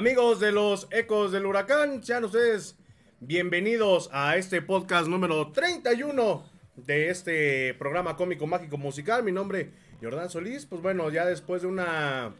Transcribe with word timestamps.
Amigos 0.00 0.40
de 0.40 0.50
los 0.50 0.88
Ecos 0.92 1.30
del 1.30 1.44
Huracán, 1.44 2.02
sean 2.02 2.24
ustedes 2.24 2.74
bienvenidos 3.20 4.08
a 4.14 4.38
este 4.38 4.62
podcast 4.62 5.08
número 5.08 5.52
31 5.52 6.42
de 6.76 7.10
este 7.10 7.74
programa 7.74 8.16
cómico 8.16 8.46
mágico 8.46 8.78
musical. 8.78 9.22
Mi 9.22 9.30
nombre 9.30 9.60
es 9.60 9.68
Jordán 10.00 10.30
Solís. 10.30 10.64
Pues 10.64 10.80
bueno, 10.80 11.10
ya 11.10 11.26
después 11.26 11.60
de 11.60 11.68
una 11.68 12.32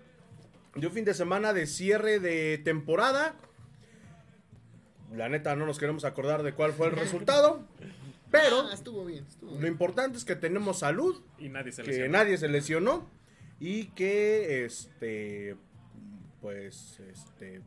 de 0.74 0.86
un 0.86 0.92
fin 0.94 1.04
de 1.04 1.12
semana 1.12 1.52
de 1.52 1.66
cierre 1.66 2.18
de 2.18 2.56
temporada. 2.56 3.34
La 5.14 5.28
neta 5.28 5.54
no 5.54 5.66
nos 5.66 5.78
queremos 5.78 6.06
acordar 6.06 6.42
de 6.42 6.54
cuál 6.54 6.72
fue 6.72 6.86
el 6.86 6.96
resultado, 6.96 7.62
pero 8.30 8.68
Ah, 8.70 8.72
estuvo 8.72 9.04
bien, 9.04 9.26
estuvo 9.28 9.60
lo 9.60 9.66
importante 9.66 10.16
es 10.16 10.24
que 10.24 10.34
tenemos 10.34 10.78
salud, 10.78 11.20
Y 11.38 11.50
nadie 11.50 11.72
se 11.72 11.82
que 11.82 11.88
lesionó. 11.90 12.12
nadie 12.12 12.38
se 12.38 12.48
lesionó 12.48 13.10
y 13.60 13.88
que 13.88 14.64
este 14.64 15.56
pues 16.40 17.00
este 17.00 17.60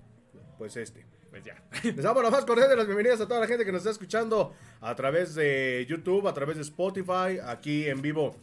pues 0.57 0.75
este 0.77 1.05
Pues 1.29 1.43
ya. 1.43 1.55
les 1.83 1.97
damos 2.03 2.23
la 2.23 2.29
más 2.29 2.45
cordial 2.45 2.69
de 2.69 2.75
las 2.75 2.85
bienvenidas 2.85 3.19
a 3.21 3.27
toda 3.27 3.39
la 3.39 3.47
gente 3.47 3.65
que 3.65 3.71
nos 3.71 3.79
está 3.79 3.91
escuchando 3.91 4.53
a 4.81 4.95
través 4.95 5.35
de 5.35 5.85
YouTube, 5.89 6.27
a 6.27 6.33
través 6.33 6.57
de 6.57 6.61
Spotify, 6.63 7.39
aquí 7.43 7.87
en 7.87 8.01
vivo 8.01 8.35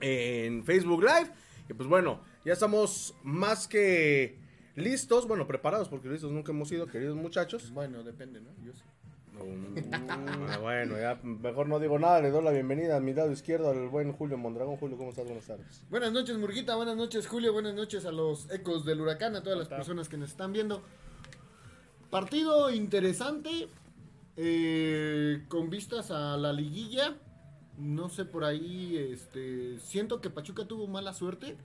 en 0.00 0.64
Facebook 0.64 1.02
Live. 1.02 1.30
Y 1.68 1.74
pues 1.74 1.88
bueno, 1.88 2.20
ya 2.44 2.52
estamos 2.52 3.14
más 3.22 3.68
que 3.68 4.38
listos, 4.74 5.26
bueno, 5.26 5.46
preparados, 5.46 5.88
porque 5.88 6.08
listos 6.08 6.32
nunca 6.32 6.52
hemos 6.52 6.68
sido, 6.68 6.86
queridos 6.86 7.16
muchachos. 7.16 7.70
Bueno, 7.70 8.02
depende, 8.02 8.40
¿no? 8.40 8.50
Yo 8.64 8.72
sí. 8.74 8.82
Ah, 9.92 10.58
bueno, 10.60 10.98
ya 10.98 11.18
mejor 11.22 11.68
no 11.68 11.78
digo 11.78 11.98
nada, 11.98 12.20
le 12.20 12.30
doy 12.30 12.42
la 12.44 12.50
bienvenida 12.50 12.96
a 12.96 13.00
mi 13.00 13.14
lado 13.14 13.32
izquierdo 13.32 13.70
al 13.70 13.88
buen 13.88 14.12
Julio 14.12 14.36
Mondragón. 14.36 14.76
Julio, 14.76 14.96
¿cómo 14.98 15.10
estás? 15.10 15.24
Buenas 15.26 15.46
tardes. 15.46 15.82
Buenas 15.90 16.12
noches, 16.12 16.36
Murguita. 16.36 16.76
Buenas 16.76 16.96
noches, 16.96 17.26
Julio. 17.26 17.52
Buenas 17.52 17.74
noches 17.74 18.04
a 18.04 18.12
los 18.12 18.50
ecos 18.50 18.84
del 18.84 19.00
huracán, 19.00 19.36
a 19.36 19.42
todas 19.42 19.58
las 19.58 19.68
personas 19.68 20.08
que 20.08 20.16
nos 20.16 20.30
están 20.30 20.52
viendo. 20.52 20.82
Partido 22.10 22.70
interesante, 22.70 23.68
eh, 24.36 25.44
con 25.48 25.70
vistas 25.70 26.10
a 26.10 26.36
la 26.36 26.52
liguilla. 26.52 27.16
No 27.78 28.08
sé, 28.10 28.24
por 28.26 28.44
ahí, 28.44 28.96
este, 28.96 29.78
siento 29.78 30.20
que 30.20 30.28
Pachuca 30.28 30.66
tuvo 30.66 30.86
mala 30.86 31.14
suerte. 31.14 31.56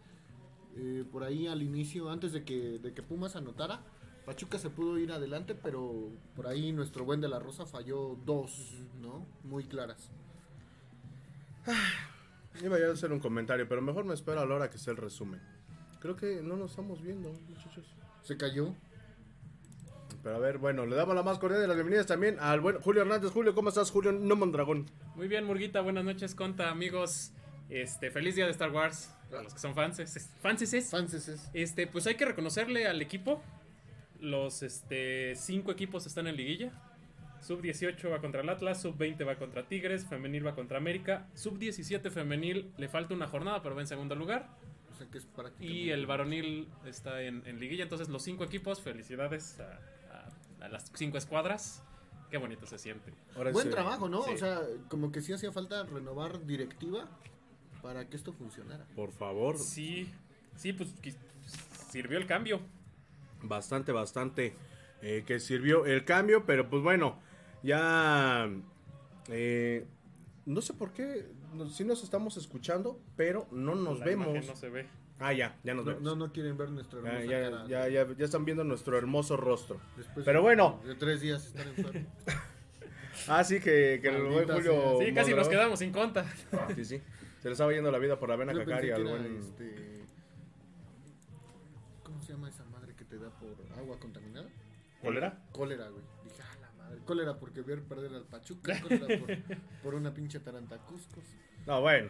eh, 0.78 1.06
por 1.10 1.24
ahí 1.24 1.48
al 1.48 1.62
inicio, 1.64 2.10
antes 2.10 2.34
de 2.34 2.44
que, 2.44 2.80
de 2.80 2.94
que 2.94 3.02
Pumas 3.02 3.36
anotara, 3.38 3.82
Pachuca 4.26 4.58
se 4.58 4.70
pudo 4.70 4.98
ir 4.98 5.12
adelante, 5.12 5.54
pero 5.54 6.10
por 6.36 6.48
ahí 6.48 6.72
nuestro 6.72 7.06
buen 7.06 7.22
de 7.22 7.28
la 7.28 7.40
Rosa 7.40 7.66
falló 7.66 8.18
dos, 8.26 8.74
¿no? 9.00 9.26
Muy 9.44 9.66
claras. 9.66 10.10
Iba 12.64 12.80
yo 12.80 12.90
a 12.90 12.94
hacer 12.94 13.12
un 13.12 13.20
comentario, 13.20 13.68
pero 13.68 13.82
mejor 13.82 14.06
me 14.06 14.14
espero 14.14 14.40
a 14.40 14.46
la 14.46 14.56
hora 14.56 14.70
que 14.70 14.78
sea 14.78 14.92
el 14.92 14.98
resumen. 14.98 15.42
Creo 16.00 16.16
que 16.16 16.42
no 16.42 16.56
nos 16.56 16.72
estamos 16.72 17.02
viendo, 17.02 17.32
muchachos. 17.50 17.86
Se 18.24 18.38
cayó. 18.38 18.74
Pero 20.24 20.36
a 20.38 20.40
ver, 20.40 20.58
bueno, 20.58 20.88
le 20.88 20.96
damos 20.96 21.16
la 21.16 21.22
más 21.22 21.38
cordial 21.38 21.62
de 21.62 21.68
las 21.68 21.76
bienvenidas 21.76 22.08
también 22.08 22.38
al 22.40 22.62
buen 22.62 22.80
Julio 22.80 23.04
Hernández. 23.04 23.32
Julio, 23.32 23.54
¿cómo 23.54 23.70
estás? 23.70 23.92
Julio 23.92 24.12
No 24.12 24.36
Mondragón. 24.36 24.90
Muy 25.16 25.28
bien, 25.28 25.46
Murguita. 25.46 25.82
Buenas 25.82 26.04
noches, 26.04 26.34
Conta, 26.34 26.72
amigos. 26.72 27.32
Este, 27.70 28.10
feliz 28.10 28.36
día 28.36 28.46
de 28.46 28.52
Star 28.52 28.72
Wars. 28.72 29.12
A 29.32 29.44
los 29.44 29.54
que 29.54 29.60
son 29.60 29.76
fans. 29.76 29.98
Fanses. 30.42 30.90
Franceses. 30.90 31.50
Este, 31.54 31.86
pues 31.86 32.08
hay 32.08 32.16
que 32.16 32.26
reconocerle 32.26 32.88
al 32.88 33.02
equipo. 33.04 33.42
Los 34.20 34.64
este, 34.64 35.36
cinco 35.36 35.72
equipos 35.72 36.06
están 36.06 36.28
en 36.28 36.36
liguilla. 36.38 36.72
Sub 37.42 37.62
18 37.62 38.10
va 38.10 38.22
contra 38.22 38.42
el 38.42 38.50
Atlas, 38.50 38.82
sub 38.82 38.98
20 38.98 39.24
va 39.24 39.36
contra 39.36 39.68
Tigres, 39.68 40.06
femenil 40.06 40.48
va 40.48 40.56
contra 40.56 40.78
América, 40.80 41.28
sub 41.36 41.60
17 41.60 42.10
femenil 42.10 42.72
le 42.78 42.88
falta 42.90 43.14
una 43.14 43.28
jornada 43.28 43.62
pero 43.62 43.76
va 43.76 43.82
en 43.82 43.88
segundo 43.88 44.16
lugar 44.16 44.50
O 44.92 44.96
sea 44.98 45.06
que 45.12 45.20
es 45.20 45.28
y 45.60 45.92
el 45.92 46.08
varonil 46.08 46.68
está 46.86 47.22
en, 47.22 47.44
en 47.46 47.60
liguilla. 47.60 47.84
Entonces 47.84 48.10
los 48.10 48.24
cinco 48.24 48.44
equipos, 48.46 48.82
felicidades 48.82 49.60
a, 49.60 49.80
a- 50.12 50.66
a 50.66 50.70
las 50.70 50.92
cinco 50.96 51.18
escuadras. 51.20 51.84
Qué 52.32 52.38
bonito 52.38 52.66
se 52.66 52.80
siente. 52.80 53.14
Ahora 53.36 53.52
Buen 53.52 53.68
sí. 53.68 53.72
trabajo, 53.72 54.10
¿no? 54.10 54.24
Sí. 54.24 54.32
O 54.34 54.38
sea, 54.38 54.62
como 54.90 55.12
que 55.12 55.22
sí 55.22 55.32
hacía 55.32 55.52
falta 55.52 55.84
renovar 55.84 56.46
directiva 56.48 57.08
para 57.84 58.10
que 58.10 58.18
esto 58.18 58.34
funcionara. 58.34 58.86
Por 58.96 59.12
favor, 59.12 59.60
Sí, 59.60 60.10
sí, 60.56 60.74
pues 60.74 60.90
sirvió 61.92 62.18
el 62.18 62.26
cambio. 62.26 62.60
Bastante, 63.48 63.92
bastante 63.92 64.56
eh, 65.02 65.24
que 65.26 65.40
sirvió 65.40 65.86
el 65.86 66.06
cambio, 66.06 66.46
pero 66.46 66.70
pues 66.70 66.82
bueno, 66.84 67.20
ya 67.64 68.50
eh, 69.30 69.86
no 70.46 70.62
sé 70.62 70.74
por 70.74 70.92
qué, 70.94 71.26
no- 71.54 71.70
sí 71.70 71.84
nos 71.84 72.04
estamos 72.04 72.38
escuchando, 72.38 73.00
pero 73.16 73.48
no 73.52 73.76
nos 73.76 74.00
La 74.00 74.06
vemos. 74.06 74.46
no 74.48 74.56
se 74.56 74.70
ve. 74.70 74.88
Ah, 75.20 75.32
ya, 75.32 75.58
ya 75.64 75.74
nos 75.74 75.86
No, 75.86 75.92
vemos. 75.94 76.04
no, 76.04 76.16
no 76.28 76.34
quieren 76.34 76.58
ver 76.58 76.70
nuestra 76.72 77.02
Ya, 77.02 77.08
hermosa 77.10 77.26
ya, 77.32 77.42
cara. 77.50 77.68
ya, 77.68 77.88
ya, 77.88 78.16
ya 78.18 78.26
están 78.26 78.44
viendo 78.46 78.64
nuestro 78.66 78.98
hermoso 78.98 79.38
rostro. 79.38 79.80
Después 79.96 80.26
Pero 80.26 80.40
de- 80.40 80.44
bueno. 80.44 80.82
De 80.86 80.96
tres 80.96 81.22
días 81.22 81.46
estar 81.48 81.68
enfermo. 81.68 82.08
Ah, 83.30 83.44
sí, 83.46 83.62
que, 83.62 84.00
que 84.02 84.10
el 84.10 84.24
buen 84.24 84.46
Julio. 84.48 84.98
Sí, 85.00 85.14
casi 85.14 85.34
nos 85.34 85.48
quedamos 85.48 85.80
sin 85.80 85.92
conta. 85.94 86.26
Sí, 86.76 86.84
sí. 86.84 87.02
Se 87.40 87.48
le 87.48 87.54
estaba 87.54 87.72
yendo 87.72 87.90
la 87.90 87.98
vida 87.98 88.20
por 88.20 88.28
la 88.28 88.36
vena 88.36 88.54
cacaria 88.54 88.96
al 88.98 89.06
buen. 89.06 89.38
este, 89.38 90.04
agua 93.86 94.00
contaminada? 94.00 94.50
¿Cólera? 95.02 95.38
Cólera, 95.52 95.90
güey. 95.90 96.04
Dije, 96.24 96.42
ah, 96.42 96.58
la 96.62 96.72
madre. 96.84 97.02
Cólera 97.06 97.38
porque 97.38 97.62
ver 97.62 97.84
perder 97.84 98.14
al 98.14 98.24
Pachuca. 98.24 98.80
Cólera 98.82 99.08
por, 99.20 99.58
por 99.84 99.96
una 99.96 100.14
pinche 100.14 100.40
tarantacuscos. 100.40 101.24
No, 101.66 101.82
bueno. 101.82 102.10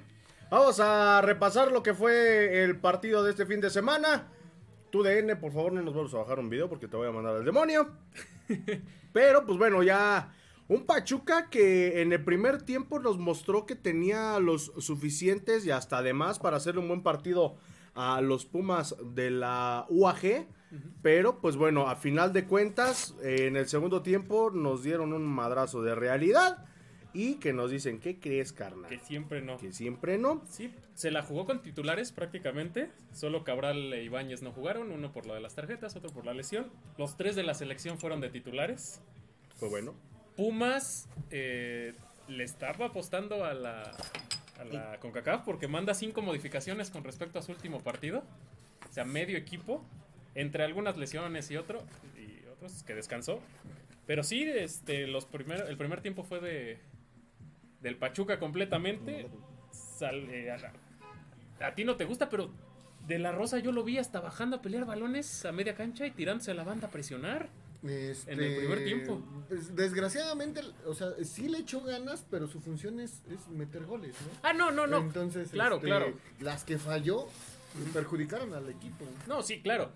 Vamos 0.49 0.79
a 0.79 1.21
repasar 1.21 1.71
lo 1.71 1.81
que 1.81 1.93
fue 1.93 2.63
el 2.63 2.79
partido 2.79 3.23
de 3.23 3.31
este 3.31 3.45
fin 3.45 3.61
de 3.61 3.69
semana. 3.69 4.27
Tú 4.91 5.03
DN, 5.03 5.35
por 5.37 5.51
favor, 5.51 5.73
no 5.73 5.81
nos 5.81 5.93
vamos 5.93 6.13
a 6.13 6.17
bajar 6.17 6.39
un 6.39 6.49
video 6.49 6.69
porque 6.69 6.87
te 6.87 6.95
voy 6.95 7.07
a 7.07 7.11
mandar 7.11 7.35
al 7.35 7.45
demonio. 7.45 7.89
Pero, 9.13 9.45
pues 9.45 9.57
bueno, 9.57 9.81
ya 9.81 10.33
un 10.67 10.85
Pachuca 10.85 11.49
que 11.49 12.01
en 12.01 12.13
el 12.13 12.23
primer 12.23 12.61
tiempo 12.61 12.99
nos 12.99 13.17
mostró 13.17 13.65
que 13.65 13.75
tenía 13.75 14.39
los 14.39 14.71
suficientes 14.77 15.65
y 15.65 15.71
hasta 15.71 15.97
además 15.97 16.39
para 16.39 16.57
hacer 16.57 16.77
un 16.77 16.87
buen 16.87 17.01
partido 17.01 17.57
a 17.95 18.21
los 18.21 18.45
Pumas 18.45 18.95
de 19.03 19.31
la 19.31 19.85
UAG. 19.89 20.47
Pero, 21.01 21.39
pues 21.39 21.55
bueno, 21.55 21.87
a 21.87 21.95
final 21.95 22.33
de 22.33 22.45
cuentas, 22.45 23.15
eh, 23.23 23.47
en 23.47 23.55
el 23.55 23.67
segundo 23.67 24.01
tiempo 24.01 24.51
nos 24.51 24.83
dieron 24.83 25.13
un 25.13 25.25
madrazo 25.25 25.81
de 25.81 25.95
realidad 25.95 26.65
y 27.15 27.35
que 27.35 27.53
nos 27.53 27.71
dicen, 27.71 28.01
¿qué 28.01 28.19
crees, 28.19 28.51
carnal? 28.51 28.89
Que 28.89 28.99
siempre 28.99 29.41
no. 29.41 29.57
que 29.57 29.71
siempre 29.71 30.17
no. 30.17 30.41
Sí, 30.49 30.73
se 30.95 31.11
la 31.11 31.23
jugó 31.23 31.45
con 31.45 31.61
titulares 31.61 32.11
prácticamente. 32.11 32.91
Solo 33.13 33.45
Cabral 33.45 33.93
e 33.93 34.03
Ibáñez 34.03 34.41
no 34.41 34.51
jugaron. 34.51 34.91
Uno 34.91 35.13
por 35.13 35.25
lo 35.25 35.33
de 35.33 35.39
las 35.39 35.55
tarjetas, 35.55 35.95
otro 35.95 36.09
por 36.09 36.25
la 36.25 36.33
lesión. 36.33 36.69
Los 36.97 37.15
tres 37.15 37.37
de 37.37 37.43
la 37.43 37.53
selección 37.53 37.97
fueron 37.99 38.19
de 38.19 38.29
titulares. 38.29 39.01
Fue 39.55 39.69
bueno. 39.69 39.93
Pumas 40.35 41.07
eh, 41.31 41.93
le 42.27 42.43
estaba 42.43 42.87
apostando 42.87 43.45
a 43.45 43.53
la, 43.53 43.95
a 44.59 44.65
la 44.65 44.99
CONCACAF 44.99 45.45
porque 45.45 45.69
manda 45.69 45.93
cinco 45.93 46.21
modificaciones 46.21 46.89
con 46.89 47.05
respecto 47.05 47.39
a 47.39 47.41
su 47.41 47.53
último 47.53 47.79
partido. 47.79 48.23
O 48.89 48.93
sea, 48.93 49.05
medio 49.05 49.37
equipo. 49.37 49.85
Entre 50.35 50.63
algunas 50.63 50.97
lesiones 50.97 51.49
y 51.51 51.57
otro. 51.57 51.81
Y 52.17 52.45
otros 52.49 52.83
que 52.83 52.93
descansó. 52.93 53.39
Pero 54.05 54.23
sí, 54.23 54.43
este, 54.43 55.07
los 55.07 55.25
primer, 55.25 55.61
el 55.67 55.77
primer 55.77 56.01
tiempo 56.01 56.23
fue 56.23 56.39
de 56.39 56.77
del 57.81 57.97
Pachuca 57.97 58.39
completamente. 58.39 59.27
Sal- 59.71 60.29
eh, 60.29 60.51
a, 60.51 61.65
a 61.65 61.75
ti 61.75 61.83
no 61.85 61.95
te 61.95 62.05
gusta, 62.05 62.29
pero 62.29 62.49
de 63.07 63.19
la 63.19 63.31
Rosa 63.31 63.59
yo 63.59 63.71
lo 63.71 63.83
vi 63.83 63.97
hasta 63.97 64.19
bajando 64.19 64.57
a 64.57 64.61
pelear 64.61 64.85
balones 64.85 65.45
a 65.45 65.51
media 65.51 65.75
cancha 65.75 66.05
y 66.07 66.11
tirándose 66.11 66.51
a 66.51 66.53
la 66.53 66.63
banda 66.63 66.87
a 66.87 66.91
presionar. 66.91 67.49
Este, 67.83 68.31
En 68.33 68.39
el 68.41 68.55
primer 68.57 68.83
tiempo. 68.83 69.21
pues, 69.47 69.75
desgraciadamente, 69.75 70.61
o 70.87 70.95
sea, 70.95 71.09
sí 71.23 71.47
le 71.47 71.59
echó 71.59 71.81
ganas, 71.81 72.25
pero 72.31 72.47
su 72.47 72.59
función 72.59 72.99
es, 72.99 73.21
es 73.31 73.47
meter 73.49 73.85
goles, 73.85 74.15
¿no? 74.21 74.39
Ah, 74.41 74.53
no, 74.53 74.71
no, 74.71 74.87
no. 74.87 74.97
Entonces, 74.97 75.49
claro, 75.49 75.75
este, 75.75 75.87
claro. 75.87 76.13
Las 76.39 76.63
que 76.63 76.79
falló 76.79 77.27
perjudicaron 77.93 78.53
al 78.55 78.67
equipo. 78.69 79.05
No, 79.27 79.43
sí, 79.43 79.61
claro. 79.61 79.91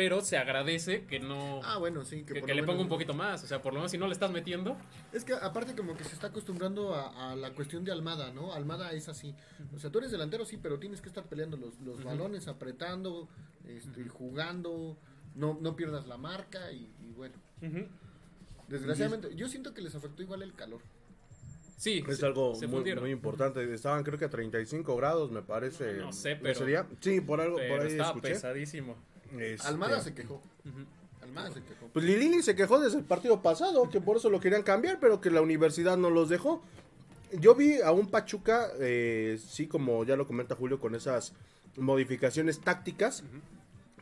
Pero 0.00 0.22
se 0.22 0.38
agradece 0.38 1.04
que 1.04 1.20
no. 1.20 1.60
Ah, 1.62 1.76
bueno, 1.76 2.06
sí. 2.06 2.22
Que, 2.22 2.32
que, 2.32 2.40
por 2.40 2.46
que 2.48 2.54
lo 2.54 2.60
le 2.62 2.66
ponga 2.66 2.80
un 2.80 2.88
poquito 2.88 3.12
más. 3.12 3.44
O 3.44 3.46
sea, 3.46 3.60
por 3.60 3.74
lo 3.74 3.80
menos 3.80 3.90
si 3.90 3.98
no 3.98 4.06
le 4.06 4.14
estás 4.14 4.30
metiendo. 4.30 4.78
Es 5.12 5.26
que 5.26 5.34
aparte 5.34 5.74
como 5.76 5.94
que 5.94 6.04
se 6.04 6.14
está 6.14 6.28
acostumbrando 6.28 6.94
a, 6.94 7.32
a 7.32 7.36
la 7.36 7.50
cuestión 7.50 7.84
de 7.84 7.92
Almada, 7.92 8.32
¿no? 8.32 8.54
Almada 8.54 8.92
es 8.92 9.10
así. 9.10 9.34
O 9.76 9.78
sea, 9.78 9.90
tú 9.90 9.98
eres 9.98 10.10
delantero, 10.10 10.46
sí, 10.46 10.58
pero 10.62 10.78
tienes 10.78 11.02
que 11.02 11.08
estar 11.10 11.24
peleando 11.24 11.58
los, 11.58 11.78
los 11.80 12.02
balones, 12.02 12.48
apretando, 12.48 13.28
este, 13.68 14.08
jugando, 14.08 14.96
no, 15.34 15.58
no 15.60 15.76
pierdas 15.76 16.06
la 16.06 16.16
marca 16.16 16.72
y, 16.72 16.90
y 17.02 17.12
bueno. 17.14 17.34
Desgraciadamente, 18.68 19.34
yo 19.36 19.48
siento 19.48 19.74
que 19.74 19.82
les 19.82 19.94
afectó 19.94 20.22
igual 20.22 20.42
el 20.42 20.54
calor. 20.54 20.80
Sí, 21.76 22.04
Es 22.06 22.18
se- 22.18 22.26
algo 22.26 22.54
se 22.54 22.66
muy, 22.66 22.94
muy 22.94 23.10
importante. 23.10 23.72
Estaban 23.74 24.02
creo 24.04 24.18
que 24.18 24.26
a 24.26 24.30
35 24.30 24.96
grados, 24.96 25.30
me 25.30 25.42
parece. 25.42 25.94
No 25.94 26.12
sé, 26.12 26.36
pero- 26.36 26.64
día. 26.66 26.86
Sí, 27.00 27.20
por 27.20 27.40
algo, 27.40 27.56
Pero 27.56 27.74
por 27.74 27.82
ahí 27.86 27.92
estaba 27.92 28.10
escuché. 28.10 28.28
pesadísimo. 28.34 28.96
Este, 29.38 29.66
Almada 29.66 30.00
se 30.00 30.14
quejó. 30.14 30.42
Almada 31.22 31.50
se 31.50 31.62
quejó. 31.62 31.86
Pues 31.92 32.04
Lilini 32.04 32.42
se 32.42 32.54
quejó 32.54 32.80
desde 32.80 32.98
el 32.98 33.04
partido 33.04 33.42
pasado, 33.42 33.88
que 33.88 34.00
por 34.00 34.16
eso 34.16 34.30
lo 34.30 34.40
querían 34.40 34.62
cambiar, 34.62 34.98
pero 35.00 35.20
que 35.20 35.30
la 35.30 35.40
universidad 35.40 35.96
no 35.96 36.10
los 36.10 36.28
dejó. 36.28 36.62
Yo 37.32 37.54
vi 37.54 37.80
a 37.80 37.92
un 37.92 38.10
Pachuca, 38.10 38.68
eh, 38.80 39.38
sí, 39.44 39.66
como 39.66 40.04
ya 40.04 40.16
lo 40.16 40.26
comenta 40.26 40.56
Julio, 40.56 40.80
con 40.80 40.94
esas 40.94 41.32
modificaciones 41.76 42.60
tácticas, 42.60 43.22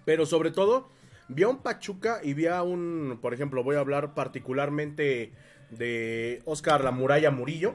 pero 0.04 0.24
sobre 0.24 0.50
todo 0.50 0.88
vi 1.28 1.42
a 1.42 1.48
un 1.48 1.58
Pachuca 1.58 2.20
y 2.22 2.32
vi 2.32 2.46
a 2.46 2.62
un, 2.62 3.18
por 3.20 3.34
ejemplo, 3.34 3.62
voy 3.62 3.76
a 3.76 3.80
hablar 3.80 4.14
particularmente 4.14 5.32
de 5.70 6.42
Oscar 6.46 6.82
La 6.82 6.90
Muralla 6.90 7.30
Murillo, 7.30 7.74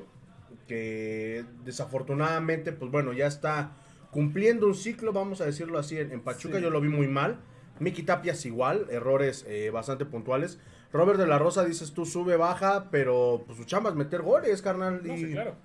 que 0.68 1.46
desafortunadamente, 1.64 2.72
pues 2.72 2.92
bueno, 2.92 3.14
ya 3.14 3.28
está 3.28 3.74
cumpliendo 4.14 4.68
un 4.68 4.76
ciclo, 4.76 5.12
vamos 5.12 5.42
a 5.42 5.46
decirlo 5.46 5.78
así, 5.80 5.98
en, 5.98 6.12
en 6.14 6.22
Pachuca 6.22 6.58
Sí. 6.58 6.64
yo 6.64 6.70
lo 6.70 6.80
vi 6.80 6.88
muy 6.90 7.08
mal. 7.08 7.40
Miki 7.80 8.04
Tapias 8.04 8.46
igual, 8.46 8.88
errores 8.90 9.46
eh, 9.48 9.70
bastante 9.72 10.06
puntuales. 10.06 10.60
Robert 10.94 11.20
de 11.20 11.26
la 11.28 11.40
Rosa, 11.40 11.66
dices 11.66 11.92
tú, 11.94 12.06
sube, 12.06 12.38
baja, 12.38 12.90
pero 12.92 13.44
pues 13.46 13.58
su 13.58 13.66
chamba 13.66 13.90
es 13.90 13.96
meter 13.96 14.22
goles, 14.22 14.62
carnal. 14.62 15.02
No, 15.04 15.14
y 15.14 15.18
sí, 15.18 15.32
claro. 15.32 15.56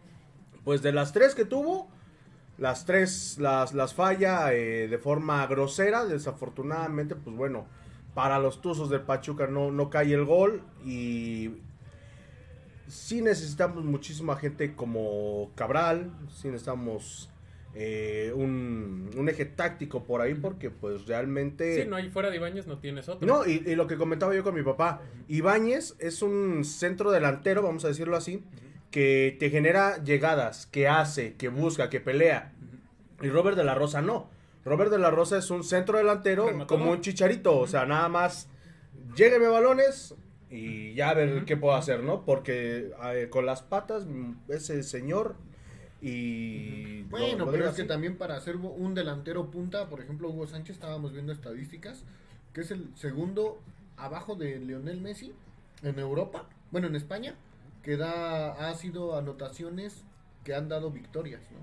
pues 0.65 0.81
de 0.83 0.91
las 0.93 1.13
tres 1.13 1.35
que 1.35 1.45
tuvo, 1.45 1.89
las 2.57 2.87
tres 2.87 3.37
las, 3.39 3.75
las 3.75 3.93
falla 3.93 4.53
eh, 4.55 4.89
de 4.89 4.99
forma 4.99 5.47
grosera. 5.47 6.07
Desafortunadamente, 6.07 7.15
pues 7.15 7.37
bueno, 7.37 7.67
para 8.15 8.39
los 8.39 8.63
Tuzos 8.63 8.89
del 8.89 9.03
Pachuca 9.03 9.47
no, 9.47 9.71
no 9.71 9.91
cae 9.91 10.15
el 10.15 10.25
gol. 10.25 10.63
Y 10.83 11.51
sí 12.87 13.21
necesitamos 13.21 13.85
muchísima 13.85 14.35
gente 14.37 14.75
como 14.75 15.51
Cabral. 15.55 16.11
Sí 16.35 16.49
necesitamos 16.49 17.31
eh, 17.75 18.33
un, 18.35 19.11
un 19.17 19.29
eje 19.29 19.45
táctico 19.45 20.05
por 20.05 20.21
ahí 20.21 20.35
porque 20.35 20.71
pues 20.71 21.07
realmente... 21.07 21.83
Sí, 21.83 21.89
no 21.89 21.97
hay 21.97 22.09
fuera 22.11 22.31
de 22.31 22.37
Ibáñez 22.37 22.67
no 22.67 22.79
tienes 22.79 23.09
otro. 23.09 23.27
No, 23.27 23.47
y, 23.47 23.63
y 23.67 23.75
lo 23.75 23.87
que 23.87 23.97
comentaba 23.97 24.35
yo 24.35 24.43
con 24.43 24.55
mi 24.55 24.63
papá, 24.63 25.03
Ibáñez 25.29 25.95
es 25.99 26.23
un 26.23 26.65
centro 26.65 27.11
delantero, 27.11 27.63
vamos 27.63 27.85
a 27.85 27.89
decirlo 27.89 28.17
así, 28.17 28.43
que 28.91 29.37
te 29.39 29.51
genera 29.51 30.03
llegadas, 30.03 30.67
que 30.67 30.89
hace, 30.89 31.35
que 31.35 31.49
busca, 31.49 31.91
que 31.91 32.01
pelea. 32.01 32.53
Y 33.21 33.29
Robert 33.29 33.57
de 33.57 33.65
la 33.65 33.75
Rosa 33.75 34.01
no. 34.03 34.31
Robert 34.65 34.91
de 34.91 34.99
la 34.99 35.11
Rosa 35.11 35.39
es 35.39 35.51
un 35.51 35.65
centro 35.65 35.99
delantero 35.99 36.47
Rematador. 36.47 36.67
como 36.67 36.93
un 36.93 37.01
chicharito, 37.01 37.59
o 37.59 37.67
sea, 37.67 37.87
nada 37.87 38.09
más 38.09 38.49
llégueme 39.17 39.49
balones 39.49 40.15
y 40.51 40.95
ya 40.95 41.11
a 41.11 41.15
ver 41.15 41.45
qué 41.45 41.57
puedo 41.57 41.75
hacer, 41.75 42.03
¿no? 42.03 42.25
Porque 42.25 42.91
eh, 43.13 43.29
con 43.31 43.47
las 43.47 43.63
patas 43.63 44.07
ese 44.49 44.83
señor 44.83 45.37
y... 46.01 47.03
Bueno, 47.05 47.51
pero 47.51 47.69
es 47.69 47.75
que 47.75 47.83
así. 47.83 47.89
también 47.89 48.17
para 48.17 48.39
ser 48.41 48.57
un 48.57 48.95
delantero 48.95 49.51
punta, 49.51 49.89
por 49.89 50.01
ejemplo, 50.01 50.29
Hugo 50.29 50.47
Sánchez, 50.47 50.77
estábamos 50.77 51.13
viendo 51.13 51.33
estadísticas, 51.33 52.05
que 52.53 52.61
es 52.61 52.71
el 52.71 52.89
segundo 52.97 53.61
abajo 53.97 54.37
de 54.37 54.59
Lionel 54.59 55.01
Messi 55.01 55.33
en 55.83 55.99
Europa, 55.99 56.47
bueno, 56.71 56.87
en 56.87 56.97
España, 56.97 57.35
que 57.83 57.97
da, 57.97 58.69
ha 58.69 58.75
sido 58.75 59.17
anotaciones 59.17 60.05
que 60.45 60.55
han 60.55 60.69
dado 60.69 60.91
victorias, 60.91 61.43
¿no? 61.51 61.59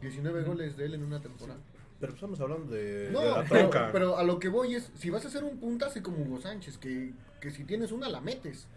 19 0.00 0.42
goles 0.42 0.76
de 0.76 0.84
él 0.84 0.94
en 0.94 1.04
una 1.04 1.20
temporada. 1.20 1.58
Pero 1.98 2.12
estamos 2.12 2.38
hablando 2.40 2.72
de, 2.72 3.08
No, 3.10 3.20
de 3.20 3.30
la 3.30 3.44
pero, 3.48 3.70
pero 3.92 4.18
a 4.18 4.22
lo 4.22 4.38
que 4.38 4.48
voy 4.48 4.74
es, 4.74 4.92
si 4.96 5.08
vas 5.10 5.24
a 5.24 5.28
hacer 5.28 5.44
un 5.44 5.58
punta, 5.58 5.88
sé 5.88 6.02
como 6.02 6.18
Hugo 6.18 6.40
Sánchez, 6.40 6.76
que, 6.76 7.14
que 7.40 7.50
si 7.50 7.64
tienes 7.64 7.92
una 7.92 8.08
la 8.08 8.20
metes. 8.20 8.68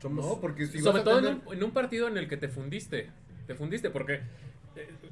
Somos- 0.00 0.24
No, 0.26 0.40
porque 0.40 0.66
si 0.66 0.80
Sobre 0.80 1.02
todo 1.02 1.18
en 1.18 1.26
un, 1.46 1.54
en 1.54 1.64
un 1.64 1.70
partido 1.72 2.08
en 2.08 2.16
el 2.16 2.28
que 2.28 2.36
te 2.36 2.48
fundiste. 2.48 3.10
Te 3.46 3.54
fundiste 3.54 3.90
porque 3.90 4.20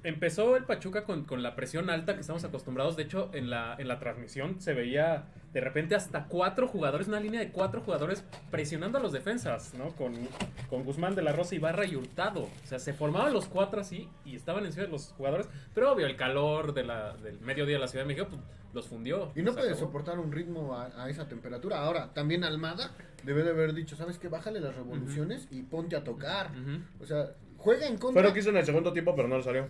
empezó 0.02 0.56
el 0.56 0.64
Pachuca 0.64 1.04
con, 1.04 1.24
con 1.24 1.42
la 1.42 1.54
presión 1.56 1.90
alta 1.90 2.14
que 2.14 2.20
estamos 2.20 2.44
acostumbrados. 2.44 2.96
De 2.96 3.02
hecho, 3.04 3.30
en 3.32 3.50
la, 3.50 3.76
en 3.78 3.88
la 3.88 3.98
transmisión 3.98 4.60
se 4.60 4.74
veía 4.74 5.26
de 5.52 5.60
repente 5.60 5.94
hasta 5.94 6.26
cuatro 6.26 6.68
jugadores, 6.68 7.08
una 7.08 7.20
línea 7.20 7.40
de 7.40 7.50
cuatro 7.50 7.80
jugadores 7.80 8.24
presionando 8.50 8.98
a 8.98 9.00
los 9.00 9.12
defensas, 9.12 9.74
¿no? 9.74 9.88
Con, 9.96 10.14
con 10.68 10.84
Guzmán 10.84 11.14
de 11.14 11.22
la 11.22 11.32
Rosa, 11.32 11.54
Ibarra 11.54 11.86
y 11.86 11.96
Hurtado. 11.96 12.42
O 12.42 12.66
sea, 12.66 12.78
se 12.78 12.92
formaban 12.92 13.32
los 13.32 13.46
cuatro 13.46 13.80
así 13.80 14.08
y 14.24 14.36
estaban 14.36 14.64
encima 14.64 14.84
de 14.86 14.92
los 14.92 15.12
jugadores. 15.12 15.48
Pero 15.74 15.92
obvio, 15.92 16.06
el 16.06 16.16
calor 16.16 16.72
de 16.74 16.84
la, 16.84 17.16
del 17.16 17.40
mediodía 17.40 17.74
de 17.74 17.80
la 17.80 17.88
Ciudad 17.88 18.04
de 18.04 18.14
México 18.14 18.28
pues, 18.30 18.40
los 18.72 18.86
fundió. 18.86 19.32
Y 19.34 19.42
no 19.42 19.50
acabó. 19.52 19.74
soportar 19.74 20.18
un 20.18 20.30
ritmo 20.30 20.76
a, 20.76 21.02
a 21.02 21.10
esa 21.10 21.26
temperatura. 21.28 21.80
Ahora, 21.80 22.12
también 22.14 22.44
Almada 22.44 22.92
debe 23.24 23.42
de 23.42 23.50
haber 23.50 23.74
dicho, 23.74 23.96
¿sabes 23.96 24.18
qué? 24.18 24.28
Bájale 24.28 24.60
las 24.60 24.74
revoluciones 24.76 25.48
y 25.50 25.62
ponte 25.62 25.96
a 25.96 26.04
tocar. 26.04 26.50
O 27.00 27.06
sea, 27.06 27.30
juega 27.62 27.86
en 27.86 27.96
contra. 27.98 28.20
Fue 28.22 28.28
lo 28.28 28.34
que 28.34 28.40
hizo 28.40 28.50
en 28.50 28.56
el 28.56 28.64
segundo 28.66 28.92
tiempo, 28.92 29.14
pero 29.14 29.28
no 29.28 29.36
le 29.38 29.42
salió. 29.42 29.68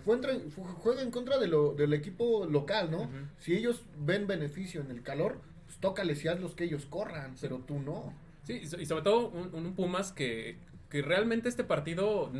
juega 0.81 1.01
en 1.01 1.11
contra 1.11 1.37
de 1.37 1.47
lo, 1.47 1.73
del 1.73 1.93
equipo 1.93 2.45
local, 2.45 2.89
¿no? 2.91 3.01
Ujú. 3.03 3.09
Si 3.39 3.53
ellos 3.55 3.83
ven 3.99 4.27
beneficio 4.27 4.81
en 4.81 4.91
el 4.91 5.01
calor, 5.03 5.39
pues 5.65 5.77
tócales 5.79 6.23
y 6.25 6.27
hazlos 6.27 6.55
que 6.55 6.63
ellos 6.65 6.85
corran, 6.85 7.35
pero 7.41 7.57
tú 7.59 7.79
no. 7.79 8.13
Sí, 8.43 8.53
y 8.63 8.65
so- 8.67 8.79
y 8.79 8.85
sobre 8.85 9.03
todo 9.03 9.27
un, 9.29 9.53
un 9.53 9.73
Pumas 9.75 10.11
que, 10.11 10.57
que 10.89 11.01
realmente 11.01 11.47
este 11.49 11.63
partido, 11.63 12.31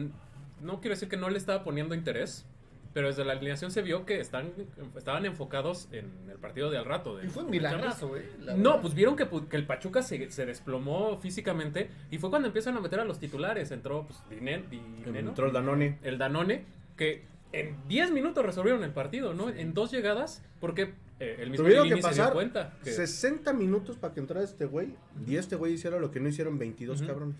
no 0.62 0.79
quiero 0.81 0.96
decir 0.96 1.10
que 1.10 1.17
no 1.17 1.29
le 1.29 1.38
estaba 1.38 1.63
poniendo 1.63 1.96
interés, 1.96 2.46
pero 2.93 3.07
desde 3.07 3.24
la 3.24 3.33
alineación 3.33 3.71
se 3.71 3.81
vio 3.81 4.05
que 4.05 4.19
están, 4.19 4.51
estaban 4.98 5.25
enfocados 5.25 5.88
en 5.91 6.10
el 6.29 6.38
partido 6.38 6.69
de 6.69 6.77
al 6.77 6.86
rato. 6.86 7.17
de- 7.17 7.25
Y 7.25 7.29
fue 7.29 7.43
un 7.43 7.51
de 7.51 7.57
milagrazo, 7.57 8.17
¿eh? 8.17 8.29
No, 8.57 8.81
pues 8.81 8.93
vieron 8.93 9.15
que, 9.15 9.29
pu- 9.29 9.48
que 9.48 9.55
el 9.57 9.65
Pachuca 9.65 10.01
se, 10.01 10.29
se 10.31 10.45
desplomó 10.45 11.17
físicamente 11.17 11.89
y 12.12 12.17
fue 12.17 12.29
cuando 12.29 12.48
empiezan 12.48 12.75
a 12.77 12.81
meter 12.81 13.00
a 13.00 13.05
los 13.05 13.19
titulares. 13.19 13.71
Entró 13.71 14.05
pues, 14.07 14.19
Dine- 14.29 14.63
Dineno, 14.69 15.29
Entró 15.29 15.45
el 15.48 15.53
Danone. 15.53 16.00
el 16.03 16.17
Danone, 16.17 16.65
que 16.98 17.24
en 17.53 17.75
10 17.88 18.12
minutos 18.12 18.45
resolvieron 18.45 18.83
el 18.83 18.91
partido, 18.91 19.33
¿no? 19.33 19.50
En 19.50 19.74
dos 19.74 19.91
llegadas, 19.91 20.43
porque 20.60 20.93
eh, 21.19 21.38
el 21.39 21.50
mismo 21.51 21.65
Tuvieron 21.65 21.83
que 21.88 21.95
Lilini 21.95 22.01
se 22.01 22.13
dio 22.15 22.17
pasar 22.24 22.33
cuenta. 22.33 22.74
que- 22.83 22.91
60 22.91 23.53
minutos 23.53 23.95
para 23.98 24.13
que 24.13 24.19
entrara 24.21 24.43
este 24.43 24.65
güey. 24.65 24.95
Y 25.27 25.36
este 25.38 25.55
güey 25.55 25.74
hiciera 25.74 26.00
lo 26.00 26.12
que 26.12 26.19
no 26.19 26.27
hicieron 26.29 26.57
22 26.57 27.00
Ujú. 27.00 27.07
cabrones. 27.07 27.36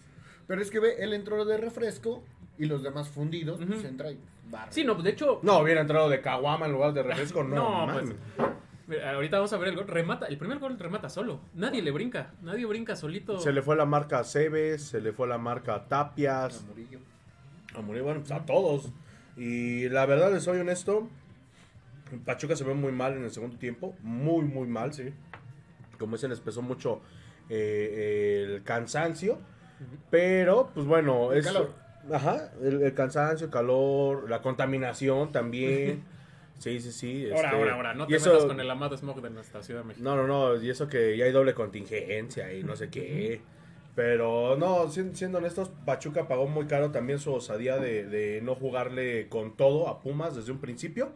Pero 0.48 0.62
es 0.62 0.70
que 0.70 0.80
ve, 0.80 0.96
él 1.00 1.14
entró 1.14 1.44
de 1.46 1.58
refresco 1.58 2.24
y 2.62 2.68
los 2.68 2.84
demás 2.84 3.10
fundidos, 3.10 3.60
Ujú. 3.60 3.70
pues 3.74 3.86
entra 3.86 4.12
y 4.12 4.20
barre. 4.50 4.72
Sí, 4.72 4.84
no, 4.84 4.94
pues, 4.94 5.04
de 5.06 5.10
hecho, 5.12 5.40
No, 5.42 5.60
hubiera 5.60 5.82
entrado 5.82 6.08
de 6.10 6.22
Caguama 6.22 6.68
en 6.68 6.72
lugar 6.74 6.94
de 6.94 7.02
refresco. 7.04 7.44
No, 7.44 7.56
No, 7.56 7.88
mames. 7.88 8.16
Mira, 8.88 9.14
Ahorita 9.16 9.38
vamos 9.38 9.52
a 9.54 9.58
ver 9.58 9.70
el 9.70 9.76
gol. 9.76 9.88
Remata, 9.88 10.28
el 10.28 10.38
primer 10.38 10.60
gol 10.60 10.78
remata 10.78 11.10
solo. 11.10 11.40
Nadie 11.56 11.82
le 11.82 11.90
brinca. 11.92 12.34
Nadie 12.42 12.66
brinca 12.68 12.96
solito. 12.96 13.40
Se 13.40 13.52
le 13.52 13.62
fue 13.62 13.76
la 13.76 13.86
marca 13.86 14.20
a 14.20 14.24
Cebes, 14.24 14.84
se 14.84 15.02
le 15.02 15.12
fue 15.12 15.28
la 15.28 15.38
marca 15.40 15.74
a 15.74 15.76
A 15.78 15.88
Tapias, 15.88 16.64
Murillo. 16.68 17.00
a 17.76 17.82
Murillo, 17.82 18.04
bueno, 18.06 18.20
pues 18.20 18.32
a 18.32 18.46
todos. 18.46 18.92
Y 19.38 19.90
la 19.90 20.06
verdad, 20.06 20.32
les 20.32 20.44
soy 20.44 20.60
honesto, 20.60 21.08
Pachuca 22.26 22.56
se 22.56 22.64
ve 22.66 22.74
muy 22.74 22.92
mal 22.92 23.14
en 23.16 23.24
el 23.24 23.32
segundo 23.32 23.58
tiempo, 23.58 23.96
muy, 24.02 24.44
muy 24.44 24.68
mal, 24.68 24.94
sí. 24.94 25.14
Como 25.98 26.18
dicen, 26.18 26.30
les 26.30 26.42
pesó 26.42 26.62
mucho 26.62 27.02
eh, 27.50 28.44
el 28.56 28.64
cansancio, 28.64 29.40
pero 30.10 30.70
pues 30.74 30.86
bueno, 30.86 31.32
El 31.32 31.40
es... 31.40 31.46
calor. 31.46 31.74
Ajá, 32.12 32.52
el, 32.62 32.82
el 32.82 32.94
cansancio, 32.94 33.46
el 33.48 33.52
calor, 33.52 34.30
la 34.30 34.42
contaminación 34.42 35.32
también. 35.32 36.04
Sí, 36.62 36.80
sí, 36.80 36.92
sí. 36.92 37.26
Ahora, 37.34 37.48
este, 37.50 37.60
ahora, 37.60 37.74
ahora. 37.74 37.94
No 37.96 38.06
te 38.06 38.16
eso- 38.16 38.30
metas 38.34 38.46
con 38.46 38.60
el 38.60 38.70
amado 38.70 38.96
smog 38.96 39.20
de 39.20 39.32
nuestra 39.32 39.64
Ciudad 39.64 39.82
de 39.82 39.88
México. 39.88 40.04
No, 40.08 40.16
no, 40.16 40.28
no, 40.28 40.62
y 40.62 40.70
eso 40.70 40.88
que 40.88 41.18
ya 41.18 41.26
hay 41.26 41.32
doble 41.32 41.56
contingencia 41.56 42.54
y 42.54 42.62
no 42.64 42.76
sé 42.76 42.90
qué. 42.92 43.42
Pero 43.96 44.56
no, 44.58 44.88
si- 44.92 45.16
siendo 45.16 45.40
honestos, 45.40 45.72
Pachuca 45.86 46.28
pagó 46.28 46.46
muy 46.46 46.68
caro 46.68 46.92
también 46.92 47.18
su 47.18 47.34
osadía 47.34 47.78
de, 47.78 48.06
de 48.06 48.42
no 48.44 48.54
jugarle 48.54 49.28
con 49.28 49.58
todo 49.58 49.88
a 49.90 50.02
Pumas 50.02 50.36
desde 50.36 50.52
un 50.52 50.60
principio. 50.60 51.10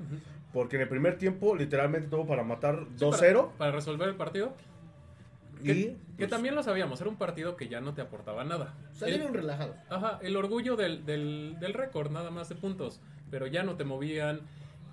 Porque 0.51 0.77
en 0.77 0.81
el 0.81 0.89
primer 0.89 1.19
tiempo 1.19 1.55
literalmente 1.55 2.07
tuvo 2.09 2.25
para 2.25 2.41
matar 2.43 2.79
Sí, 2.95 3.05
2-0. 3.05 3.11
Para, 3.35 3.47
para 3.57 3.71
resolver 3.71 4.09
el 4.09 4.15
partido. 4.15 4.51
Que, 5.65 5.71
y 5.73 5.83
que 5.85 5.97
pues, 6.17 6.29
también 6.29 6.55
lo 6.55 6.63
sabíamos. 6.63 6.99
Era 7.01 7.09
un 7.09 7.17
partido 7.17 7.55
que 7.55 7.67
ya 7.67 7.81
no 7.81 7.93
te 7.93 8.01
aportaba 8.01 8.43
nada. 8.43 8.73
Salieron 8.93 9.27
El- 9.27 9.33
relajados. 9.33 9.75
Ajá, 9.89 10.19
el 10.21 10.35
orgullo 10.37 10.75
del, 10.75 11.05
del, 11.05 11.57
del 11.59 11.73
récord, 11.73 12.11
nada 12.11 12.31
más 12.31 12.49
de 12.49 12.55
puntos. 12.55 13.01
Pero 13.31 13.47
ya 13.47 13.63
no 13.63 13.75
te 13.75 13.83
movían. 13.83 14.41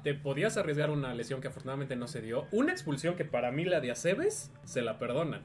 Te 0.03 0.15
podías 0.15 0.57
arriesgar 0.57 0.91
una 0.91 1.15
lesión 1.15 1.41
que 1.41 1.49
afortunadamente 1.49 1.95
no 1.95 2.09
se 2.09 2.21
dio. 2.23 2.47
Una 2.51 2.73
expulsión 2.73 3.15
que 3.15 3.25
para 3.25 3.53
mí 3.53 3.65
la 3.65 3.81
de 3.81 3.93
Aceves 3.93 4.51
se 4.65 4.83
la 4.83 4.99
perdonan. 4.99 5.43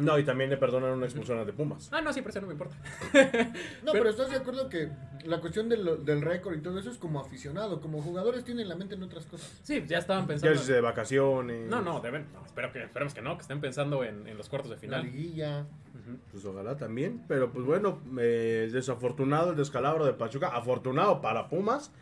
No, 0.00 0.18
y 0.18 0.24
también 0.24 0.50
le 0.50 0.56
perdonan 0.56 0.90
una 0.92 1.06
expulsión 1.06 1.44
de 1.46 1.52
Pumas. 1.52 1.88
Ah, 1.92 2.00
no, 2.00 2.12
sí, 2.12 2.20
pero 2.20 2.30
eso 2.30 2.40
no 2.40 2.46
me 2.48 2.52
importa. 2.54 2.76
No, 3.84 3.92
pero 3.92 4.10
estás 4.10 4.30
de 4.30 4.36
acuerdo 4.36 4.68
que 4.68 4.88
la 5.24 5.40
cuestión 5.40 5.68
del, 5.68 6.04
del 6.04 6.22
récord 6.22 6.54
y 6.56 6.60
todo 6.60 6.78
eso 6.78 6.90
es 6.90 6.98
como 6.98 7.20
aficionado. 7.20 7.80
Como 7.80 8.02
jugadores 8.02 8.44
tienen 8.44 8.68
la 8.68 8.74
mente 8.76 8.94
en 8.94 9.02
otras 9.02 9.26
cosas. 9.26 9.60
Sí, 9.62 9.84
ya 9.86 9.98
estaban 9.98 10.24
Ya 10.24 10.28
pensando. 10.28 10.58
si 10.60 10.72
de 10.72 10.80
vacaciones. 10.80 11.68
No, 11.68 11.80
no, 11.82 12.00
deben. 12.00 12.26
No, 12.32 12.44
espero 12.44 12.72
que, 12.72 12.82
esperemos 12.84 13.14
que 13.14 13.22
no, 13.22 13.36
que 13.36 13.42
estén 13.42 13.60
pensando 13.60 14.04
en, 14.04 14.26
en 14.26 14.36
los 14.36 14.48
cuartos 14.48 14.70
de 14.70 14.76
La 14.76 14.80
final. 14.80 15.02
liguilla. 15.04 15.60
Ujú. 15.60 16.18
Pues 16.30 16.44
ojalá 16.44 16.76
también. 16.76 17.24
Pero 17.28 17.50
pues 17.52 17.64
bueno, 17.64 18.00
eh, 18.18 18.68
desafortunado 18.72 19.50
el 19.50 19.56
descalabro 19.56 20.04
de 20.06 20.12
Pachuca. 20.14 20.48
Afortunado 20.48 21.20
para 21.20 21.48
Pumas, 21.48 21.92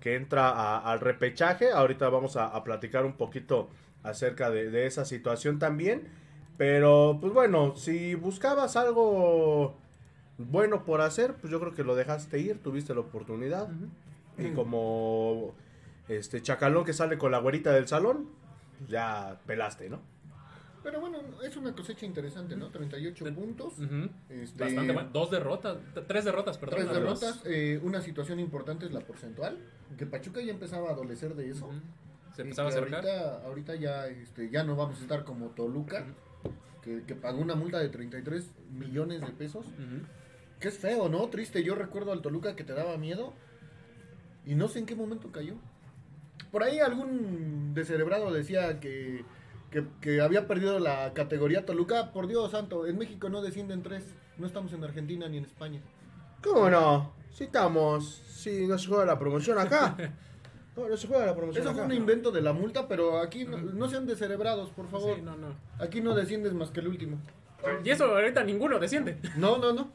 que 0.00 0.14
entra 0.16 0.50
a- 0.50 0.90
al 0.92 1.00
repechaje. 1.00 1.70
Ahorita 1.70 2.08
vamos 2.08 2.36
a, 2.36 2.46
a 2.46 2.62
platicar 2.64 3.04
un 3.04 3.14
poquito 3.16 3.70
acerca 4.02 4.50
de, 4.50 4.70
de 4.70 4.86
esa 4.86 5.04
situación 5.04 5.58
también. 5.58 6.08
Pero 6.56 7.18
pues 7.20 7.32
bueno, 7.32 7.76
si 7.76 8.14
buscabas 8.14 8.76
algo 8.76 9.76
bueno 10.38 10.84
por 10.84 11.00
hacer, 11.00 11.34
pues 11.34 11.50
yo 11.50 11.60
creo 11.60 11.74
que 11.74 11.84
lo 11.84 11.94
dejaste 11.94 12.38
ir, 12.38 12.62
tuviste 12.62 12.94
la 12.94 13.00
oportunidad. 13.00 13.68
Y 14.38 14.50
como 14.52 15.54
este 16.08 16.42
chacalón 16.42 16.84
que 16.84 16.92
sale 16.92 17.18
con 17.18 17.32
la 17.32 17.38
güerita 17.38 17.72
del 17.72 17.88
salón, 17.88 18.28
pues 18.78 18.90
ya 18.90 19.40
pelaste, 19.46 19.88
¿no? 19.88 20.00
Pero 20.82 21.00
bueno, 21.00 21.18
es 21.42 21.56
una 21.56 21.74
cosecha 21.74 22.06
interesante, 22.06 22.54
¿no? 22.54 22.68
38 22.70 23.24
puntos. 23.34 23.78
Ujú. 23.80 24.08
Este, 24.28 24.62
Bastante 24.64 24.92
bueno. 24.92 25.08
Dos 25.12 25.32
derrotas. 25.32 25.78
Tres 26.06 26.24
derrotas, 26.24 26.58
perdón. 26.58 26.78
Tres 26.78 26.92
derrotas. 26.92 27.42
eh, 27.44 27.80
una 27.82 28.00
situación 28.00 28.38
importante 28.38 28.86
es 28.86 28.92
la 28.92 29.00
porcentual. 29.00 29.58
Que 29.98 30.06
Pachuca 30.06 30.40
ya 30.40 30.52
empezaba 30.52 30.90
a 30.90 30.92
adolecer 30.92 31.34
de 31.34 31.50
eso. 31.50 31.68
Se 32.36 32.42
empezaba 32.42 32.68
a 32.68 32.70
acercar. 32.70 33.04
Ahorita, 33.04 33.46
ahorita 33.46 33.74
ya, 33.74 34.06
este, 34.06 34.48
ya 34.48 34.62
no 34.62 34.76
vamos 34.76 35.00
a 35.00 35.02
estar 35.02 35.24
como 35.24 35.46
Toluca, 35.48 36.06
que, 36.82 37.02
que 37.02 37.14
pagó 37.14 37.40
una 37.40 37.54
multa 37.54 37.78
de 37.78 37.88
33 37.88 38.50
millones 38.70 39.20
de 39.20 39.28
pesos. 39.28 39.66
Ujú. 39.66 40.06
Que 40.60 40.68
es 40.68 40.78
feo, 40.78 41.08
¿no? 41.08 41.28
Triste. 41.28 41.62
Yo 41.62 41.74
recuerdo 41.74 42.12
al 42.12 42.22
Toluca 42.22 42.56
que 42.56 42.64
te 42.64 42.72
daba 42.72 42.96
miedo. 42.96 43.32
Y 44.44 44.54
no 44.54 44.68
sé 44.68 44.78
en 44.78 44.86
qué 44.86 44.94
momento 44.94 45.32
cayó. 45.32 45.54
Por 46.50 46.62
ahí 46.62 46.78
algún 46.78 47.74
descerebrado 47.74 48.32
decía 48.32 48.80
que, 48.80 49.24
que, 49.70 49.84
que 50.00 50.20
había 50.20 50.46
perdido 50.46 50.78
la 50.78 51.12
categoría 51.14 51.66
Toluca. 51.66 52.12
Por 52.12 52.28
Dios 52.28 52.50
santo, 52.52 52.86
en 52.86 52.96
México 52.96 53.28
no 53.28 53.42
descienden 53.42 53.82
tres. 53.82 54.04
No 54.38 54.46
estamos 54.46 54.72
en 54.72 54.84
Argentina 54.84 55.28
ni 55.28 55.38
en 55.38 55.44
España. 55.44 55.80
¿Cómo 56.42 56.70
no? 56.70 57.12
Si 57.32 57.44
estamos. 57.44 58.22
Si 58.28 58.66
no 58.66 58.78
se 58.78 58.88
juega 58.88 59.04
la 59.04 59.18
promoción 59.18 59.58
acá. 59.58 59.96
No, 60.76 60.88
no 60.88 60.96
se 60.96 61.06
juega 61.06 61.26
la 61.26 61.34
promoción 61.34 61.64
Eso 61.64 61.74
fue 61.74 61.84
un 61.84 61.92
invento 61.92 62.30
de 62.30 62.42
la 62.42 62.52
multa, 62.52 62.86
pero 62.86 63.18
aquí 63.18 63.44
no, 63.44 63.56
no 63.56 63.88
sean 63.88 64.06
descerebrados, 64.06 64.70
por 64.70 64.88
favor. 64.88 65.16
Sí, 65.16 65.22
no, 65.22 65.36
no. 65.36 65.54
Aquí 65.78 66.00
no 66.00 66.14
desciendes 66.14 66.52
más 66.52 66.70
que 66.70 66.80
el 66.80 66.88
último. 66.88 67.18
Y 67.84 67.90
eso 67.90 68.04
ahorita 68.04 68.44
ninguno 68.44 68.78
desciende. 68.78 69.18
No, 69.36 69.58
no, 69.58 69.72
no. 69.72 69.90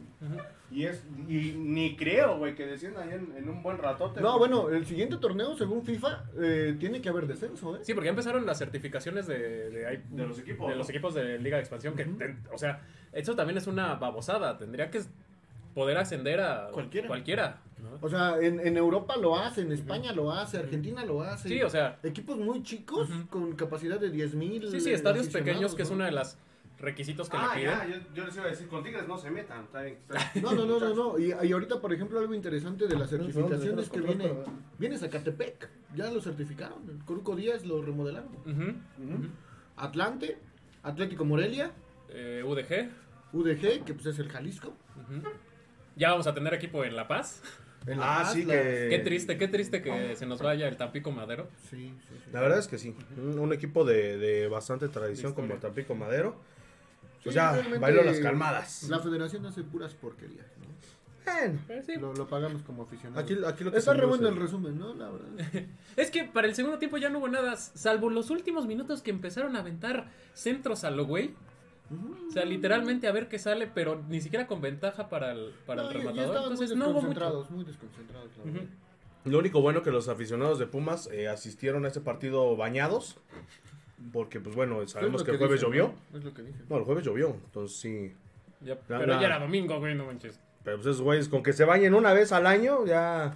Y, 0.71 0.85
es, 0.85 1.03
y 1.27 1.53
ni 1.57 1.97
creo, 1.97 2.37
güey, 2.37 2.55
que 2.55 2.65
descienda 2.65 3.01
ahí 3.01 3.09
en, 3.11 3.35
en 3.35 3.49
un 3.49 3.61
buen 3.61 3.77
ratote. 3.77 4.21
No, 4.21 4.37
bueno, 4.39 4.69
el 4.69 4.85
siguiente 4.85 5.17
torneo, 5.17 5.55
según 5.57 5.83
FIFA, 5.83 6.25
eh, 6.39 6.77
tiene 6.79 7.01
que 7.01 7.09
haber 7.09 7.27
descenso, 7.27 7.75
¿eh? 7.75 7.79
Sí, 7.81 7.93
porque 7.93 8.05
ya 8.05 8.11
empezaron 8.11 8.45
las 8.45 8.57
certificaciones 8.57 9.27
de, 9.27 9.69
de, 9.69 10.01
los 10.25 10.39
equipos, 10.39 10.67
de 10.67 10.73
¿no? 10.73 10.77
los 10.77 10.89
equipos 10.89 11.13
de 11.13 11.39
Liga 11.39 11.57
de 11.57 11.63
Expansión. 11.63 11.95
que 11.95 12.07
O 12.53 12.57
sea, 12.57 12.81
eso 13.11 13.35
también 13.35 13.57
es 13.57 13.67
una 13.67 13.95
babosada. 13.95 14.57
Tendría 14.57 14.89
que 14.89 15.01
poder 15.73 15.97
ascender 15.97 16.41
a 16.41 16.69
Cualquiera. 16.71 17.07
cualquiera 17.07 17.61
¿no? 17.81 17.97
O 18.01 18.09
sea, 18.09 18.37
en, 18.39 18.59
en 18.59 18.77
Europa 18.77 19.15
lo 19.17 19.37
hace, 19.37 19.61
en 19.61 19.71
España 19.71 20.11
lo 20.13 20.31
hace, 20.31 20.57
Argentina 20.59 21.03
lo 21.05 21.21
hace. 21.23 21.49
Sí, 21.49 21.61
o 21.63 21.69
sea, 21.69 21.97
Equipos 22.03 22.37
muy 22.37 22.61
chicos 22.63 23.09
con 23.29 23.53
capacidad 23.55 23.99
de 23.99 24.09
10 24.11 24.35
mil. 24.35 24.67
sí, 24.69 24.79
sí, 24.79 24.91
estadios 24.91 25.27
pequeños, 25.29 25.73
que 25.75 25.81
es 25.83 25.89
uno 25.89 26.03
de 26.05 26.11
los 26.11 26.37
requisitos 26.77 27.29
que 27.29 27.37
Ah, 27.37 27.51
le 27.55 27.61
piden. 27.61 27.77
ya, 27.77 27.87
yo, 27.87 27.95
yo 28.15 28.25
les 28.25 28.35
iba 28.35 28.45
a 28.45 28.49
decir, 28.49 28.67
con 28.67 28.83
Tigres 28.83 29.07
no 29.07 29.17
se 29.17 29.29
metan. 29.31 29.63
Está 29.63 29.81
bien, 29.83 29.97
está 30.09 30.31
bien. 30.33 30.43
No, 30.45 30.51
no, 30.53 30.65
no, 30.65 30.79
no, 30.79 30.93
no. 30.95 31.19
Y, 31.19 31.33
y 31.47 31.51
ahorita, 31.51 31.79
por 31.79 31.93
ejemplo, 31.93 32.19
algo 32.19 32.33
interesante 32.33 32.87
de 32.87 32.95
las 32.97 33.09
certificaciones 33.09 33.89
que 33.89 33.99
viene, 34.01 34.31
viene 34.79 34.97
Zacatepec. 34.97 35.69
Ya 35.95 36.11
lo 36.11 36.21
certificaron. 36.21 36.87
El 36.89 37.03
Coruco 37.05 37.35
Díaz 37.35 37.65
lo 37.65 37.81
remodelaron. 37.81 38.29
Atlante, 39.77 40.37
Atlético 40.83 41.25
Morelia, 41.25 41.71
Eh, 42.09 42.43
UDG. 42.45 42.89
UDG, 43.33 43.85
que 43.85 43.93
pues 43.93 44.05
es 44.07 44.19
el 44.19 44.29
Jalisco. 44.29 44.73
ujú. 44.97 45.21
Ya 45.95 46.11
vamos 46.11 46.27
a 46.27 46.33
tener 46.33 46.53
equipo 46.53 46.83
en 46.83 46.95
La 46.95 47.07
Paz. 47.07 47.41
el 47.87 47.99
Ah, 48.01 48.29
sí, 48.31 48.41
Atlas. 48.43 48.57
que- 48.57 48.87
Qué 48.91 48.99
triste, 48.99 49.37
qué 49.37 49.47
triste 49.47 49.81
que 49.81 50.15
se 50.15 50.25
nos 50.25 50.39
vaya 50.41 50.67
el 50.67 50.77
Tampico 50.77 51.11
Madero. 51.11 51.47
Sí, 51.69 51.93
sí, 52.07 52.15
sí. 52.25 52.29
La 52.31 52.39
verdad 52.41 52.59
es 52.59 52.67
que 52.67 52.77
sí. 52.77 52.95
Un, 53.17 53.39
un 53.39 53.53
equipo 53.53 53.83
de, 53.85 54.17
de 54.17 54.47
bastante 54.47 54.87
tradición 54.87 55.31
De 55.31 55.35
como 55.35 55.47
historia. 55.47 55.61
Tampico 55.69 55.95
Madero. 55.95 56.35
Pues 57.23 57.33
Sí, 57.33 57.35
ya, 57.35 57.61
bailó 57.79 58.03
las 58.03 58.19
calmadas. 58.19 58.83
La 58.89 58.99
federación 58.99 59.45
hace 59.45 59.63
puras 59.63 59.93
porquerías. 59.93 60.45
¿no? 60.59 60.71
Bueno, 61.23 61.59
Pero 61.67 61.83
sí, 61.83 61.93
Lo, 61.97 62.13
lo 62.13 62.27
pagamos 62.27 62.63
como 62.63 62.81
aficionados. 62.83 63.23
aquí, 63.23 63.37
aquí 63.45 63.63
lo 63.63 63.71
que 63.71 63.77
Está 63.77 63.93
re 63.93 64.05
bueno 64.07 64.27
el 64.27 64.35
resumen, 64.37 64.77
¿no? 64.79 64.93
La 64.95 65.09
verdad. 65.09 65.29
Es 65.95 66.09
que 66.09 66.23
para 66.23 66.47
el 66.47 66.55
segundo 66.55 66.79
tiempo 66.79 66.97
ya 66.97 67.09
no 67.09 67.19
hubo 67.19 67.27
nada, 67.27 67.55
salvo 67.57 68.09
los 68.09 68.31
últimos 68.31 68.65
minutos 68.65 69.01
que 69.03 69.11
empezaron 69.11 69.55
a 69.55 69.59
aventar 69.59 70.07
centros 70.33 70.83
a 70.83 70.89
lo 70.91 71.05
güey. 71.05 71.35
O 72.27 72.31
sea, 72.31 72.45
literalmente 72.45 73.07
a 73.07 73.11
ver 73.11 73.27
qué 73.27 73.37
sale, 73.39 73.67
pero 73.67 74.01
ni 74.07 74.21
siquiera 74.21 74.47
con 74.47 74.61
ventaja 74.61 75.09
para 75.09 75.31
el, 75.33 75.51
para 75.65 75.83
No, 75.83 75.89
el 75.89 75.93
rematador. 75.95 76.37
Entonces 76.37 76.69
muy 76.69 76.79
no 76.79 76.89
hubo 76.89 77.01
mucho. 77.01 77.47
muy 77.49 77.65
desconcentrados. 77.65 78.29
la 78.37 78.43
verdad. 78.45 78.61
Ujú. 78.63 79.29
Lo 79.31 79.39
único 79.39 79.61
bueno 79.61 79.83
que 79.83 79.91
los 79.91 80.07
aficionados 80.07 80.57
de 80.59 80.65
Pumas 80.67 81.07
eh, 81.11 81.27
asistieron 81.27 81.83
a 81.85 81.89
este 81.89 82.01
partido 82.01 82.55
bañados. 82.55 83.17
Porque, 84.11 84.39
pues 84.39 84.55
bueno, 84.55 84.87
sabemos 84.87 85.21
que 85.23 85.27
lo 85.27 85.33
el 85.33 85.39
jueves 85.39 85.59
dicen, 85.59 85.69
llovió. 85.69 85.93
¿no? 86.11 86.17
Es 86.17 86.23
lo 86.25 86.33
que 86.33 86.41
dicen. 86.41 86.65
No, 86.69 86.77
el 86.77 86.83
jueves 86.85 87.05
llovió. 87.05 87.29
Entonces 87.29 87.77
sí. 87.77 88.15
Ya- 88.61 88.75
Ya, 88.75 88.79
pero 88.87 89.05
la- 89.13 89.19
ya 89.21 89.27
era 89.27 89.39
domingo, 89.39 89.77
güey, 89.79 89.93
no 89.95 90.05
manches. 90.05 90.39
Pero 90.63 90.77
pues 90.77 90.87
esos 90.87 91.01
güeyes, 91.01 91.27
con 91.29 91.43
que 91.43 91.53
se 91.53 91.65
bañen 91.65 91.93
una 91.93 92.13
vez 92.13 92.31
al 92.31 92.47
año, 92.47 92.85
ya. 92.85 93.35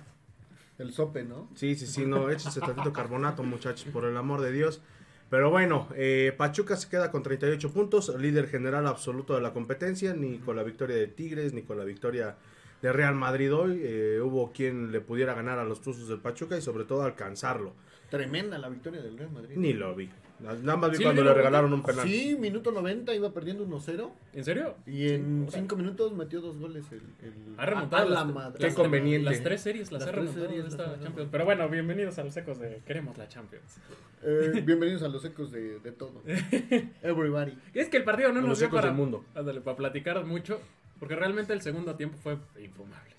El 0.78 0.92
sope, 0.92 1.24
¿no? 1.24 1.50
Sí, 1.56 1.76
sí, 1.76 1.86
sí, 1.88 2.06
no, 2.06 2.30
échense 2.30 2.60
tantito 2.60 2.92
carbonato, 2.94 3.44
muchachos, 3.44 3.86
por 3.94 4.06
el 4.06 4.18
amor 4.18 4.42
de 4.42 4.52
Dios. 4.52 4.82
Pero 5.30 5.50
bueno, 5.50 5.88
eh, 5.96 6.34
Pachuca 6.38 6.76
se 6.76 6.90
queda 6.90 7.12
con 7.12 7.24
38 7.24 7.72
puntos, 7.74 8.14
líder 8.20 8.48
general 8.48 8.86
absoluto 8.88 9.34
de 9.36 9.42
la 9.42 9.54
competencia, 9.54 10.14
ni 10.14 10.38
con 10.38 10.56
la 10.56 10.64
victoria 10.64 10.96
de 10.96 11.08
Tigres, 11.08 11.54
ni 11.54 11.64
con 11.64 11.78
la 11.78 11.84
victoria 11.84 12.36
de 12.82 12.94
Real 12.94 13.16
Madrid 13.16 13.54
hoy. 13.54 13.82
eh, 13.84 14.20
hubo 14.22 14.52
quien 14.52 14.92
le 14.92 15.02
pudiera 15.02 15.34
ganar 15.34 15.58
a 15.58 15.64
los 15.64 15.82
Tuzos 15.82 16.08
del 16.08 16.20
Pachuca 16.20 16.58
y 16.58 16.62
sobre 16.62 16.84
todo 16.86 17.02
alcanzarlo. 17.02 17.74
Tremenda 18.10 18.58
la 18.60 18.70
victoria 18.70 19.02
del 19.02 19.18
Real 19.18 19.32
Madrid. 19.32 19.56
Ni 19.58 19.74
lo 19.74 19.96
vi. 19.96 20.10
Nada 20.40 20.76
más 20.76 20.92
vi 20.92 20.98
¿Sí 20.98 21.04
cuando 21.04 21.24
le 21.24 21.34
regalaron 21.34 21.72
un 21.72 21.82
penal. 21.82 22.06
Sí, 22.06 22.36
minuto 22.40 22.72
90 22.72 23.16
iba 23.16 23.32
perdiendo 23.32 23.66
1-0 23.66 24.10
¿En 24.34 24.44
serio? 24.44 24.76
y 24.86 25.10
en 25.10 25.48
Sí, 25.50 25.60
5 25.60 25.76
minutos 25.78 26.12
metió 26.14 26.42
dos 26.42 26.58
goles 26.60 26.86
el, 26.92 26.98
el- 27.26 27.34
Ha 27.58 27.66
remontado 27.66 28.06
a 28.08 28.10
la 28.10 28.26
madre. 28.26 28.68
Qué 28.68 28.74
conveniente. 28.74 29.30
las 29.32 29.42
tres 29.42 29.62
series 29.62 29.92
las, 29.94 30.02
Las 30.02 30.10
ha 30.10 30.12
tres 30.12 30.26
remontado 30.26 30.48
series 30.50 30.66
esta 30.68 30.84
ha 30.92 31.00
Champions. 31.02 31.30
Pero 31.32 31.46
bueno, 31.46 31.70
bienvenidos 31.70 32.18
a 32.20 32.24
los 32.26 32.36
ecos 32.36 32.60
de 32.60 32.82
Queremos 32.86 33.18
la 33.18 33.30
Champions. 33.30 33.78
Eh, 34.24 34.62
bienvenidos 34.66 35.04
a 35.04 35.08
los 35.08 35.24
ecos 35.24 35.52
de, 35.52 35.80
de 35.80 35.92
todo. 35.94 36.22
Everybody. 37.02 37.58
Es 37.74 37.88
que 37.90 37.98
el 37.98 38.04
partido 38.04 38.30
no 38.34 38.42
Los 38.42 38.50
nos 38.50 38.60
dio 38.60 38.68
ecos 38.68 38.78
para, 38.78 38.88
del 38.90 38.98
mundo. 38.98 39.24
ándale, 39.36 39.62
para 39.62 39.78
platicar 39.78 40.24
mucho, 40.26 40.60
porque 41.00 41.16
realmente 41.16 41.54
el 41.54 41.62
segundo 41.62 41.96
tiempo 41.96 42.18
fue 42.22 42.38
infumable. 42.62 43.12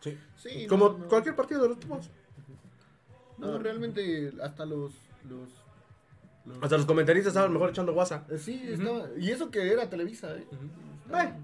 Sí. 0.00 0.16
Sí, 0.36 0.66
Como 0.66 0.88
no, 0.90 0.98
no. 0.98 1.08
cualquier 1.08 1.36
partido 1.36 1.62
de 1.62 1.68
los 1.68 1.78
Pumas. 1.78 2.10
No, 3.38 3.58
realmente 3.58 4.32
hasta 4.42 4.64
los... 4.64 4.92
los, 5.28 5.48
los- 6.46 6.62
Hasta 6.62 6.76
los 6.76 6.86
comentaristas 6.86 7.32
estaban 7.32 7.52
mejor 7.52 7.70
echando 7.70 7.92
guasa. 7.92 8.26
Eh, 8.30 8.38
Sí, 8.38 8.62
estaba... 8.68 9.06
Y 9.18 9.30
eso 9.30 9.50
que 9.50 9.72
era 9.72 9.88
Televisa, 9.88 10.36
¿eh? 10.36 10.44
Bueno, 11.08 11.36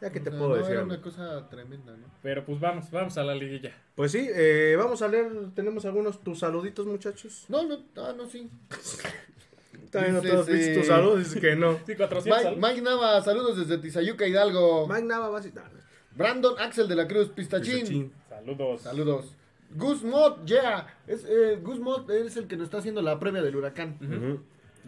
Ya 0.00 0.10
que 0.10 0.20
te 0.20 0.28
o 0.28 0.32
sea, 0.32 0.38
puedo 0.38 0.50
no, 0.52 0.56
decir. 0.56 0.72
Era 0.74 0.84
una 0.84 1.00
cosa 1.00 1.48
tremenda, 1.48 1.92
¿no? 1.96 2.06
Pero 2.22 2.44
pues 2.44 2.60
vamos, 2.60 2.90
vamos 2.90 3.16
a 3.16 3.24
la 3.24 3.34
liguilla. 3.34 3.72
Pues 3.94 4.12
sí, 4.12 4.28
eh, 4.32 4.74
vamos 4.78 5.00
a 5.02 5.08
leer, 5.08 5.30
tenemos 5.54 5.84
algunos 5.84 6.22
tus 6.22 6.40
saluditos, 6.40 6.86
muchachos. 6.86 7.44
No, 7.48 7.62
no, 7.64 7.78
ah, 7.96 8.12
no, 8.16 8.26
sí. 8.26 8.50
También 9.90 10.14
no 10.14 10.22
todos 10.22 10.46
dices 10.46 10.66
sí. 10.66 10.74
tus 10.74 10.86
saludos, 10.88 11.18
dices 11.20 11.40
que 11.40 11.54
no. 11.56 11.78
Sí, 11.86 11.94
400. 11.94 12.24
Mike, 12.56 12.56
Mike 12.60 12.80
Nava, 12.82 13.22
saludos 13.22 13.56
desde 13.56 13.78
Tizayuca, 13.78 14.26
Hidalgo. 14.26 14.88
Mike 14.88 15.04
Nava 15.04 15.28
va 15.28 15.38
a 15.38 15.42
citar. 15.42 15.70
Brandon 16.16 16.54
Axel 16.58 16.88
de 16.88 16.96
la 16.96 17.06
Cruz, 17.06 17.28
Pistachín. 17.28 17.78
Pistachín. 17.80 18.12
Saludos. 18.28 18.80
Saludos. 18.82 19.36
Gus 19.74 20.02
Mott, 20.02 20.44
yeah. 20.46 20.86
Es, 21.06 21.24
eh, 21.28 21.58
Gus 21.62 21.78
Mott 21.80 22.08
es 22.10 22.36
el 22.36 22.46
que 22.46 22.56
nos 22.56 22.64
está 22.64 22.78
haciendo 22.78 23.02
la 23.02 23.18
previa 23.18 23.42
del 23.42 23.56
huracán. 23.56 23.96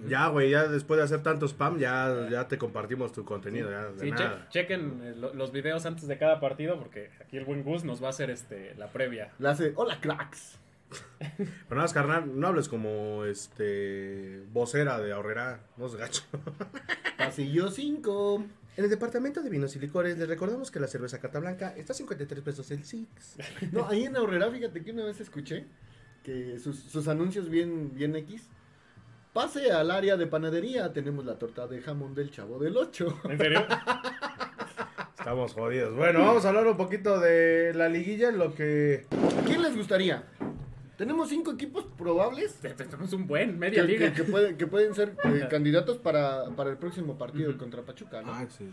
Ya, 0.08 0.28
güey, 0.28 0.50
ya 0.50 0.68
después 0.68 0.98
de 0.98 1.04
hacer 1.04 1.22
tanto 1.22 1.46
spam, 1.48 1.78
ya, 1.78 2.28
ya 2.30 2.46
te 2.48 2.58
compartimos 2.58 3.12
tu 3.12 3.24
contenido, 3.24 3.70
ya, 3.70 3.86
de 3.86 3.98
Sí, 4.00 4.12
che- 4.12 4.48
chequen 4.50 5.00
eh, 5.02 5.14
lo- 5.16 5.32
los 5.32 5.52
videos 5.52 5.86
antes 5.86 6.06
de 6.06 6.18
cada 6.18 6.38
partido 6.38 6.78
porque 6.78 7.10
aquí 7.20 7.38
el 7.38 7.46
buen 7.46 7.62
Gus 7.64 7.82
nos 7.82 8.02
va 8.02 8.08
a 8.08 8.10
hacer 8.10 8.28
este 8.30 8.74
la 8.76 8.88
previa. 8.92 9.32
Le 9.38 9.48
hace, 9.48 9.72
hola 9.74 9.98
cracks. 10.00 10.58
Pero 11.18 11.48
nada 11.70 11.82
más, 11.82 11.92
carnal, 11.94 12.38
no 12.38 12.46
hables 12.46 12.68
como, 12.68 13.24
este, 13.24 14.42
vocera 14.52 15.00
de 15.00 15.12
ahorrera, 15.12 15.60
no 15.78 15.86
es 15.86 15.96
gacho. 15.96 16.22
Pasillo 17.18 17.70
5. 17.70 18.44
En 18.76 18.84
el 18.84 18.90
departamento 18.90 19.42
de 19.42 19.48
vinos 19.48 19.74
y 19.74 19.78
licores 19.78 20.18
les 20.18 20.28
recordamos 20.28 20.70
que 20.70 20.78
la 20.78 20.86
cerveza 20.86 21.18
Cata 21.18 21.40
Blanca 21.40 21.72
está 21.76 21.94
a 21.94 21.96
53 21.96 22.42
pesos 22.42 22.70
el 22.70 22.84
Six. 22.84 23.36
No, 23.72 23.88
ahí 23.88 24.04
en 24.04 24.16
Aurrera, 24.16 24.50
fíjate 24.50 24.84
que 24.84 24.90
una 24.90 25.04
vez 25.04 25.18
escuché 25.18 25.64
que 26.22 26.58
sus, 26.58 26.80
sus 26.80 27.08
anuncios 27.08 27.48
bien, 27.48 27.94
bien 27.94 28.14
X. 28.16 28.48
Pase 29.32 29.72
al 29.72 29.90
área 29.90 30.18
de 30.18 30.26
panadería, 30.26 30.92
tenemos 30.92 31.24
la 31.24 31.38
torta 31.38 31.66
de 31.66 31.80
jamón 31.80 32.14
del 32.14 32.30
chavo 32.30 32.58
del 32.58 32.76
8. 32.76 33.20
¿En 33.30 33.38
serio? 33.38 33.66
Estamos 35.18 35.54
jodidos. 35.54 35.96
Bueno, 35.96 36.20
vamos 36.20 36.44
a 36.44 36.48
hablar 36.48 36.66
un 36.66 36.76
poquito 36.76 37.18
de 37.18 37.72
la 37.74 37.88
liguilla 37.88 38.28
en 38.28 38.38
lo 38.38 38.54
que... 38.54 39.06
¿Quién 39.46 39.62
les 39.62 39.74
gustaría? 39.74 40.22
Tenemos 40.96 41.28
cinco 41.28 41.52
equipos 41.52 41.84
probables 41.98 42.54
Tenemos 42.54 43.12
un 43.12 43.26
buen, 43.26 43.58
media 43.58 43.82
que, 43.82 43.88
liga. 43.88 44.06
que- 44.12 44.22
que 44.22 44.24
pueden, 44.24 44.56
que 44.56 44.66
pueden 44.66 44.94
ser 44.94 45.14
eh, 45.24 45.46
candidatos 45.50 45.98
para, 45.98 46.46
para 46.56 46.70
el 46.70 46.78
próximo 46.78 47.18
partido 47.18 47.56
contra 47.58 47.82
Pachuca. 47.82 48.22
¿no? 48.22 48.32
sí. 48.50 48.70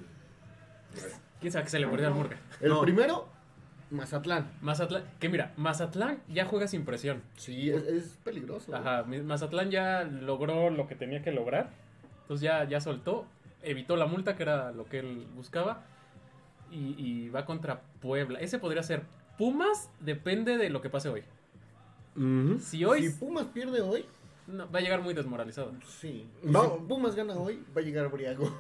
¿Quién 1.42 1.52
sabe 1.52 1.64
que 1.66 1.70
se 1.72 1.80
le 1.80 1.86
ocurrió 1.88 2.08
al 2.08 2.14
Murga? 2.14 2.38
el 2.62 2.70
no. 2.70 2.82
primero, 2.82 3.28
Mazatlán. 3.92 4.50
Mazatlán, 4.62 5.04
que 5.20 5.28
mira, 5.28 5.52
Mazatlán 5.58 6.20
ya 6.30 6.46
juega 6.46 6.68
sin 6.68 6.86
presión. 6.86 7.22
Sí, 7.36 7.70
es, 7.70 7.84
es 7.84 8.20
peligroso. 8.24 8.74
Ajá, 8.76 9.04
Mazatlán 9.04 9.70
ya 9.72 10.04
logró 10.04 10.70
lo 10.70 10.88
que 10.88 10.96
tenía 10.96 11.22
que 11.22 11.32
lograr. 11.32 11.72
Entonces 12.22 12.44
ya, 12.46 12.64
ya 12.64 12.80
soltó, 12.80 13.26
evitó 13.64 13.98
la 13.98 14.06
multa, 14.06 14.36
que 14.38 14.44
era 14.44 14.72
lo 14.72 14.86
que 14.86 15.00
él 15.00 15.28
buscaba. 15.36 15.84
Y, 16.72 16.96
y 16.98 17.30
va 17.30 17.46
contra 17.46 17.82
Puebla. 18.02 18.40
Ese 18.40 18.58
podría 18.60 18.82
ser. 18.82 19.02
Pumas 19.38 19.90
depende 20.00 20.58
de 20.58 20.70
lo 20.70 20.82
que 20.82 20.90
pase 20.90 21.10
hoy. 21.10 21.24
Si 22.62 22.84
hoy. 22.86 23.08
Si 23.08 23.10
Pumas 23.18 23.46
pierde 23.48 23.82
hoy, 23.82 24.06
No, 24.48 24.70
va 24.70 24.80
a 24.80 24.82
llegar 24.82 25.02
muy 25.02 25.14
desmoralizado. 25.14 25.72
Sí. 25.88 26.28
Vamos. 26.44 26.80
Si 26.80 26.86
Pumas 26.88 27.16
gana 27.16 27.34
hoy, 27.36 27.64
va 27.76 27.82
a 27.82 27.84
llegar 27.84 28.12
Briago. 28.12 28.54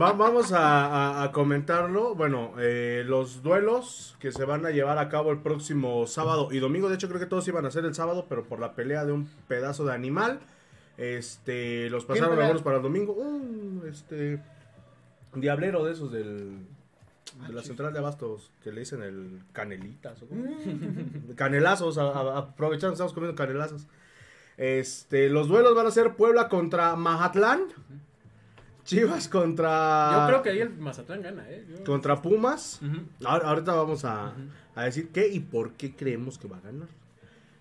Va- 0.00 0.12
vamos 0.18 0.52
a, 0.52 0.86
a- 0.86 1.22
a 1.24 1.32
comentarlo. 1.32 2.14
Bueno, 2.14 2.52
eh, 2.58 3.04
los 3.06 3.42
duelos 3.42 4.16
que 4.18 4.32
se 4.32 4.44
van 4.44 4.64
a 4.66 4.70
llevar 4.70 4.98
a 4.98 5.08
cabo 5.08 5.30
el 5.30 5.38
próximo 5.38 6.06
sábado 6.06 6.48
y 6.50 6.58
domingo. 6.58 6.88
De 6.88 6.94
hecho, 6.94 7.08
creo 7.08 7.20
que 7.20 7.26
todos 7.26 7.46
iban 7.48 7.66
a 7.66 7.70
ser 7.70 7.84
el 7.84 7.94
sábado, 7.94 8.26
pero 8.28 8.44
por 8.44 8.58
la 8.60 8.74
pelea 8.74 9.04
de 9.04 9.12
un 9.12 9.28
pedazo 9.46 9.84
de 9.84 9.92
animal. 9.92 10.40
Este, 10.96 11.88
los 11.90 12.04
pasaron 12.04 12.38
algunos 12.38 12.62
para 12.62 12.76
el 12.78 12.82
domingo. 12.82 13.12
Un 13.12 13.82
este, 13.88 14.40
diablero 15.34 15.84
de 15.84 15.92
esos 15.92 16.10
del, 16.12 16.58
de 17.46 17.52
la 17.52 17.60
Ah, 17.60 17.64
central 17.64 17.92
de 17.92 17.98
abastos 18.00 18.50
que 18.62 18.72
le 18.72 18.80
dicen 18.80 19.02
el 19.02 19.40
canelitas. 19.52 20.22
¿o? 20.22 20.26
Mm. 20.34 21.34
Canelazos, 21.36 21.96
a- 21.98 22.02
a- 22.10 22.38
aprovechando, 22.38 22.92
estamos 22.94 23.12
comiendo 23.12 23.36
canelazos. 23.36 23.86
Este, 24.56 25.30
los 25.30 25.48
duelos 25.48 25.74
van 25.74 25.86
a 25.86 25.90
ser 25.90 26.16
Puebla 26.16 26.48
contra 26.48 26.96
Mazatlán. 26.96 27.62
Chivas 28.84 29.28
contra. 29.28 30.10
Yo 30.20 30.26
creo 30.26 30.42
que 30.42 30.50
ahí 30.50 30.60
el 30.60 30.70
Mazatlán 30.76 31.22
gana, 31.22 31.44
¿eh? 31.48 31.64
Yo- 31.68 31.84
Contra 31.84 32.20
Pumas. 32.20 32.80
Ujú. 32.82 33.02
Ahor- 33.24 33.44
ahorita 33.44 33.74
vamos 33.74 34.04
a, 34.04 34.32
a 34.74 34.84
decir 34.84 35.10
qué 35.12 35.28
y 35.28 35.40
por 35.40 35.72
qué 35.74 35.94
creemos 35.94 36.38
que 36.38 36.48
va 36.48 36.56
a 36.56 36.60
ganar. 36.60 36.88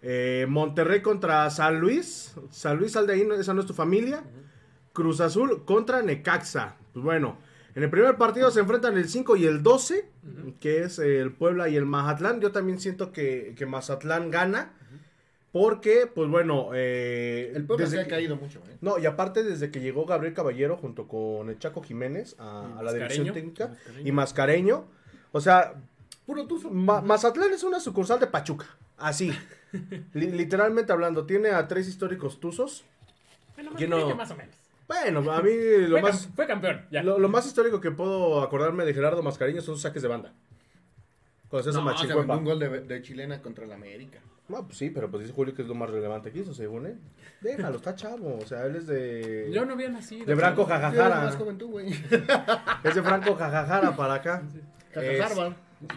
Eh, 0.02 0.46
Monterrey 0.50 1.02
contra 1.02 1.50
San 1.52 1.80
Luis. 1.80 2.34
San 2.52 2.78
Luis, 2.78 2.94
sal 2.94 3.06
de 3.06 3.14
ahí, 3.14 3.28
esa 3.38 3.54
no 3.54 3.62
es 3.62 3.68
tu 3.68 3.74
familia. 3.74 4.24
Cruz 4.94 5.20
Azul 5.22 5.64
contra 5.66 6.02
Necaxa. 6.02 6.76
Pues 6.94 7.04
bueno, 7.04 7.38
en 7.76 7.84
el 7.84 7.90
primer 7.90 8.16
partido 8.18 8.52
se 8.52 8.60
enfrentan 8.60 8.98
el 8.98 9.08
5 9.10 9.36
y 9.38 9.46
el 9.46 9.62
12, 9.64 10.06
que 10.60 10.84
es 10.84 11.00
el 11.00 11.32
Puebla 11.34 11.70
y 11.70 11.76
el 11.76 11.86
Mazatlán. 11.86 12.42
Yo 12.42 12.52
también 12.52 12.80
siento 12.80 13.12
que, 13.12 13.54
que 13.58 13.66
Mazatlán 13.66 14.32
gana. 14.32 14.74
Porque, 15.52 16.06
pues 16.14 16.30
bueno, 16.30 16.70
eh, 16.76 17.52
El 17.56 17.66
Puebla 17.66 17.86
desde 17.86 17.98
se 17.98 18.02
ha 18.02 18.06
que- 18.06 18.10
caído 18.12 18.36
mucho, 18.36 18.60
¿eh? 18.70 18.78
no, 18.82 19.00
y 19.00 19.08
aparte 19.08 19.42
desde 19.44 19.72
que 19.72 19.80
llegó 19.80 20.06
Gabriel 20.06 20.36
Caballero 20.36 20.78
junto 20.78 21.08
con 21.08 21.50
el 21.50 21.58
Chaco 21.58 21.82
Jiménez 21.82 22.36
a, 22.38 22.80
la 22.84 22.94
dirección 22.94 23.34
técnica 23.34 23.70
Mascareño. 23.70 24.08
y 24.08 24.12
Mascareño, 24.12 24.86
o 25.32 25.42
sea, 25.42 25.74
Puro 26.28 26.46
tuzo. 26.46 26.70
Ma- 26.70 27.02
Mazatlán 27.02 27.52
es 27.52 27.64
una 27.64 27.80
sucursal 27.80 28.20
de 28.20 28.28
Pachuca, 28.28 28.68
así, 29.00 29.34
Li- 30.14 30.30
literalmente 30.30 30.92
hablando, 30.94 31.26
tiene 31.26 31.50
a 31.50 31.68
tres 31.68 31.88
históricos 31.88 32.40
tuzos. 32.40 32.84
Bueno, 33.56 33.72
¿Quién 33.76 33.90
más, 33.90 34.00
no? 34.02 34.16
más 34.16 34.30
o 34.30 34.36
menos. 34.36 34.56
Bueno, 34.90 35.32
a 35.32 35.42
mí 35.42 35.52
lo 35.88 36.00
Fue, 36.00 36.02
más, 36.02 36.28
fue 36.36 36.48
campeón, 36.48 36.86
ya. 36.92 37.02
lo, 37.04 37.18
lo 37.20 37.30
más 37.30 37.46
histórico 37.46 37.80
que 37.80 37.92
puedo 37.92 38.42
acordarme 38.42 38.84
de 38.86 38.94
Gerardo 38.94 39.22
Mascareño 39.24 39.62
son 39.62 39.76
sus 39.76 39.84
saques 39.84 40.02
de 40.02 40.08
banda. 40.10 40.34
Cuando 41.48 41.64
se 41.64 41.70
hace 41.70 41.80
No, 41.84 41.98
se 41.98 42.16
un 42.16 42.44
gol 42.46 42.60
de, 42.60 42.82
de 42.82 43.02
chilena 43.02 43.42
contra 43.42 43.66
el 43.66 43.72
América. 43.72 44.20
No, 44.48 44.66
pues 44.66 44.78
sí, 44.80 44.90
pero 44.90 45.10
pues 45.12 45.22
dice 45.24 45.34
Julio 45.34 45.54
que 45.54 45.62
es 45.62 45.68
lo 45.68 45.76
más 45.76 45.90
relevante 45.92 46.32
que 46.32 46.40
hizo, 46.40 46.54
según 46.56 46.88
él. 46.88 46.98
Déjalo, 47.42 47.78
está 47.78 47.94
chavo, 47.96 48.40
o 48.42 48.46
sea, 48.48 48.66
él 48.66 48.76
es 48.78 48.88
de... 48.88 49.50
Yo 49.54 49.64
no 49.64 49.74
había 49.74 49.90
nacido. 49.90 50.26
De 50.26 50.34
era 50.34 50.56
Jajajara. 50.56 51.22
más 51.22 51.36
joven 51.36 51.58
tú, 51.60 51.70
güey. 51.70 51.90
Es 52.84 52.96
de 52.96 53.04
Franco 53.04 53.36
Jajajara 53.36 53.96
para 53.96 54.16
acá. 54.16 54.42
Es- 54.96 55.22
Harvard. 55.22 55.54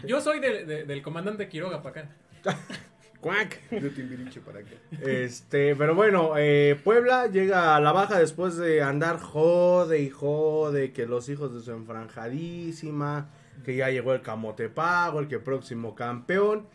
Yo 0.06 0.20
soy 0.20 0.38
de- 0.38 0.64
de- 0.66 0.84
del 0.84 1.02
comandante 1.02 1.48
Quiroga 1.48 1.82
para 1.82 2.02
acá. 2.02 2.10
Cuac. 3.22 3.70
De 3.70 3.88
Timbiriche 3.90 4.40
para 4.40 4.58
acá. 4.58 4.72
Este, 5.00 5.74
pero 5.76 5.94
bueno, 5.94 6.32
eh, 6.36 6.78
Puebla 6.82 7.28
llega 7.28 7.74
a 7.76 7.80
la 7.80 7.92
baja 7.92 8.18
después 8.18 8.56
de 8.56 8.82
andar 8.82 9.18
jode 9.18 10.00
y 10.00 10.10
jode 10.10 10.92
que 10.92 11.06
los 11.06 11.28
hijos 11.28 11.54
de 11.54 11.60
su 11.60 11.70
enfranjadísima, 11.70 13.30
que 13.64 13.76
ya 13.76 13.90
llegó 13.90 14.12
el 14.12 14.22
camote 14.22 14.68
pago, 14.68 15.20
el 15.20 15.28
que 15.28 15.38
próximo 15.38 15.94
campeón. 15.94 16.66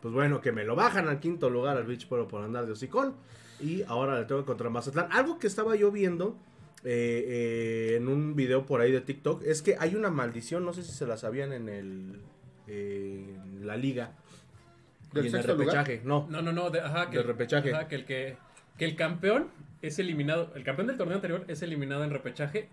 Pues 0.00 0.14
bueno, 0.14 0.40
que 0.40 0.50
me 0.50 0.64
lo 0.64 0.74
bajan 0.74 1.06
al 1.08 1.20
quinto 1.20 1.50
lugar 1.50 1.76
al 1.76 1.84
Beach 1.84 2.08
Pueblo 2.08 2.26
por 2.26 2.42
andar 2.42 2.64
de 2.64 2.72
hocicón. 2.72 3.14
Y 3.60 3.82
ahora 3.82 4.18
le 4.18 4.24
tengo 4.24 4.46
contra 4.46 4.70
Mazatlán. 4.70 5.08
Algo 5.12 5.38
que 5.38 5.46
estaba 5.46 5.76
yo 5.76 5.92
viendo 5.92 6.38
eh, 6.82 7.92
eh, 7.92 7.96
en 7.96 8.08
un 8.08 8.34
video 8.34 8.64
por 8.64 8.80
ahí 8.80 8.90
de 8.90 9.02
TikTok 9.02 9.42
es 9.44 9.60
que 9.60 9.76
hay 9.78 9.94
una 9.94 10.08
maldición, 10.08 10.64
no 10.64 10.72
sé 10.72 10.82
si 10.82 10.92
se 10.92 11.06
la 11.06 11.18
sabían 11.18 11.52
en 11.52 11.68
el 11.68 12.20
eh, 12.66 13.36
en 13.60 13.66
la 13.66 13.76
liga. 13.76 14.12
¿Del 15.12 15.24
y 15.26 15.28
en 15.28 15.34
el 15.34 15.42
sexto 15.42 15.54
lugar? 15.56 15.76
repechaje, 15.76 16.00
no. 16.04 16.26
No, 16.30 16.42
no, 16.42 16.52
no. 16.52 16.70
de- 16.70 16.80
ajá, 16.80 17.10
que, 17.10 17.16
Del 17.18 17.26
repechaje. 17.26 17.72
Ajá, 17.74 17.88
que 17.88 17.94
el 17.96 18.04
que, 18.04 18.36
que 18.78 18.84
el 18.84 18.96
campeón 18.96 19.48
es 19.82 19.98
eliminado. 19.98 20.52
El 20.54 20.64
campeón 20.64 20.86
del 20.88 20.96
torneo 20.96 21.16
anterior 21.16 21.44
es 21.48 21.62
eliminado 21.62 22.04
en 22.04 22.10
repechaje. 22.10 22.68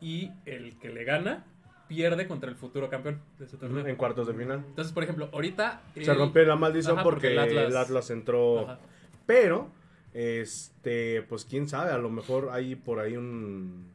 Y 0.00 0.30
el 0.46 0.78
que 0.78 0.88
le 0.88 1.04
gana 1.04 1.44
pierde 1.88 2.26
contra 2.26 2.48
el 2.50 2.56
futuro 2.56 2.88
campeón 2.88 3.20
de 3.38 3.44
ese 3.44 3.56
torneo. 3.56 3.86
En 3.86 3.96
cuartos 3.96 4.26
de 4.26 4.34
final. 4.34 4.64
Entonces, 4.66 4.92
por 4.92 5.02
ejemplo, 5.04 5.28
ahorita. 5.32 5.82
Se 5.94 6.10
el- 6.10 6.16
rompió 6.16 6.42
la 6.44 6.56
maldición 6.56 6.94
Ajá, 6.94 7.02
porque, 7.04 7.34
porque 7.34 7.52
el 7.52 7.58
el, 7.58 7.66
Atlas- 7.68 7.84
Atlas... 7.84 8.10
entró. 8.10 8.60
Ajá. 8.60 8.78
Pero, 9.26 9.70
este, 10.14 11.22
pues 11.28 11.44
quién 11.44 11.68
sabe, 11.68 11.90
a 11.92 11.98
lo 11.98 12.10
mejor 12.10 12.48
hay 12.52 12.74
por 12.76 12.98
ahí 13.00 13.16
un. 13.16 13.92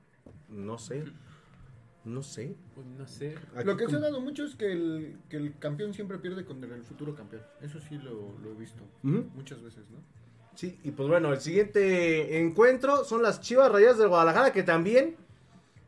No 0.49 0.77
sé. 0.77 1.03
No 2.07 2.23
sé. 2.23 2.55
Pues, 2.73 2.87
no 2.87 3.05
sé. 3.07 3.35
Aquí 3.55 3.65
Lo 3.65 3.75
que 3.75 3.87
se 3.87 3.95
ha 3.95 3.99
dado 3.99 4.21
mucho 4.21 4.45
es 4.45 4.55
que 4.55 4.71
el, 4.71 5.17
que 5.29 5.37
el 5.37 5.57
campeón 5.59 5.93
siempre 5.93 6.17
pierde 6.19 6.45
contra 6.45 6.73
el 6.75 6.83
futuro 6.83 7.13
campeón. 7.15 7.41
Eso 7.61 7.79
sí 7.81 7.97
lo, 7.97 8.33
lo 8.41 8.51
he 8.51 8.53
visto. 8.53 8.81
Muchas 9.03 9.61
veces, 9.61 9.83
¿no? 9.91 9.97
Sí, 10.55 10.79
y 10.83 10.91
pues 10.91 11.07
bueno, 11.09 11.31
el 11.33 11.39
siguiente 11.41 12.39
encuentro 12.39 13.03
son 13.03 13.21
las 13.21 13.41
Chivas 13.41 13.71
Rayas 13.71 13.97
de 13.97 14.07
Guadalajara 14.07 14.51
que 14.51 14.63
también. 14.63 15.15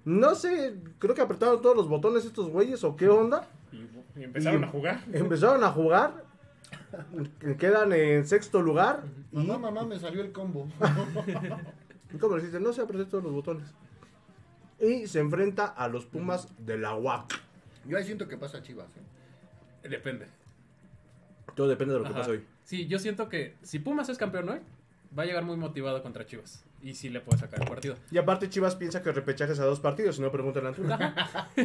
No 0.06 0.36
sé, 0.36 0.76
creo 1.00 1.16
que 1.16 1.22
apretaron 1.22 1.62
todos 1.62 1.76
los 1.76 1.88
botones 1.88 2.26
estos 2.26 2.50
güeyes 2.50 2.84
o 2.84 2.96
qué 2.96 3.08
onda. 3.10 3.48
Y, 3.72 4.20
y 4.20 4.24
empezaron 4.24 4.62
Y- 4.62 4.66
a 4.66 4.68
jugar. 4.68 5.04
Empezaron 5.14 5.64
a 5.64 5.72
jugar. 5.72 6.24
Quedan 7.60 7.94
en 7.94 8.26
sexto 8.28 8.62
lugar. 8.62 9.04
Y, 9.32 9.38
Mamá, 9.38 9.58
mamá, 9.58 9.86
me 9.86 10.00
salió 10.00 10.22
el 10.22 10.32
combo. 10.32 10.68
¿Cómo 12.20 12.38
le 12.38 12.44
dices? 12.44 12.60
No 12.62 12.74
se 12.74 12.82
apretaron 12.82 13.10
todos 13.10 13.24
los 13.24 13.34
botones. 13.34 13.68
Y 14.80 15.08
se 15.08 15.20
enfrenta 15.20 15.66
a 15.66 15.88
los 15.88 16.06
Pumas 16.06 16.48
de 16.58 16.78
la 16.78 16.96
UAC. 16.96 17.40
Yo 17.86 17.98
ahí 17.98 18.04
siento 18.04 18.28
que 18.28 18.38
pasa 18.38 18.62
Chivas, 18.62 18.90
¿eh? 18.96 19.88
Depende. 19.90 20.28
Todo 21.56 21.68
depende 21.68 21.94
de 21.94 22.00
lo 22.00 22.06
que 22.06 22.14
pase 22.14 22.32
hoy. 22.32 22.46
Sí, 22.64 22.88
yo 22.88 23.00
siento 23.00 23.30
que 23.30 23.56
si 23.64 23.80
Pumas 23.80 24.10
es 24.10 24.18
campeón 24.18 24.50
hoy, 24.50 24.60
va 25.18 25.24
a 25.24 25.26
llegar 25.26 25.44
muy 25.44 25.58
motivado 25.58 26.02
contra 26.04 26.26
Chivas. 26.26 26.64
Y 26.82 26.94
sí 26.94 27.10
le 27.10 27.20
puede 27.20 27.40
sacar 27.40 27.62
el 27.62 27.68
partido. 27.68 27.96
Y 28.12 28.18
aparte 28.18 28.50
Chivas 28.50 28.76
piensa 28.76 29.02
que 29.02 29.12
repechajes 29.12 29.60
a 29.60 29.66
dos 29.66 29.80
partidos, 29.80 30.16
si 30.16 30.22
no 30.22 30.32
preguntan 30.32 30.68
a. 30.68 30.72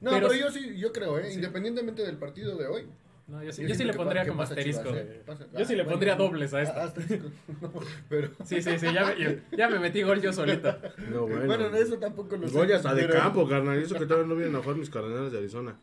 No, 0.00 0.10
Pero 0.10 0.28
pero, 0.28 0.38
yo 0.38 0.50
sí, 0.50 0.76
yo 0.76 0.92
creo, 0.92 1.18
¿eh? 1.18 1.28
Sí. 1.28 1.34
Independientemente 1.36 2.02
del 2.02 2.18
partido 2.18 2.56
de 2.56 2.66
hoy. 2.66 2.86
No, 3.26 3.42
yo 3.42 3.52
sí, 3.52 3.62
Yo 3.62 3.68
yo 3.68 3.74
sí 3.74 3.78
siento 3.78 3.92
le 3.92 3.96
pondría 3.96 4.26
como 4.26 4.42
asterisco. 4.42 4.82
Chivas, 4.82 4.94
de- 4.96 5.14
¿eh? 5.16 5.22
Pasa- 5.24 5.46
Yo 5.56 5.64
sí 5.64 5.72
ah, 5.72 5.76
le 5.76 5.82
bueno, 5.84 5.90
pondría 5.90 6.14
dobles 6.16 6.52
a 6.54 6.62
esto. 6.62 6.78
asterisco. 6.80 7.28
No, 7.62 7.72
pero... 8.10 8.28
Sí, 8.44 8.60
sí, 8.60 8.78
sí, 8.78 8.86
ya 8.92 9.06
me, 9.06 9.40
ya 9.56 9.68
me 9.70 9.78
metí 9.78 10.02
gol 10.02 10.20
yo 10.20 10.32
solito. 10.32 10.76
No, 11.10 11.22
bueno. 11.26 11.44
Bueno, 11.46 11.74
eso 11.76 11.96
tampoco 11.98 12.36
lo 12.36 12.46
sé. 12.48 12.54
Gol 12.54 12.68
ya 12.68 12.76
hasta 12.76 12.94
de 12.94 13.08
campo, 13.08 13.48
carnal. 13.48 13.78
y 13.80 13.84
Eso 13.84 13.94
que 13.98 14.04
todavía 14.06 14.26
no 14.28 14.36
vienen 14.36 14.54
a 14.56 14.60
jugar 14.60 14.76
mis 14.76 14.90
cardenales 14.90 15.32
de 15.32 15.38
Arizona. 15.38 15.76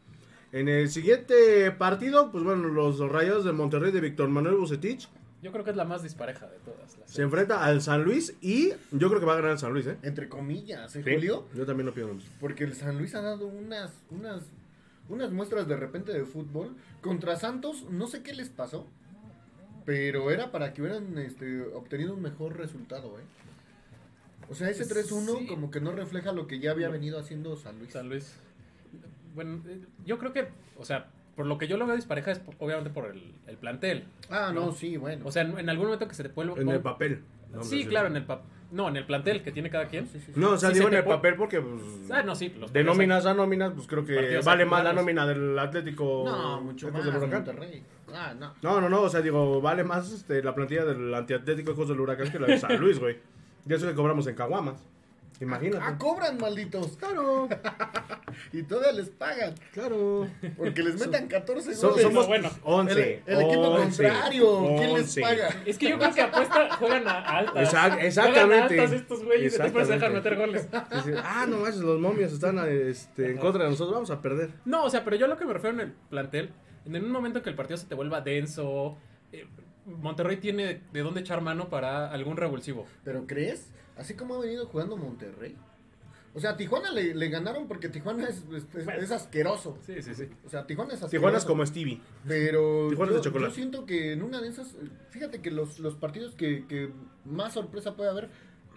En 0.52 0.68
el 0.70 0.90
siguiente 0.90 1.72
partido, 1.72 2.32
pues 2.32 2.44
bueno, 2.44 2.68
los 2.68 3.00
Rayados 3.00 3.44
de 3.46 3.54
Monterrey 3.54 3.92
de 3.92 4.02
Víctor 4.02 4.28
Manuel 4.30 4.56
Bucetich 4.58 5.08
Yo 5.42 5.52
creo 5.52 5.64
que 5.64 5.72
es 5.72 5.78
la 5.78 5.86
más 5.86 6.04
dispareja 6.04 6.46
de 6.46 6.58
todas 6.60 6.98
las. 7.00 7.10
se 7.10 7.22
enfrenta 7.24 7.64
al 7.64 7.82
San 7.82 8.04
Luis 8.04 8.36
y 8.42 8.70
yo 8.92 9.08
creo 9.08 9.20
que 9.22 9.26
va 9.26 9.34
a 9.34 9.36
ganar 9.38 9.52
el 9.52 9.58
San 9.60 9.72
Luis, 9.74 9.88
¿eh? 9.88 9.98
Entre 10.04 10.28
comillas, 10.30 10.96
¿eh, 10.96 11.02
Sí, 11.04 11.12
Julio? 11.12 11.48
Yo 11.56 11.66
también 11.66 11.86
lo 11.88 11.94
pido. 11.94 12.10
Porque 12.40 12.66
el 12.66 12.76
San 12.76 12.98
Luis 12.98 13.16
ha 13.16 13.22
dado 13.22 13.48
unas, 13.48 13.92
unas, 14.12 14.44
unas 15.10 15.32
muestras 15.32 15.68
de 15.68 15.76
repente 15.76 16.12
de 16.14 16.26
fútbol. 16.26 16.76
Contra 17.02 17.36
Santos, 17.36 17.86
no 17.90 18.08
sé 18.08 18.22
qué 18.24 18.34
les 18.34 18.50
pasó. 18.50 18.88
Pero 19.86 20.30
era 20.32 20.52
para 20.52 20.74
que 20.74 20.82
hubieran 20.82 21.18
este, 21.18 21.62
obtenido 21.62 22.14
un 22.14 22.22
mejor 22.22 22.56
resultado, 22.58 23.18
¿eh? 23.20 23.24
O 24.50 24.54
sea, 24.56 24.70
ese 24.70 24.86
3-1 24.86 25.40
Sí. 25.40 25.48
como 25.48 25.72
que 25.72 25.80
no 25.82 25.92
refleja 25.92 26.32
lo 26.34 26.46
que 26.48 26.60
ya 26.60 26.72
había 26.72 26.90
venido 26.90 27.18
haciendo 27.20 27.56
San 27.56 27.80
Luis. 27.80 27.92
San 27.94 28.10
Luis. 28.10 28.36
Bueno, 29.34 29.62
eh, 29.68 29.80
yo 30.06 30.18
creo 30.20 30.34
que, 30.34 30.50
o 30.78 30.84
sea, 30.86 31.08
por 31.36 31.46
lo 31.46 31.58
que 31.58 31.68
yo 31.68 31.78
lo 31.78 31.88
veo 31.88 31.96
dispareja 31.96 32.32
es 32.32 32.42
obviamente 32.60 32.90
por 32.90 33.06
el, 33.06 33.34
el 33.48 33.58
plantel. 33.58 34.04
Ah, 34.30 34.52
no, 34.54 34.68
No. 34.68 34.72
sí, 34.74 34.98
bueno. 34.98 35.26
O 35.26 35.32
sea, 35.32 35.44
en, 35.44 35.58
en 35.58 35.70
algún 35.70 35.86
momento 35.88 36.08
que 36.08 36.16
se 36.16 36.24
te 36.24 36.30
vuelva. 36.30 36.60
En 36.60 36.68
el 36.70 36.82
papel. 36.82 37.24
No, 37.54 37.64
sí, 37.64 37.86
claro, 37.86 38.08
en 38.08 38.18
el 38.18 38.26
papel. 38.26 38.46
No, 38.72 38.88
en 38.88 38.96
el 38.98 39.06
plantel 39.06 39.44
que 39.44 39.52
tiene 39.52 39.70
cada 39.70 39.88
quien. 39.88 40.08
Sí, 40.08 40.20
sí, 40.20 40.32
sí. 40.34 40.40
No, 40.40 40.52
o 40.52 40.58
sea, 40.58 40.70
Sí 40.70 40.76
digo 40.76 40.88
se 40.90 40.96
en 40.96 41.00
el 41.00 41.06
papel 41.06 41.36
porque 41.36 41.60
pues, 41.62 41.82
Ah, 42.10 42.24
no, 42.24 42.36
sí. 42.36 42.54
Los 42.58 42.72
de 42.72 42.84
nóminas 42.84 43.26
a 43.26 43.34
nóminas, 43.34 43.74
pues 43.74 43.86
creo 43.88 44.06
que 44.06 44.40
vale 44.44 44.66
más 44.66 44.84
la 44.84 44.94
nómina 44.94 45.26
del 45.28 45.58
Atlético. 45.60 46.24
No, 46.26 46.62
mucho 46.62 46.88
Ecos 46.88 47.06
más. 47.06 47.22
del. 47.22 47.30
Monterrey. 47.30 47.84
Ah, 48.14 48.34
no. 48.38 48.54
No, 48.62 48.82
no, 48.82 48.90
no, 48.90 49.02
o 49.02 49.10
sea, 49.10 49.22
digo, 49.22 49.62
vale 49.62 49.84
más 49.84 50.12
este, 50.12 50.42
la 50.44 50.56
plantilla 50.56 50.86
del 50.86 51.14
antiatlético 51.14 51.72
Ecos 51.72 51.90
del 51.90 52.00
Huracán 52.00 52.32
que 52.32 52.40
la 52.40 52.48
de 52.48 52.58
San 52.60 52.78
Luis, 52.80 53.00
güey. 53.00 53.18
Y 53.68 53.74
eso 53.74 53.88
que 53.88 53.94
cobramos 53.94 54.26
en 54.28 54.36
Caguamas. 54.36 54.86
Imagínate. 55.42 55.84
Ah, 55.84 55.98
cobran, 55.98 56.38
malditos. 56.38 56.96
Claro, 56.98 57.50
Y 58.54 58.64
todavía 58.64 58.92
les 58.94 59.10
pagan. 59.10 59.54
claro. 59.74 60.28
Porque 60.56 60.84
les 60.84 61.00
metan 61.00 61.28
14 61.28 61.76
So- 61.76 61.90
goles. 61.90 62.04
somos 62.04 62.28
bueno. 62.28 62.50
11. 62.64 63.24
El- 63.26 63.34
el 63.34 63.42
equipo 63.42 63.62
11, 63.70 64.04
contrario, 64.08 64.76
¿quién 64.78 64.94
les 64.94 65.02
11. 65.04 65.22
paga? 65.22 65.50
Es 65.66 65.78
que 65.78 65.90
yo 65.90 65.98
creo 66.00 66.14
que 66.14 66.22
apuesta, 66.22 66.76
juegan 66.78 67.08
a 67.08 67.20
altas. 67.20 67.56
Exact- 67.74 67.90
Juegan 67.94 68.06
exactamente. 68.06 68.80
a 68.80 68.84
altas 68.84 68.92
estos 69.02 69.24
güeyes 69.26 69.56
y 69.56 69.58
después 69.58 69.88
se 69.88 69.94
dejan 69.94 70.14
meter 70.14 70.36
goles. 70.38 70.68
Ah, 71.24 71.46
no 71.50 71.58
manches, 71.58 71.82
los 71.82 72.00
momios 72.00 72.32
están 72.34 72.60
este, 72.70 73.32
en 73.32 73.38
contra 73.38 73.64
de 73.64 73.72
nosotros, 73.72 73.94
vamos 73.96 74.12
a 74.12 74.22
perder. 74.22 74.52
No, 74.66 74.84
o 74.84 74.90
sea, 74.90 75.04
pero 75.04 75.16
yo 75.16 75.28
lo 75.28 75.38
que 75.38 75.46
me 75.46 75.54
refiero 75.54 75.74
en 75.76 75.82
el 75.88 75.92
plantel, 76.10 76.52
en 76.86 77.04
un 77.04 77.12
momento 77.12 77.42
que 77.42 77.50
el 77.50 77.56
partido 77.56 77.78
se 77.78 77.88
te 77.88 77.96
vuelva 77.96 78.22
denso, 78.22 78.98
eh, 79.32 79.48
Monterrey 79.86 80.38
tiene 80.38 80.82
de 80.94 81.00
dónde 81.02 81.22
echar 81.22 81.42
mano 81.42 81.68
para 81.70 82.12
algún 82.12 82.38
revulsivo. 82.38 82.86
¿Pero 83.04 83.26
crees? 83.26 83.72
Así 83.98 84.14
como 84.16 84.36
ha 84.36 84.40
venido 84.40 84.66
jugando 84.68 84.98
Monterrey. 84.98 85.56
O 86.34 86.40
sea, 86.40 86.52
a 86.52 86.58
Tijuana 86.58 86.92
le, 86.92 87.14
le 87.14 87.28
ganaron 87.30 87.68
porque 87.68 87.90
Tijuana 87.90 88.24
es, 88.30 88.38
es- 88.54 88.64
es- 88.74 88.86
Bueno. 88.86 89.02
es 89.02 89.12
asqueroso. 89.12 89.78
Sí, 89.86 90.02
sí, 90.02 90.16
sí. 90.16 90.30
O 90.46 90.50
sea, 90.50 90.66
Tijuana 90.66 90.92
es 90.94 90.96
asqueroso. 91.04 91.12
Tijuana 91.12 91.38
es 91.38 91.46
como 91.46 91.66
Stevie. 91.66 92.00
Pero 92.26 92.88
Tijuana 92.90 93.12
yo, 93.12 93.18
es 93.18 93.24
de 93.24 93.30
chocolate. 93.30 93.52
yo 93.52 93.56
siento 93.56 93.86
que 93.86 94.14
en 94.14 94.24
una 94.24 94.40
de 94.42 94.48
esas, 94.48 94.76
fíjate 95.10 95.42
que 95.42 95.52
los, 95.52 95.80
los 95.80 95.96
partidos 95.96 96.34
que, 96.36 96.66
que 96.68 96.90
más 97.26 97.54
sorpresa 97.54 97.96
puede 97.98 98.10
haber 98.12 98.30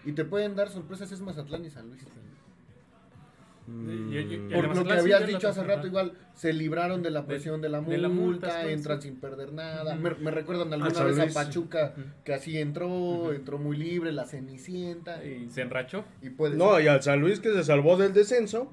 y 0.03 0.11
te 0.11 0.25
pueden 0.25 0.55
dar 0.57 0.69
sorpresas 0.69 1.11
es 1.13 1.21
Mazatlán 1.21 1.63
y 1.63 1.69
San 1.69 1.87
Luis. 1.87 2.03
Y- 3.67 3.71
y- 3.71 4.19
y- 4.19 4.37
Mm. 4.37 4.51
Por 4.53 4.75
lo 4.75 4.83
que 4.85 4.93
habías 4.93 5.25
dicho 5.25 5.47
hace 5.47 5.63
rato, 5.63 5.87
igual 5.87 6.13
se 6.35 6.53
libraron 6.53 7.01
de 7.01 7.09
la 7.09 7.25
presión 7.25 7.61
de, 7.61 7.69
la 7.69 7.81
de 7.81 7.97
la 7.97 8.09
multa, 8.09 8.47
multa, 8.47 8.69
entran 8.69 9.01
sí. 9.01 9.07
sin 9.09 9.19
perder 9.19 9.53
nada. 9.53 9.95
Me, 9.95 10.11
me 10.15 10.29
recuerdan 10.29 10.71
alguna 10.71 11.03
vez 11.03 11.19
a. 11.19 11.33
Pachuca 11.33 11.93
que 12.23 12.33
así 12.33 12.59
entró, 12.59 13.33
entró 13.33 13.57
muy 13.57 13.75
libre, 13.77 14.11
la 14.11 14.25
Cenicienta. 14.25 15.23
Y, 15.25 15.45
Y 15.45 15.49
se 15.49 15.61
enrachó. 15.61 16.05
y 16.21 16.29
puede 16.29 16.57
No, 16.57 16.75
ser- 16.75 16.85
y 16.85 16.87
al 16.89 17.01
San 17.01 17.19
Luis 17.21 17.39
que 17.39 17.51
se 17.53 17.63
salvó 17.63 17.97
del 17.97 18.13
descenso. 18.13 18.69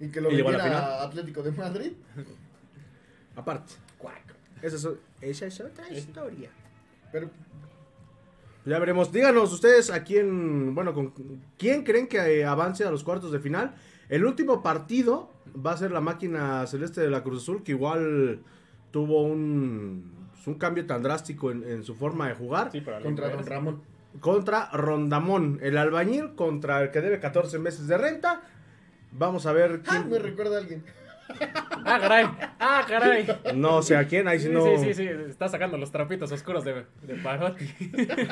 Y 0.00 0.08
que 0.10 0.20
lo 0.20 0.30
y 0.32 0.36
llegó 0.36 0.48
a 0.48 0.52
la 0.52 0.58
vendiera 0.58 0.80
final. 0.86 1.00
a 1.00 1.02
Atlético 1.04 1.42
de 1.42 1.52
Madrid. 1.52 1.92
Aparte. 3.36 3.74
Esa 4.62 4.76
es, 4.76 4.88
esa 5.20 5.46
es 5.46 5.60
otra 5.60 5.88
historia. 5.92 6.50
Pero 7.12 7.30
Ya 8.64 8.78
veremos. 8.80 9.12
Díganos 9.12 9.52
ustedes 9.52 9.90
a 9.90 10.02
quién, 10.02 10.74
bueno, 10.74 10.92
con 10.94 11.12
quién 11.56 11.84
creen 11.84 12.08
que 12.08 12.18
eh, 12.40 12.44
avance 12.44 12.82
a 12.84 12.90
los 12.90 13.04
cuartos 13.04 13.30
de 13.30 13.38
final. 13.38 13.74
El 14.08 14.24
último 14.24 14.62
partido 14.62 15.30
va 15.64 15.72
a 15.72 15.76
ser 15.76 15.90
la 15.90 16.00
máquina 16.00 16.66
celeste 16.66 17.00
de 17.00 17.10
la 17.10 17.22
Cruz 17.22 17.42
Azul, 17.42 17.62
que 17.62 17.72
igual 17.72 18.40
tuvo 18.90 19.22
un, 19.22 20.12
un 20.46 20.54
cambio 20.54 20.86
tan 20.86 21.02
drástico 21.02 21.50
en, 21.50 21.64
en 21.64 21.82
su 21.84 21.94
forma 21.94 22.28
de 22.28 22.34
jugar. 22.34 22.70
Sí, 22.72 22.80
pero 22.80 23.00
contra 23.02 23.28
Don 23.30 23.46
Ramón. 23.46 23.82
Contra 24.20 24.70
Rondamón, 24.72 25.58
el 25.62 25.76
albañil, 25.76 26.34
contra 26.34 26.82
el 26.82 26.90
que 26.90 27.00
debe 27.00 27.20
14 27.20 27.58
meses 27.58 27.86
de 27.86 27.98
renta. 27.98 28.42
Vamos 29.12 29.44
a 29.46 29.52
ver 29.52 29.82
Ah, 29.86 29.88
quién. 29.90 30.10
me 30.10 30.18
recuerda 30.18 30.56
a 30.56 30.60
alguien. 30.60 30.84
Ah, 31.84 31.98
caray. 32.00 32.26
Ah, 32.60 32.84
caray. 32.88 33.26
No 33.56 33.82
sé 33.82 33.96
a 33.96 34.06
quién, 34.06 34.28
ahí 34.28 34.38
si 34.38 34.46
Sí, 34.46 34.52
no. 34.52 34.64
sí, 34.64 34.76
sí, 34.78 34.94
sí, 34.94 35.08
está 35.28 35.48
sacando 35.48 35.76
los 35.76 35.90
trapitos 35.90 36.30
oscuros 36.32 36.64
de, 36.64 36.84
de 37.02 37.14
Parotti. 37.16 37.66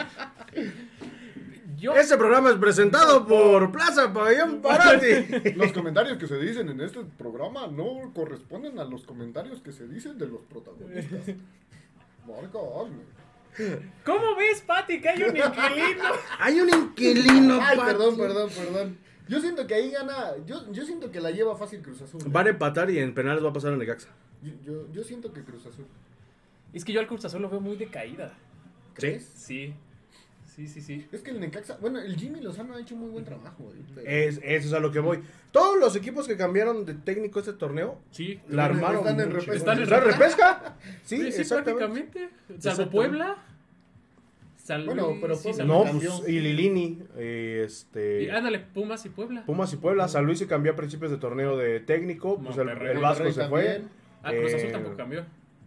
Yo, 1.77 1.95
Este 1.95 2.17
programa 2.17 2.51
es 2.51 2.57
presentado 2.57 3.27
por 3.27 3.73
Plaza 3.73 4.13
Pabellón 4.13 4.61
Parati. 4.61 5.53
Los 5.57 5.73
comentarios 5.73 6.19
que 6.19 6.27
se 6.27 6.39
dicen 6.39 6.69
en 6.69 6.81
este 6.81 7.01
programa 7.19 7.67
no 7.67 8.13
corresponden 8.15 8.79
a 8.79 8.85
los 8.85 9.05
comentarios 9.05 9.61
que 9.61 9.73
se 9.73 9.89
dicen 9.89 10.19
de 10.19 10.27
los 10.27 10.41
protagonistas. 10.43 11.21
Marca, 12.27 12.59
hazme. 12.59 13.03
¿cómo 14.05 14.37
ves, 14.37 14.61
Pati, 14.63 15.01
que 15.01 15.09
hay 15.09 15.23
un 15.23 15.37
inquilino? 15.37 16.05
Hay 16.39 16.61
un 16.61 16.69
inquilino. 16.69 17.59
Ay, 17.63 17.77
Pati. 17.77 17.93
perdón, 17.93 18.17
perdón, 18.17 18.51
perdón. 18.51 18.99
Yo 19.29 19.41
siento 19.41 19.67
que 19.67 19.75
ahí 19.75 19.91
gana. 19.91 20.33
Yo, 20.45 20.71
yo 20.73 20.85
siento 20.85 21.11
que 21.11 21.21
la 21.21 21.31
lleva 21.31 21.57
fácil 21.57 21.81
Cruz 21.81 22.03
Azul. 22.03 22.21
¿eh? 22.23 22.27
Van 22.29 22.47
a 22.47 22.51
empatar 22.51 22.91
y 22.91 22.99
en 22.99 23.15
penales 23.15 23.45
va 23.45 23.51
a 23.51 23.53
pasar 23.53 23.73
el 23.73 23.79
Necaxa. 23.79 24.09
Yo, 24.43 24.53
yo, 24.65 24.93
yo 24.93 25.05
siento 25.05 25.33
que 25.33 25.43
Cruz 25.43 25.65
Azul. 25.67 25.87
Es 26.73 26.85
que 26.85 26.93
yo 26.93 27.01
al 27.01 27.07
Cruz 27.07 27.25
Azul 27.25 27.41
lo 27.43 27.49
veo 27.49 27.61
muy 27.61 27.77
decaída. 27.77 28.35
¿Crees? 28.95 29.31
Sí. 29.35 29.75
Sí, 30.55 30.69
sí, 30.69 30.81
sí. 30.81 31.07
Es 31.11 31.21
que 31.23 31.33
el 31.33 31.41
Necaxa. 31.41 31.79
Bueno, 31.81 31.99
el 31.99 32.15
Jimmy 32.17 32.41
Lozano 32.41 32.75
ha 32.75 32.81
hecho 32.81 32.95
muy 32.95 33.11
buen 33.11 33.25
trabajo. 33.25 33.73
¿eh? 33.75 33.81
Pero- 33.95 34.09
Es, 34.09 34.37
eso 34.43 34.69
es 34.69 34.73
a 34.73 34.79
lo 34.79 34.93
que 34.93 35.01
voy. 35.01 35.19
Todos 35.51 35.79
los 35.81 35.97
equipos 35.97 36.29
que 36.29 36.37
cambiaron 36.37 36.85
de 36.85 36.95
técnico 36.95 37.41
este 37.41 37.55
torneo 37.55 37.99
Sí. 38.13 38.39
la 38.49 38.67
Están 38.67 38.79
en- 38.79 38.85
armaron. 38.85 38.99
están 39.09 39.21
en 39.21 39.31
repesca. 39.33 39.55
¿Están 39.57 39.83
en 39.83 39.89
repesca? 39.89 40.77
Sí, 41.03 41.17
Sí, 41.19 41.33
sí, 41.33 41.41
exactamente. 41.41 41.87
prácticamente. 42.07 42.61
Salvo. 42.61 42.91
Puebla. 42.91 43.37
San 44.57 44.87
Bueno, 44.87 45.17
pero 45.21 45.35
sí, 45.35 45.43
Puebla 45.53 45.57
San 45.59 45.67
No, 45.67 45.85
pues 45.99 46.29
y 46.29 46.41
Lilini, 46.41 47.03
eh, 47.17 47.65
este, 47.67 48.23
Y 48.23 48.31
ándale, 48.31 48.61
Pumas 48.61 49.05
y 49.05 49.11
Puebla. 49.11 49.45
Pumas 49.45 49.71
y 49.75 49.77
Puebla, 49.77 50.09
San 50.09 50.25
Luis 50.25 50.39
se 50.39 50.47
cambió 50.47 50.73
a 50.73 50.77
principios 50.77 51.11
de 51.11 51.19
torneo 51.19 51.57
de 51.59 51.81
técnico, 51.81 52.39
pues 52.41 52.57
el, 52.57 52.71
el 52.71 52.99
Vasco 52.99 53.25
Monterrey 53.25 53.33
se 53.35 53.49
fue, 53.49 53.65
también. 53.65 53.89
Ah, 54.23 54.31
Cruz 54.31 54.55
Azul 54.55 54.69
Eh, 54.69 54.73
tampoco 54.73 54.97
cambió. 54.97 55.25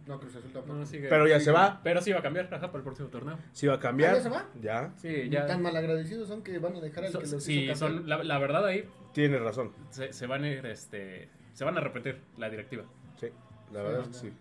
No, 0.08 0.18
Cruz 0.18 0.34
Azul 0.36 0.50
tampoco. 0.50 0.78
No, 0.78 0.86
sigue. 0.86 1.08
pero 1.08 1.28
ya 1.28 1.38
se 1.38 1.52
va, 1.52 1.80
Pero 1.84 2.00
sí 2.00 2.10
va 2.12 2.18
a 2.20 2.22
cambiar, 2.22 2.46
ajá, 2.46 2.66
para 2.68 2.78
el 2.78 2.82
próximo 2.84 3.08
torneo. 3.08 3.38
sí 3.52 3.66
va 3.66 3.74
a 3.74 3.78
cambiar, 3.78 4.12
¿Ah, 4.12 4.16
ya 4.16 4.22
se 4.22 4.28
va? 4.30 4.48
ya, 4.60 4.92
Sí, 4.96 5.28
ya. 5.28 5.46
Tan 5.46 5.62
malagradecidos 5.62 6.26
son 6.28 6.42
que 6.42 6.58
van 6.58 6.74
a 6.76 6.80
dejar 6.80 7.04
al 7.04 7.12
So- 7.12 7.18
que 7.20 7.26
los 7.26 7.42
sí, 7.44 7.68
son, 7.74 8.08
la, 8.08 8.24
la 8.24 8.38
verdad 8.38 8.64
ahí 8.66 8.88
tiene 9.12 9.38
razón, 9.38 9.72
se, 9.90 10.12
se 10.12 10.26
van 10.26 10.44
a 10.44 10.48
ir, 10.48 10.64
este, 10.66 11.28
se 11.52 11.64
van 11.64 11.76
a 11.76 11.80
repetir 11.80 12.20
la 12.38 12.48
directiva. 12.50 12.84
sí, 13.20 13.28
la 13.72 13.82
verdad 13.82 14.00
es 14.02 14.08
que 14.08 14.14
sí. 14.14 14.32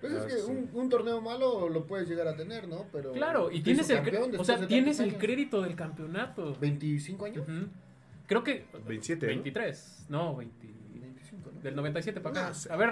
Pues 0.00 0.12
es 0.14 0.24
que 0.24 0.38
sí. 0.40 0.50
un, 0.50 0.70
un 0.72 0.88
torneo 0.88 1.20
malo 1.20 1.68
lo 1.68 1.86
puedes 1.86 2.08
llegar 2.08 2.26
a 2.26 2.34
tener, 2.34 2.66
¿no? 2.66 2.86
Pero 2.90 3.12
Claro, 3.12 3.50
y 3.52 3.60
tienes 3.60 3.88
el, 3.90 3.98
o 4.38 4.44
sea, 4.44 4.66
tienes 4.66 4.98
el 4.98 5.10
años. 5.10 5.20
crédito 5.20 5.60
del 5.62 5.76
campeonato. 5.76 6.56
25 6.58 7.26
años. 7.26 7.46
Creo 8.26 8.42
que 8.42 8.64
27, 8.86 9.26
¿no? 9.26 9.32
23, 9.32 10.06
no, 10.08 10.36
20, 10.36 10.66
25, 10.66 10.78
¿no? 10.78 10.79
Del 11.62 11.76
97 11.76 12.20
para 12.20 12.40
acá. 12.40 12.48
No 12.48 12.54
sé. 12.54 12.72
A 12.72 12.76
ver, 12.76 12.90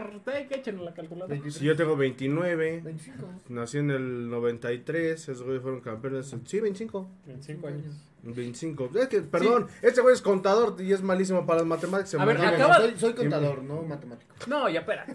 que 0.48 0.54
echen 0.56 0.84
la 0.84 0.92
calculadora. 0.94 1.28
23. 1.30 1.54
Si 1.54 1.64
yo 1.64 1.76
tengo 1.76 1.96
29, 1.96 2.80
25. 2.84 3.26
nací 3.48 3.78
en 3.78 3.90
el 3.90 4.28
93, 4.30 5.20
esos 5.28 5.42
güeyes 5.42 5.62
fueron 5.62 5.80
campeones, 5.80 6.34
sí, 6.44 6.60
25. 6.60 7.08
25 7.26 7.66
años. 7.68 7.84
25. 8.22 8.90
Es 8.98 9.08
que, 9.08 9.20
perdón, 9.22 9.68
este 9.80 10.00
güey 10.00 10.12
es 10.12 10.20
contador 10.22 10.74
y 10.82 10.92
es 10.92 11.02
malísimo 11.02 11.46
para 11.46 11.60
las 11.60 11.68
matemáticas. 11.68 12.14
A 12.20 12.24
ver, 12.24 12.36
acaba- 12.36 12.76
soy, 12.76 12.94
soy 12.96 13.14
contador, 13.14 13.62
no 13.62 13.82
matemático. 13.82 14.34
No, 14.48 14.68
ya 14.68 14.80
espera. 14.80 15.06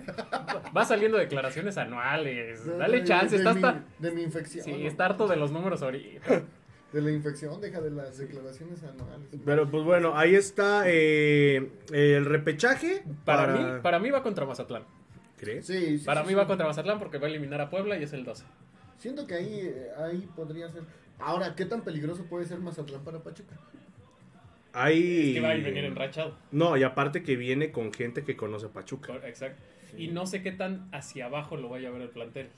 Va 0.76 0.86
saliendo 0.86 1.18
declaraciones 1.18 1.78
anuales. 1.78 2.66
Dale 2.66 3.02
de- 3.02 3.04
chance, 3.06 3.36
de 3.38 3.44
está 3.44 3.54
mi- 3.54 3.62
hasta. 3.64 3.84
De 4.00 4.12
mi 4.12 4.24
infección. 4.24 4.64
Sí, 4.66 4.72
¿no? 4.72 4.88
está 4.88 5.06
harto 5.06 5.28
de 5.28 5.36
los 5.36 5.52
números 5.52 5.82
ahorita. 5.82 6.44
De 6.94 7.02
la 7.02 7.12
infección, 7.12 7.60
deja 7.60 7.82
de 7.82 7.90
las 7.90 8.20
declaraciones 8.20 8.84
anuales. 8.84 9.28
Pero 9.44 9.70
pues 9.70 9.84
bueno, 9.84 10.16
ahí 10.16 10.36
está 10.36 10.84
eh, 10.86 11.72
el 11.92 12.26
repechaje. 12.26 13.04
Para, 13.26 13.48
mí, 13.48 13.82
para 13.82 13.98
mí 13.98 14.12
va 14.12 14.22
contra 14.22 14.46
Mazatlán. 14.46 14.84
¿Crees? 15.38 15.66
Sí, 15.66 15.98
sí, 15.98 16.06
Para 16.06 16.22
sí, 16.22 16.28
mí 16.28 16.34
sí. 16.34 16.36
va 16.36 16.46
contra 16.46 16.68
Mazatlán 16.68 17.00
porque 17.00 17.18
va 17.18 17.26
a 17.26 17.30
eliminar 17.32 17.60
a 17.62 17.72
Puebla 17.72 17.98
y 17.98 18.04
es 18.04 18.14
el 18.14 18.24
12. 18.24 18.46
Siento 19.00 19.26
que 19.26 19.34
ahí, 19.34 19.60
eh, 19.62 19.88
ahí 19.98 20.30
podría 20.36 20.70
ser. 20.70 20.84
Ahora, 21.20 21.56
¿qué 21.56 21.66
tan 21.66 21.82
peligroso 21.82 22.26
puede 22.26 22.46
ser 22.46 22.60
Mazatlán 22.60 23.04
para 23.04 23.24
Pachuca? 23.24 23.56
Ahí... 24.72 25.34
Que 25.34 25.42
va 25.42 25.50
a 25.50 25.54
venir 25.56 25.86
enrachado. 25.86 26.36
No, 26.52 26.78
y 26.78 26.84
aparte 26.84 27.24
que 27.24 27.36
viene 27.36 27.72
con 27.72 27.92
gente 27.92 28.24
que 28.24 28.36
conoce 28.36 28.68
a 28.68 28.70
Pachuca. 28.70 29.16
Exacto. 29.26 29.62
Y 29.98 30.10
no 30.10 30.28
sé 30.28 30.44
qué 30.44 30.52
tan 30.52 30.90
hacia 30.92 31.26
abajo 31.26 31.58
lo 31.58 31.70
vaya 31.70 31.90
a 31.90 31.92
ver 31.92 32.04
el 32.04 32.10
plantel. 32.10 32.50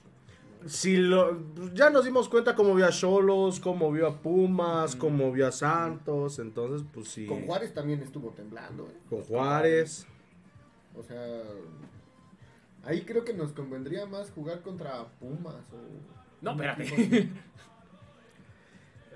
Si 0.65 0.97
lo, 0.97 1.37
ya 1.73 1.89
nos 1.91 2.05
dimos 2.05 2.27
cuenta 2.27 2.55
cómo 2.55 2.73
vio 2.73 2.87
a 2.87 2.89
Cholos, 2.89 3.59
cómo 3.59 3.91
vio 3.91 4.07
a 4.07 4.21
Pumas, 4.21 4.95
cómo 4.95 5.31
vio 5.31 5.47
a 5.47 5.51
Santos, 5.51 6.39
entonces 6.39 6.87
pues 6.91 7.07
sí. 7.09 7.27
Con 7.27 7.45
Juárez 7.45 7.73
también 7.73 8.01
estuvo 8.01 8.29
temblando, 8.31 8.87
¿eh? 8.87 8.97
Con 9.09 9.21
Juárez. 9.21 10.07
O 10.97 11.03
sea, 11.03 11.43
ahí 12.83 13.01
creo 13.01 13.23
que 13.23 13.33
nos 13.33 13.51
convendría 13.51 14.05
más 14.07 14.31
jugar 14.31 14.61
contra 14.61 15.05
Pumas 15.19 15.55
o... 15.71 15.77
No, 16.41 16.51
espérate. 16.51 17.29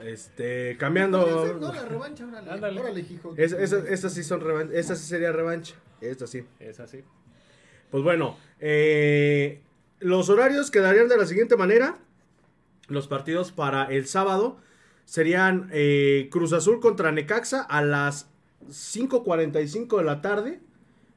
Este, 0.02 0.78
cambiando. 0.78 1.56
No, 1.60 1.74
la 1.74 1.86
revancha, 1.86 2.26
órale. 2.26 2.50
Ándale. 2.52 2.80
Órale, 2.80 3.00
hijo. 3.02 3.34
Es- 3.36 3.52
esa- 3.52 3.88
Estas 3.90 4.14
sí 4.14 4.24
son 4.24 4.40
revancha. 4.42 4.74
Esta 4.74 4.96
sí 4.96 5.06
sería 5.06 5.32
revancha. 5.32 5.76
Esta 6.00 6.26
sí. 6.26 6.46
Es 6.60 6.80
así. 6.80 7.04
Pues 7.92 8.04
bueno, 8.04 8.38
eh, 8.60 9.62
los 10.00 10.30
horarios 10.30 10.72
quedarían 10.72 11.08
de 11.08 11.18
la 11.18 11.26
siguiente 11.26 11.56
manera. 11.58 11.98
Los 12.88 13.08
partidos 13.08 13.52
para 13.52 13.86
el 13.86 14.08
sábado 14.08 14.58
serían 15.06 15.70
eh, 15.72 16.28
Cruz 16.32 16.54
Azul 16.54 16.80
contra 16.80 17.12
Necaxa 17.12 17.62
a 17.62 17.82
las 17.84 18.30
5.45 18.68 19.98
de 19.98 20.04
la 20.04 20.22
tarde. 20.22 20.60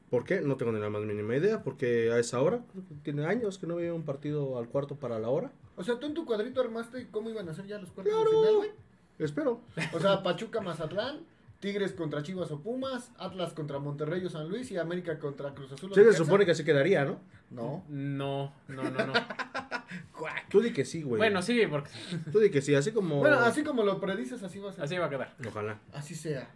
¿Por 0.09 0.23
qué? 0.25 0.41
No 0.41 0.57
tengo 0.57 0.71
ni 0.71 0.79
la 0.79 0.89
más 0.89 1.03
mínima 1.03 1.35
idea. 1.35 1.63
Porque 1.63 2.11
a 2.11 2.19
esa 2.19 2.41
hora, 2.41 2.63
tiene 3.03 3.25
años 3.25 3.57
que 3.57 3.65
no 3.67 3.75
veía 3.77 3.93
un 3.93 4.03
partido 4.03 4.57
al 4.59 4.67
cuarto 4.69 4.95
para 4.95 5.17
la 5.19 5.29
hora. 5.29 5.51
O 5.75 5.83
sea, 5.83 5.99
tú 5.99 6.05
en 6.05 6.13
tu 6.13 6.25
cuadrito 6.25 6.61
armaste 6.61 7.07
cómo 7.09 7.29
iban 7.31 7.49
a 7.49 7.53
ser 7.55 7.65
ya 7.65 7.79
los 7.79 7.89
cuartos 7.91 8.13
Claro. 8.13 8.29
de 8.31 8.37
final, 8.37 8.55
güey. 8.57 8.71
Espero. 9.17 9.61
O 9.93 9.99
sea, 9.99 10.21
Pachuca, 10.21 10.61
Mazatlán, 10.61 11.21
Tigres 11.63 11.93
contra 11.93 12.21
Chivas 12.23 12.51
o 12.51 12.59
Pumas, 12.61 13.09
Atlas 13.17 13.53
contra 13.53 13.79
Monterrey 13.79 14.25
o 14.25 14.29
San 14.29 14.49
Luis 14.49 14.69
y 14.71 14.77
América 14.77 15.17
contra 15.17 15.53
Cruz 15.53 15.71
Azul. 15.71 15.91
o 15.91 15.93
Sí, 15.93 16.01
se 16.01 16.05
Necaxa. 16.07 16.25
supone 16.25 16.45
que 16.45 16.51
así 16.51 16.65
quedaría, 16.65 17.05
¿no? 17.05 17.21
No. 17.51 17.85
No, 17.87 18.53
no, 18.67 18.83
no, 18.83 19.07
no. 19.07 19.13
Tú 20.49 20.59
di 20.59 20.73
que 20.73 20.83
sí, 20.83 21.03
güey. 21.03 21.17
bueno, 21.19 21.41
sí, 21.41 21.61
porque 21.69 21.89
Tú 22.33 22.39
di 22.39 22.49
que 22.51 22.61
sí, 22.61 22.75
así 22.75 22.91
como... 22.91 23.19
Bueno, 23.19 23.37
así 23.39 23.63
como 23.63 23.83
lo 23.83 24.01
predices, 24.01 24.43
así 24.43 24.59
va 24.59 24.71
a 24.71 24.73
ser. 24.73 24.83
así 24.83 24.97
va 24.97 25.05
a 25.05 25.09
quedar. 25.09 25.33
Ojalá. 25.47 25.79
Así 25.93 26.15
sea. 26.15 26.49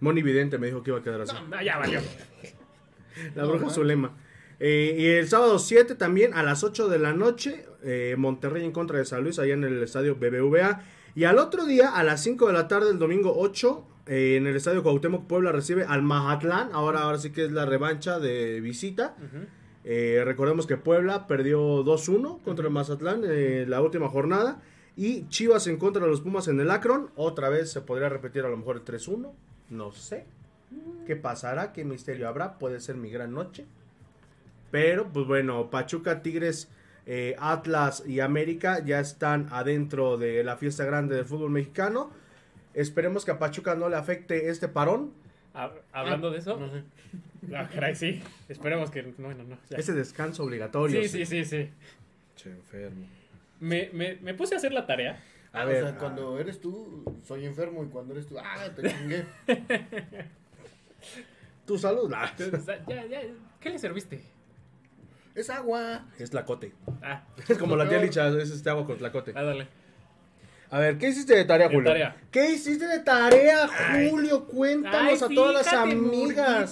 Moni 0.00 0.22
Vidente 0.22 0.56
me 0.56 0.68
dijo 0.68 0.82
que 0.82 0.88
iba 0.90 1.00
a 1.00 1.02
quedar 1.02 1.20
así. 1.20 1.36
No, 1.50 1.62
ya 1.62 1.76
valió. 1.76 2.00
La 3.34 3.44
bruja. 3.44 3.68
Zulema. 3.68 4.16
Eh, 4.58 4.96
y 4.98 5.06
el 5.06 5.28
sábado 5.28 5.58
7 5.58 5.96
también 5.96 6.32
a 6.32 6.42
las 6.42 6.64
8 6.64 6.88
de 6.88 6.98
la 6.98 7.12
noche, 7.12 7.66
eh, 7.82 8.14
Monterrey 8.16 8.64
en 8.64 8.72
contra 8.72 8.96
de 8.96 9.04
San 9.04 9.22
Luis, 9.22 9.38
allá 9.38 9.52
en 9.52 9.64
el 9.64 9.82
estadio 9.82 10.16
BBVA. 10.16 10.80
Y 11.14 11.24
al 11.24 11.38
otro 11.38 11.66
día, 11.66 11.90
a 11.94 12.02
las 12.04 12.22
5 12.22 12.46
de 12.46 12.52
la 12.54 12.68
tarde, 12.68 12.90
el 12.90 12.98
domingo 12.98 13.34
8, 13.36 13.86
eh, 14.06 14.36
en 14.36 14.46
el 14.46 14.56
estadio 14.56 14.82
Cuauhtémoc, 14.82 15.26
Puebla 15.26 15.52
recibe 15.52 15.84
al 15.84 16.02
Mazatlán. 16.02 16.70
Ahora, 16.72 17.02
ahora 17.02 17.18
sí 17.18 17.30
que 17.30 17.44
es 17.44 17.52
la 17.52 17.64
revancha 17.64 18.18
de 18.18 18.60
visita. 18.60 19.16
Eh, 19.84 20.22
recordemos 20.24 20.66
que 20.66 20.76
Puebla 20.76 21.26
perdió 21.26 21.84
2-1 21.84 22.42
contra 22.42 22.66
el 22.66 22.72
Mazatlán 22.72 23.24
en 23.24 23.70
la 23.70 23.80
última 23.80 24.08
jornada. 24.08 24.60
Y 24.96 25.26
Chivas 25.28 25.66
en 25.66 25.76
contra 25.76 26.04
de 26.04 26.10
los 26.10 26.20
Pumas 26.20 26.48
en 26.48 26.60
el 26.60 26.70
Akron. 26.70 27.10
Otra 27.16 27.48
vez 27.48 27.72
se 27.72 27.80
podría 27.80 28.08
repetir 28.08 28.44
a 28.44 28.48
lo 28.48 28.56
mejor 28.56 28.76
el 28.76 28.84
3-1. 28.84 29.32
No 29.70 29.92
sé. 29.92 30.26
¿Qué 31.06 31.16
pasará? 31.16 31.72
¿Qué 31.72 31.84
misterio 31.84 32.28
habrá? 32.28 32.58
Puede 32.58 32.80
ser 32.80 32.96
mi 32.96 33.10
gran 33.10 33.32
noche. 33.32 33.66
Pero, 34.70 35.08
pues 35.12 35.26
bueno, 35.26 35.70
Pachuca, 35.70 36.22
Tigres, 36.22 36.68
eh, 37.06 37.36
Atlas 37.38 38.02
y 38.06 38.20
América 38.20 38.84
ya 38.84 39.00
están 39.00 39.48
adentro 39.50 40.16
de 40.16 40.42
la 40.42 40.56
fiesta 40.56 40.84
grande 40.84 41.14
del 41.16 41.24
fútbol 41.24 41.50
mexicano. 41.50 42.10
Esperemos 42.74 43.24
que 43.24 43.30
a 43.30 43.38
Pachuca 43.38 43.74
no 43.74 43.88
le 43.88 43.96
afecte 43.96 44.48
este 44.48 44.68
parón. 44.68 45.12
Ha- 45.54 45.72
Hablando 45.92 46.30
de 46.30 46.38
eso, 46.38 46.56
No 46.58 46.68
sé. 46.70 46.82
ah, 47.56 47.68
caray, 47.72 47.94
sí. 47.94 48.20
Esperemos 48.48 48.90
que. 48.90 49.02
No, 49.18 49.32
no, 49.32 49.44
no. 49.44 49.56
ya. 49.70 49.78
Ese 49.78 49.92
descanso 49.92 50.42
obligatorio. 50.44 51.00
Sí, 51.02 51.08
sí, 51.08 51.24
sí, 51.26 51.44
sí. 51.44 51.70
Che, 52.36 52.50
enfermo. 52.50 53.06
Me, 53.60 53.90
me, 53.92 54.16
me 54.16 54.34
puse 54.34 54.54
a 54.54 54.58
hacer 54.58 54.72
la 54.72 54.86
tarea. 54.86 55.22
A 55.52 55.60
Ah, 55.60 55.64
ver, 55.64 55.84
o 55.84 55.88
sea, 55.90 55.98
cuando 55.98 56.38
eres 56.40 56.60
tú, 56.60 57.04
soy 57.24 57.46
enfermo 57.46 57.84
y 57.84 57.86
cuando 57.86 58.12
eres 58.14 58.26
tú, 58.26 58.36
ah, 58.40 58.68
te 58.74 58.90
chingué. 58.90 59.24
tu 61.66 61.78
salud. 61.78 62.12
Ah, 62.14 62.32
ya, 62.88 63.06
ya, 63.06 63.20
¿Qué 63.60 63.70
le 63.70 63.78
serviste? 63.78 64.20
Es 65.34 65.50
agua. 65.50 66.06
Es 66.18 66.30
tlacote. 66.30 66.72
Ah, 67.02 67.24
Es 67.48 67.58
como 67.58 67.76
la 67.76 67.88
tía. 67.88 67.98
Licha, 67.98 68.28
es 68.40 68.50
este 68.50 68.70
agua 68.70 68.86
con 68.86 68.98
tlacote. 68.98 69.32
ah, 69.34 69.42
dale. 69.42 69.68
A 70.70 70.78
ver, 70.78 70.98
¿qué 70.98 71.08
hiciste 71.08 71.34
de 71.36 71.44
tarea, 71.44 71.68
Julio? 71.68 71.84
tarea. 71.84 72.16
¿Qué 72.30 72.50
hiciste 72.52 72.86
de 72.86 72.98
tarea, 73.00 73.68
Ay. 73.90 74.10
Julio? 74.10 74.44
Cuéntanos 74.46 75.22
a 75.22 75.28
todas 75.28 75.54
las 75.54 75.72
amigas. 75.72 76.00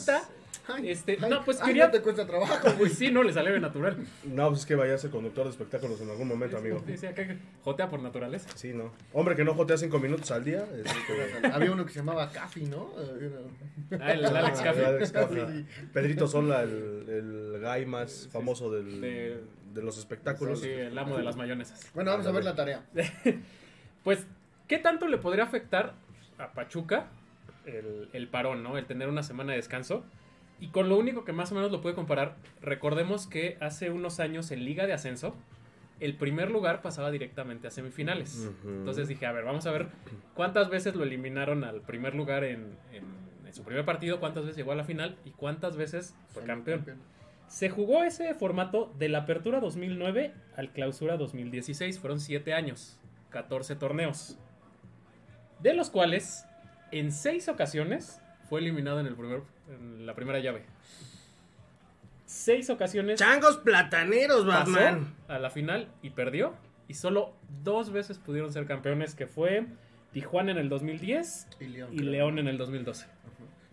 Murguita. 0.09 0.29
Ay, 0.69 0.91
Este, 0.91 1.19
ay, 1.21 1.29
no, 1.29 1.45
pues 1.45 1.61
ay, 1.61 1.67
quería- 1.69 1.87
no 1.87 1.91
te 1.91 2.01
cuesta 2.03 2.25
trabajo, 2.25 2.55
güey. 2.63 2.77
Pues 2.79 2.93
sí, 2.95 3.11
no 3.11 3.25
le 3.25 3.33
salió 3.33 3.53
de 3.53 3.59
natural. 3.61 3.97
No, 4.25 4.49
pues 4.49 4.61
es 4.61 4.67
que 4.67 4.77
vaya 4.77 4.95
a 4.95 4.99
ser 4.99 5.11
conductor 5.11 5.45
de 5.45 5.51
espectáculos 5.51 6.01
en 6.01 6.09
algún 6.11 6.29
momento, 6.29 6.57
amigo. 6.57 6.83
Dice 6.87 7.09
acá 7.09 7.27
que 7.27 7.37
jotea 7.65 7.89
por 7.91 8.01
naturaleza. 8.01 8.49
Sí, 8.55 8.73
no. 8.73 8.93
Hombre 9.13 9.35
que 9.35 9.43
no 9.45 9.55
jotea 9.55 9.77
cinco 9.77 9.99
minutos 9.99 10.31
al 10.31 10.45
día. 10.45 10.65
este, 10.77 11.47
Había 11.53 11.73
uno 11.73 11.85
que 11.85 11.93
se 11.93 11.99
llamaba 11.99 12.31
Caffi, 12.31 12.63
¿no? 12.67 12.91
Ah, 14.01 14.13
el 14.13 14.25
Alex 14.25 14.61
Ah, 14.61 14.65
Caffi. 14.65 14.79
el 14.81 14.87
Alex 14.87 15.13
Caffi. 15.13 15.35
Sí. 15.41 15.67
Pedrito 15.93 16.29
Sola, 16.29 16.63
el, 16.63 17.07
el 17.09 17.61
guy 17.61 17.85
más 17.87 18.29
famoso 18.33 18.71
del, 18.71 19.01
De- 19.01 19.41
de 19.75 19.83
los 19.83 19.99
espectáculos. 19.99 20.61
Sí, 20.61 20.69
el 20.69 20.97
amo 20.97 21.17
de 21.17 21.25
las 21.25 21.35
mayonesas. 21.37 21.91
Bueno, 21.93 22.13
vamos 22.13 22.27
a 22.27 22.31
ver 22.31 22.45
la 22.45 22.55
tarea. 22.55 22.85
Pues, 24.05 24.27
¿qué 24.69 24.79
tanto 24.79 25.07
le 25.09 25.19
podría 25.19 25.45
afectar 25.45 25.95
a 26.39 26.53
Pachuca 26.53 27.07
el, 27.67 28.09
el 28.13 28.29
parón, 28.29 28.63
¿no? 28.63 28.77
El 28.79 28.87
tener 28.87 29.09
una 29.09 29.23
semana 29.23 29.53
de 29.53 29.57
descanso. 29.59 30.05
Y 30.61 30.69
con 30.69 30.89
lo 30.89 30.97
único 30.97 31.25
que 31.25 31.33
más 31.33 31.51
o 31.51 31.55
menos 31.57 31.73
lo 31.73 31.81
puede 31.81 31.95
comparar, 31.97 32.37
recordemos 32.61 33.27
que 33.27 33.57
hace 33.61 33.91
unos 33.91 34.21
años 34.21 34.51
en 34.53 34.65
Liga 34.65 34.87
de 34.87 34.93
Ascenso, 34.93 35.35
el 35.99 36.15
primer 36.15 36.51
lugar 36.51 36.83
pasaba 36.83 37.11
directamente 37.11 37.67
a 37.69 37.71
semifinales. 37.71 38.49
Entonces 38.65 39.09
dije, 39.09 39.27
a 39.27 39.33
ver, 39.33 39.45
vamos 39.45 39.67
a 39.67 39.73
ver 39.73 39.89
cuántas 40.35 40.69
veces 40.71 40.95
lo 40.95 41.03
eliminaron 41.05 41.65
al 41.65 41.81
primer 41.81 42.15
lugar 42.15 42.45
en, 42.45 42.77
en- 42.93 43.23
en 43.47 43.53
su 43.55 43.65
primer 43.65 43.85
partido, 43.85 44.19
cuántas 44.21 44.45
veces 44.45 44.57
llegó 44.57 44.73
a 44.73 44.77
la 44.77 44.85
final 44.85 45.17
y 45.25 45.31
cuántas 45.31 45.77
veces 45.77 46.15
fue 46.29 46.43
Salió 46.43 46.55
campeón. 46.55 46.85
Se 47.49 47.69
jugó 47.69 48.03
ese 48.05 48.33
formato 48.35 48.93
de 48.99 49.09
la 49.11 49.19
apertura 49.19 49.61
2009 49.61 50.33
al 50.57 50.71
clausura 50.71 51.17
2016. 51.19 51.99
Fueron 51.99 52.19
7 52.21 52.55
años, 52.55 52.99
14 53.33 53.77
torneos. 53.77 54.39
De 55.61 55.75
los 55.75 55.91
cuales, 55.91 56.45
en 56.91 57.13
6 57.13 57.49
ocasiones, 57.49 58.21
fue 58.49 58.61
eliminado 58.61 59.01
en, 59.01 59.07
el 59.07 59.15
primer, 59.15 59.43
en 59.69 60.07
la 60.07 60.15
primera 60.15 60.39
llave. 60.41 60.65
6 62.27 62.71
ocasiones 62.71 63.19
Changos 63.19 63.59
plataneros, 63.59 64.47
pasó 64.47 64.73
Batman. 64.73 65.15
a 65.29 65.39
la 65.39 65.51
final 65.51 65.89
y 66.03 66.11
perdió. 66.11 66.55
Y 66.89 66.95
solo 66.95 67.35
dos 67.63 67.91
veces 67.93 68.19
pudieron 68.19 68.53
ser 68.53 68.67
campeones, 68.67 69.15
que 69.15 69.27
fue 69.27 69.67
Tijuana 70.13 70.51
en 70.53 70.59
el 70.59 70.69
2010 70.69 71.49
Y 71.61 71.65
León. 71.67 71.91
y. 71.93 71.99
León 71.99 72.39
en 72.39 72.49
el 72.49 72.59
2012. 72.59 73.07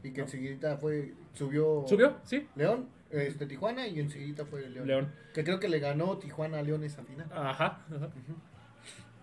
Y 0.04 0.12
que 0.12 0.22
enseguida 0.22 0.78
fue, 0.78 1.14
subió. 1.34 1.84
¿Subió? 1.88 2.18
Sí. 2.24 2.48
León, 2.56 2.88
este, 3.10 3.46
Tijuana 3.46 3.88
y 3.88 4.00
enseguida 4.00 4.46
fue 4.46 4.70
León. 4.70 4.88
León. 4.88 5.14
Que 5.34 5.44
creo 5.44 5.60
que 5.60 5.68
le 5.68 5.80
ganó 5.80 6.18
Tijuana 6.18 6.60
a 6.60 6.62
León 6.62 6.84
esa 6.84 7.04
final. 7.04 7.28
Ajá. 7.34 7.82
ajá. 7.90 8.10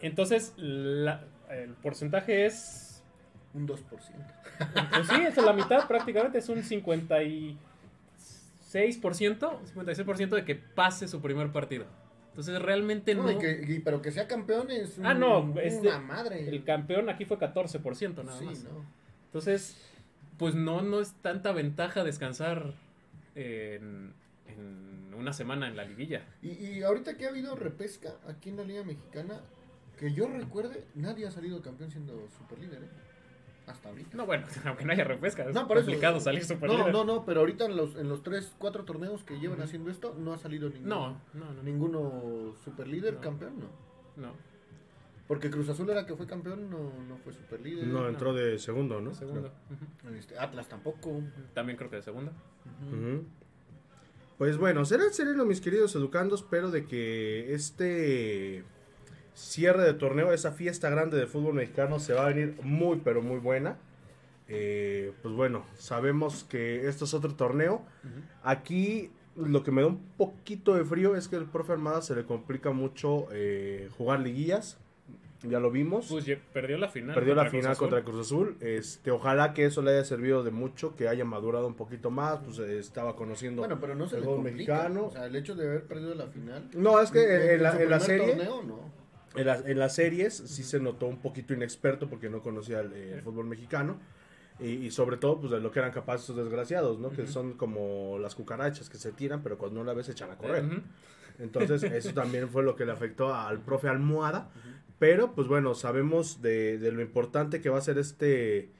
Entonces, 0.00 0.52
la- 0.56 1.24
el 1.50 1.70
porcentaje 1.74 2.46
es. 2.46 3.02
Un 3.54 3.66
2%. 3.66 3.80
Pues 4.90 5.08
sí, 5.08 5.14
es 5.26 5.36
la 5.38 5.52
mitad 5.54 5.86
prácticamente, 5.88 6.38
es 6.38 6.48
un 6.50 6.62
56%, 6.62 7.56
56% 8.70 10.28
de 10.36 10.44
que 10.44 10.54
pase 10.56 11.08
su 11.08 11.20
primer 11.22 11.52
partido. 11.52 11.86
Entonces, 12.30 12.60
realmente 12.60 13.14
no. 13.14 13.22
No, 13.24 13.30
y 13.30 13.38
que- 13.38 13.64
y- 13.66 13.78
pero 13.80 14.02
que 14.02 14.10
sea 14.12 14.26
campeón 14.28 14.70
es 14.70 14.98
un- 14.98 15.06
Ah, 15.06 15.14
no, 15.14 15.40
una 15.40 15.62
este- 15.62 15.98
madre. 16.00 16.46
El 16.48 16.64
campeón 16.64 17.08
aquí 17.08 17.24
fue 17.24 17.38
14%, 17.38 18.22
nada 18.24 18.38
sí, 18.38 18.44
más. 18.44 18.64
no. 18.64 18.84
Entonces, 19.26 19.76
pues 20.38 20.54
no, 20.54 20.82
no 20.82 21.00
es 21.00 21.12
tanta 21.22 21.52
ventaja 21.52 22.04
descansar 22.04 22.74
en, 23.34 24.12
en 24.48 25.14
una 25.16 25.32
semana 25.32 25.66
en 25.68 25.76
la 25.76 25.84
liguilla. 25.84 26.22
Y, 26.42 26.50
y 26.50 26.82
ahorita 26.82 27.16
que 27.16 27.24
ha 27.24 27.30
habido 27.30 27.56
repesca 27.56 28.16
aquí 28.28 28.50
en 28.50 28.58
la 28.58 28.64
Liga 28.64 28.82
Mexicana, 28.84 29.40
que 29.98 30.12
yo 30.12 30.28
recuerde, 30.28 30.84
nadie 30.94 31.26
ha 31.26 31.30
salido 31.30 31.60
campeón 31.62 31.90
siendo 31.90 32.28
superlíder, 32.38 32.82
¿eh? 32.82 32.88
Hasta 33.66 33.88
ahorita. 33.88 34.16
No, 34.16 34.26
bueno, 34.26 34.46
aunque 34.64 34.84
no 34.84 34.92
haya 34.92 35.02
repesca, 35.04 35.44
es 35.44 35.54
No, 35.54 35.66
por 35.66 35.78
eso- 35.78 35.86
complicado 35.86 36.20
salir 36.20 36.44
super 36.44 36.70
No, 36.70 36.90
no, 36.92 37.04
no, 37.04 37.24
pero 37.24 37.40
ahorita 37.40 37.64
en 37.64 37.76
los, 37.76 37.96
en 37.96 38.08
los 38.08 38.22
tres, 38.22 38.52
cuatro 38.58 38.84
torneos 38.84 39.24
que 39.24 39.40
llevan 39.40 39.60
haciendo 39.60 39.90
esto, 39.90 40.14
no 40.18 40.32
ha 40.32 40.38
salido 40.38 40.68
ninguno. 40.68 41.18
No, 41.34 41.44
no, 41.46 41.52
no. 41.52 41.62
Ninguno 41.64 42.54
superlíder 42.64 43.14
No. 43.14 43.20
campeón, 43.20 43.54
no. 43.58 44.22
no. 44.22 44.32
Porque 45.26 45.50
Cruz 45.50 45.68
Azul 45.68 45.90
era 45.90 46.06
que 46.06 46.14
fue 46.14 46.26
campeón, 46.28 46.70
no, 46.70 46.78
no 47.08 47.16
fue 47.24 47.32
superlíder. 47.32 47.88
No, 47.88 48.08
entró 48.08 48.32
de 48.32 48.60
segundo, 48.60 49.00
¿no? 49.00 49.12
Segundo. 49.12 49.50
Este, 50.16 50.38
Atlas 50.38 50.68
tampoco. 50.68 51.20
También 51.52 51.76
creo 51.76 51.90
que 51.90 51.96
de 51.96 52.02
segundo. 52.02 52.30
Pues 54.38 54.58
bueno, 54.58 54.84
será 54.84 55.10
sereno, 55.12 55.44
mis 55.44 55.60
queridos 55.60 55.94
educandos, 55.96 56.44
pero 56.48 56.70
de 56.70 56.86
que 56.86 57.52
este 57.54 58.64
cierre 59.36 59.84
de 59.84 59.92
torneo, 59.94 60.32
esa 60.32 60.52
fiesta 60.52 60.88
grande 60.88 61.18
de 61.18 61.26
fútbol 61.26 61.54
mexicano 61.54 62.00
se 62.00 62.14
va 62.14 62.24
a 62.24 62.28
venir 62.28 62.56
muy, 62.62 63.00
pero 63.04 63.22
muy 63.22 63.38
buena. 63.38 63.76
Eh, 64.48 65.12
pues 65.22 65.34
bueno, 65.34 65.64
sabemos 65.76 66.44
que 66.44 66.88
esto 66.88 67.04
es 67.04 67.14
otro 67.14 67.34
torneo. 67.34 67.82
Aquí 68.42 69.10
lo 69.36 69.62
que 69.62 69.70
me 69.70 69.82
da 69.82 69.88
un 69.88 70.00
poquito 70.16 70.74
de 70.74 70.84
frío 70.84 71.16
es 71.16 71.28
que 71.28 71.36
el 71.36 71.44
profe 71.44 71.72
Armada 71.72 72.00
se 72.00 72.14
le 72.14 72.24
complica 72.24 72.70
mucho 72.70 73.28
eh, 73.32 73.90
jugar 73.98 74.20
liguillas. 74.20 74.78
Ya 75.42 75.60
lo 75.60 75.70
vimos. 75.70 76.06
Pues 76.08 76.24
perdió 76.54 76.78
la 76.78 76.88
final. 76.88 77.14
Perdió 77.14 77.34
la 77.34 77.42
contra 77.42 77.50
Cruz 77.50 77.60
final 77.60 77.72
Azul. 77.72 77.88
contra 77.88 78.04
Cruz 78.04 78.26
Azul. 78.26 78.56
Este, 78.60 79.10
ojalá 79.10 79.52
que 79.52 79.66
eso 79.66 79.82
le 79.82 79.90
haya 79.90 80.04
servido 80.04 80.42
de 80.42 80.50
mucho, 80.50 80.96
que 80.96 81.08
haya 81.08 81.26
madurado 81.26 81.66
un 81.66 81.74
poquito 81.74 82.10
más. 82.10 82.38
Pues 82.38 82.58
estaba 82.58 83.14
conociendo. 83.16 83.60
Bueno, 83.60 83.78
pero 83.78 83.94
no 83.94 84.08
se 84.08 84.16
el 84.16 84.24
le 84.24 84.38
mexicano. 84.38 85.06
O 85.08 85.10
sea, 85.12 85.26
el 85.26 85.36
hecho 85.36 85.54
de 85.54 85.66
haber 85.68 85.84
perdido 85.84 86.14
la 86.14 86.28
final. 86.28 86.70
No, 86.72 87.00
es 87.00 87.10
que 87.10 87.22
en, 87.22 87.50
en 87.50 87.62
la, 87.62 87.82
en 87.82 87.90
la 87.90 88.00
serie, 88.00 88.28
torneo, 88.28 88.62
no. 88.62 88.96
En, 89.36 89.46
la- 89.46 89.62
en 89.64 89.78
las 89.78 89.94
series 89.94 90.34
sí 90.34 90.62
se 90.62 90.80
notó 90.80 91.06
un 91.06 91.18
poquito 91.18 91.54
inexperto 91.54 92.08
porque 92.08 92.28
no 92.28 92.42
conocía 92.42 92.80
el, 92.80 92.92
el 92.92 93.22
fútbol 93.22 93.46
mexicano. 93.46 93.98
Y, 94.58 94.68
y 94.86 94.90
sobre 94.90 95.18
todo, 95.18 95.38
pues 95.38 95.52
de 95.52 95.60
lo 95.60 95.70
que 95.70 95.80
eran 95.80 95.92
capaces 95.92 96.22
estos 96.22 96.36
desgraciados, 96.36 96.98
¿no? 96.98 97.10
Que 97.10 97.26
son 97.26 97.52
como 97.54 98.18
las 98.18 98.34
cucarachas 98.34 98.88
que 98.88 98.96
se 98.96 99.12
tiran, 99.12 99.42
pero 99.42 99.58
cuando 99.58 99.80
no 99.80 99.84
la 99.84 99.92
ves 99.92 100.06
se 100.06 100.12
echan 100.12 100.30
a 100.30 100.38
correr. 100.38 100.64
Entonces, 101.38 101.82
eso 101.92 102.14
también 102.14 102.48
fue 102.48 102.62
lo 102.62 102.74
que 102.76 102.86
le 102.86 102.92
afectó 102.92 103.34
al 103.34 103.60
profe 103.60 103.88
Almohada. 103.88 104.50
Pero, 104.98 105.34
pues 105.34 105.46
bueno, 105.46 105.74
sabemos 105.74 106.40
de, 106.40 106.78
de 106.78 106.90
lo 106.90 107.02
importante 107.02 107.60
que 107.60 107.68
va 107.68 107.76
a 107.78 107.82
ser 107.82 107.98
este, 107.98 108.70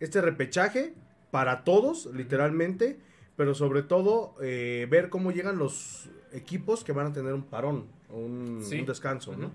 este 0.00 0.22
repechaje 0.22 0.94
para 1.30 1.64
todos, 1.64 2.06
literalmente. 2.14 2.98
Pero 3.36 3.54
sobre 3.54 3.82
todo, 3.82 4.34
eh, 4.40 4.86
ver 4.88 5.10
cómo 5.10 5.30
llegan 5.32 5.58
los 5.58 6.08
equipos 6.32 6.82
que 6.82 6.92
van 6.92 7.08
a 7.08 7.12
tener 7.12 7.34
un 7.34 7.42
parón, 7.42 7.84
un, 8.08 8.62
Sí. 8.62 8.80
un 8.80 8.86
descanso, 8.86 9.36
¿no? 9.36 9.50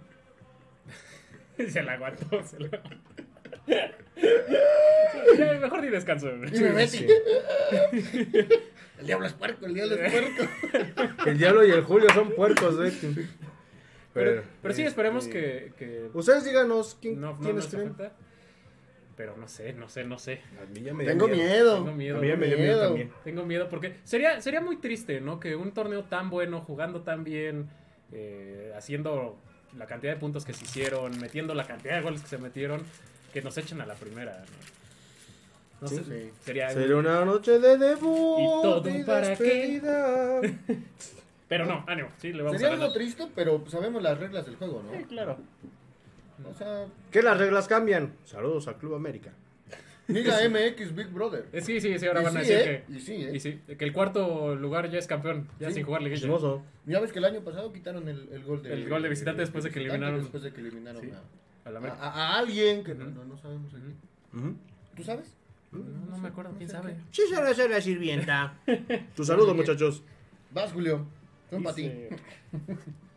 se 1.70 1.84
la 1.84 1.94
aguantó. 1.94 2.44
Se 2.44 2.60
la 2.60 2.70
ya, 5.38 5.54
mejor 5.60 5.82
ni 5.82 5.90
descanso. 5.90 6.30
El 6.30 6.50
diablo 9.06 9.26
es 9.26 9.34
puerco, 9.34 9.66
el 9.66 9.74
diablo 9.74 9.96
es 9.96 10.12
puerco. 10.12 10.44
El 11.26 11.38
Diablo 11.38 11.66
y 11.66 11.72
el 11.72 11.84
Julio 11.84 12.10
son 12.14 12.32
puercos, 12.32 12.76
¿eh? 12.84 12.92
Pero, 14.14 14.44
pero 14.62 14.74
sí, 14.74 14.84
esperemos 14.84 15.26
este, 15.28 15.72
que, 15.78 15.78
que 15.78 16.10
Ustedes 16.14 16.44
díganos 16.46 16.98
quién, 17.00 17.22
no, 17.22 17.34
no 17.34 17.38
quiénes 17.40 17.56
nos 17.56 17.68
creen. 17.68 17.88
afecta. 17.90 18.12
Pero 19.16 19.38
no 19.38 19.48
sé, 19.48 19.74
no 19.74 19.88
sé, 19.88 20.04
no 20.04 20.18
sé. 20.18 20.42
A 20.62 20.66
mí 20.66 20.82
ya 20.82 20.94
me 20.94 21.04
dio 21.04 21.14
Tengo 21.14 21.28
miedo. 21.28 21.76
Tengo 21.76 21.92
miedo. 21.94 22.18
A 22.18 22.22
mí 22.22 22.28
ya 22.28 22.36
me 22.36 22.48
dio 22.48 22.58
miedo 22.58 22.74
Miedo. 22.74 22.88
también. 22.88 23.12
Tengo 23.24 23.46
miedo 23.46 23.70
porque 23.70 23.96
sería, 24.04 24.42
sería 24.42 24.62
muy 24.62 24.78
triste, 24.78 25.22
¿no? 25.22 25.40
Que 25.40 25.56
un 25.56 25.74
torneo 25.74 26.06
tan 26.06 26.30
bueno, 26.30 26.62
jugando 26.62 27.04
tan 27.04 27.24
bien, 27.24 27.70
eh, 28.12 28.74
haciendo 28.76 29.40
la 29.78 29.86
cantidad 29.86 30.14
de 30.14 30.20
puntos 30.20 30.46
que 30.46 30.54
se 30.54 30.66
hicieron, 30.66 31.18
metiendo 31.20 31.54
la 31.54 31.66
cantidad 31.66 31.96
de 31.96 32.02
goles 32.02 32.22
que 32.22 32.28
se 32.28 32.38
metieron, 32.38 32.82
que 33.34 33.42
nos 33.42 33.58
echen 33.58 33.82
a 33.82 33.86
la 33.86 33.96
primera. 33.96 34.44
No, 35.82 35.82
No 35.82 35.88
Sí. 35.88 35.96
sé, 35.98 36.04
Sí. 36.04 36.32
sería... 36.44 36.70
Sería 36.70 36.96
una 36.96 37.26
noche 37.26 37.58
de 37.58 37.78
debut 37.78 38.40
Y 38.40 38.46
todo 38.62 38.88
y 38.90 39.04
para 39.04 39.36
qué. 39.36 39.82
Pero 41.50 41.66
no, 41.66 41.84
ánimo, 41.88 42.10
sí, 42.18 42.32
le 42.32 42.44
vamos 42.44 42.62
Sería 42.62 42.78
a 42.78 42.80
algo 42.82 42.94
triste, 42.94 43.28
pero 43.36 43.62
sabemos 43.68 44.02
las 44.02 44.18
reglas 44.18 44.46
del 44.46 44.56
juego, 44.56 44.82
Sí, 44.90 44.98
¿no? 45.02 45.08
claro. 45.08 45.38
O 46.50 46.54
sea, 46.54 46.86
Que 47.12 47.22
las 47.22 47.38
reglas 47.38 47.68
cambian. 47.68 48.14
Saludos 48.26 48.68
al 48.70 48.78
Club 48.78 48.96
América. 48.96 49.32
Liga 50.14 50.38
MX 50.50 50.96
Big 50.96 51.08
Brother. 51.08 51.46
Eh, 51.54 51.62
sí, 51.62 51.80
sí, 51.82 51.98
sí, 52.00 52.06
ahora 52.08 52.22
Y 52.22 52.24
van 52.26 52.38
a 52.38 52.40
decir 52.42 52.58
¿eh? 52.58 52.84
que... 52.88 52.94
Y 52.94 53.00
sí, 53.00 53.14
¿eh? 53.14 53.32
Y 53.36 53.40
sí, 53.40 53.60
que 53.78 53.86
el 53.86 53.94
cuarto 53.94 54.56
lugar 54.56 54.90
ya 54.90 55.00
es 55.00 55.08
campeón, 55.08 55.48
ya 55.60 55.70
Sí. 55.70 55.76
sin 55.76 55.84
jugar 55.86 56.02
liguilla. 56.02 56.22
Chismoso. 56.22 56.64
Ya 56.86 57.00
ves 57.00 57.12
que 57.12 57.20
el 57.20 57.26
año 57.26 57.42
pasado 57.42 57.72
quitaron 57.72 58.08
el, 58.08 58.30
el 58.32 58.44
gol 58.44 58.62
de... 58.64 58.74
El 58.74 58.90
gol 58.90 59.02
de 59.02 59.10
visitante 59.10 59.42
después 59.42 59.64
de 59.64 59.72
que 59.72 59.80
visitante, 59.80 60.06
eliminaron- 60.06 60.22
Después 60.22 60.44
de 60.44 60.54
que 60.54 60.62
eliminaron 60.62 61.02
Sí. 61.02 61.12
a, 61.66 62.38
alguien 62.38 62.84
que 62.84 62.96
no, 62.96 63.06
no, 63.06 63.24
no 63.26 63.38
sabemos 63.38 63.74
aquí. 63.74 64.38
Ujú. 64.38 64.56
¿Tú 64.96 65.04
sabes? 65.04 65.36
No, 65.72 65.80
no 66.10 66.18
me 66.18 66.28
acuerdo, 66.28 66.54
quién 66.58 66.70
sabe. 66.70 66.96
Sí, 67.12 67.22
será 67.30 67.54
ser 67.54 67.70
la 67.70 67.80
sirvienta. 67.82 68.56
Tu 69.16 69.24
saludo, 69.24 69.54
muchachos. 69.56 70.04
Vas, 70.52 70.74
Julio. 70.74 71.06
Son 71.50 71.64
para 71.64 71.76
ti. 71.76 71.92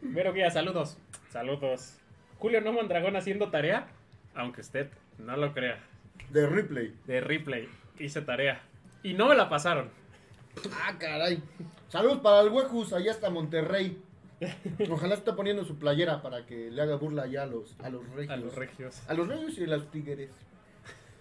Vero 0.03 0.33
Guía, 0.33 0.51
saludos. 0.51 0.99
Saludos. 1.31 1.97
Julio 2.39 2.61
No 2.61 2.73
Mondragón 2.73 3.17
haciendo 3.17 3.51
tarea, 3.51 3.89
aunque 4.35 4.61
usted 4.61 4.89
no 5.19 5.37
lo 5.37 5.53
crea. 5.53 5.79
De 6.31 6.47
replay. 6.47 6.95
De 7.07 7.21
replay, 7.21 7.69
hice 7.99 8.21
tarea. 8.23 8.63
Y 9.03 9.15
no 9.15 9.29
me 9.29 9.35
la 9.35 9.49
pasaron. 9.49 9.89
Ah, 10.73 10.97
caray. 10.99 11.43
Saludos 11.89 12.19
para 12.21 12.41
el 12.41 12.49
Huejus, 12.49 12.93
allá 12.93 13.11
hasta 13.11 13.31
Monterrey. 13.31 14.01
Ojalá 14.91 15.15
esté 15.15 15.33
poniendo 15.33 15.65
su 15.65 15.79
playera 15.79 16.23
para 16.23 16.45
que 16.45 16.71
le 16.71 16.83
haga 16.83 16.97
burla 16.97 17.23
allá 17.23 17.45
a 17.45 17.47
los, 17.47 17.77
a 17.81 17.89
los 17.89 18.09
regios. 18.11 18.31
A 18.31 18.37
los 18.37 18.55
regios. 18.55 19.03
A 19.09 19.15
los 19.15 19.29
regios 19.29 19.59
y 19.59 19.65
a 19.65 19.67
los 19.69 19.91
tigres. 19.91 20.31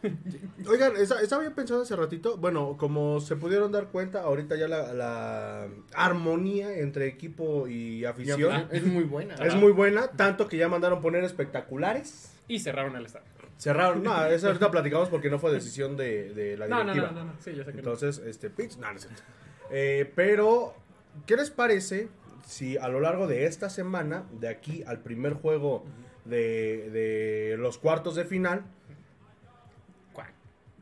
Oigan, 0.68 0.98
estaba 0.98 1.44
yo 1.44 1.54
pensando 1.56 1.84
hace 1.84 1.96
ratito. 1.96 2.38
Bueno, 2.38 2.76
como 2.78 3.22
se 3.22 3.36
pudieron 3.36 3.72
dar 3.72 3.88
cuenta, 3.88 4.22
ahorita 4.24 4.56
ya 4.56 4.68
la, 4.68 4.94
la 4.94 5.68
armonía 5.94 6.78
entre 6.78 7.08
equipo 7.08 7.68
y 7.68 8.00
Y 8.00 8.06
afición 8.06 8.52
afición, 8.52 8.68
Es 8.72 8.84
muy 8.86 9.04
buena. 9.04 9.36
es 9.36 9.56
muy 9.56 9.72
buena. 9.72 10.08
Tanto 10.10 10.48
que 10.48 10.58
ya 10.58 10.68
mandaron 10.68 11.02
poner 11.02 11.24
espectaculares. 11.24 12.34
Y 12.48 12.60
cerraron 12.60 12.96
el 12.98 13.06
estadio. 13.06 13.28
Cerraron. 13.64 14.04
No, 14.04 14.26
eso 14.26 14.48
ahorita 14.48 14.70
platicamos 14.72 15.10
porque 15.10 15.30
no 15.30 15.40
fue 15.40 15.52
decisión 15.54 15.96
de, 15.96 16.34
de 16.34 16.58
la 16.58 16.68
No, 16.68 16.84
no, 16.84 16.94
directiva. 16.94 17.12
no, 17.14 17.26
no, 17.26 17.34
no. 17.34 17.42
Sí, 17.42 17.56
yo 17.56 17.64
sé 17.64 17.72
que 17.72 17.74
no. 17.74 17.80
Entonces, 17.80 18.18
este, 18.20 18.50
pitch, 18.50 18.78
no, 18.78 18.90
no 18.92 18.98
es 18.98 19.04
cierto. 19.04 19.22
Eh, 19.72 20.12
pero, 20.16 20.76
¿qué 21.26 21.36
les 21.38 21.50
parece 21.50 22.10
si 22.46 22.78
a 22.78 22.90
lo 22.90 23.00
largo 23.00 23.26
de 23.28 23.46
esta 23.46 23.70
semana, 23.70 24.26
de 24.40 24.50
aquí 24.50 24.84
al 24.86 25.00
primer 25.00 25.34
juego 25.34 25.86
de, 26.26 26.90
de 26.92 27.56
los 27.58 27.78
cuartos 27.78 28.16
de 28.16 28.26
final, 28.26 28.64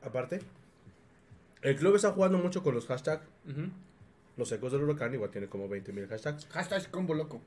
aparte, 0.03 0.39
el 1.61 1.75
club 1.75 1.95
está 1.95 2.11
jugando 2.11 2.39
mucho 2.39 2.63
con 2.63 2.73
los 2.73 2.87
hashtags, 2.87 3.23
Ujú. 3.47 3.69
los 4.37 4.51
ecos 4.51 4.71
del 4.71 4.81
huracán, 4.81 5.13
igual 5.13 5.29
tiene 5.29 5.45
como 5.47 5.69
20 5.69 5.93
mil 5.93 6.07
hashtags. 6.07 6.47
Hashtag 6.47 6.89
combo 6.89 7.13
loco. 7.13 7.43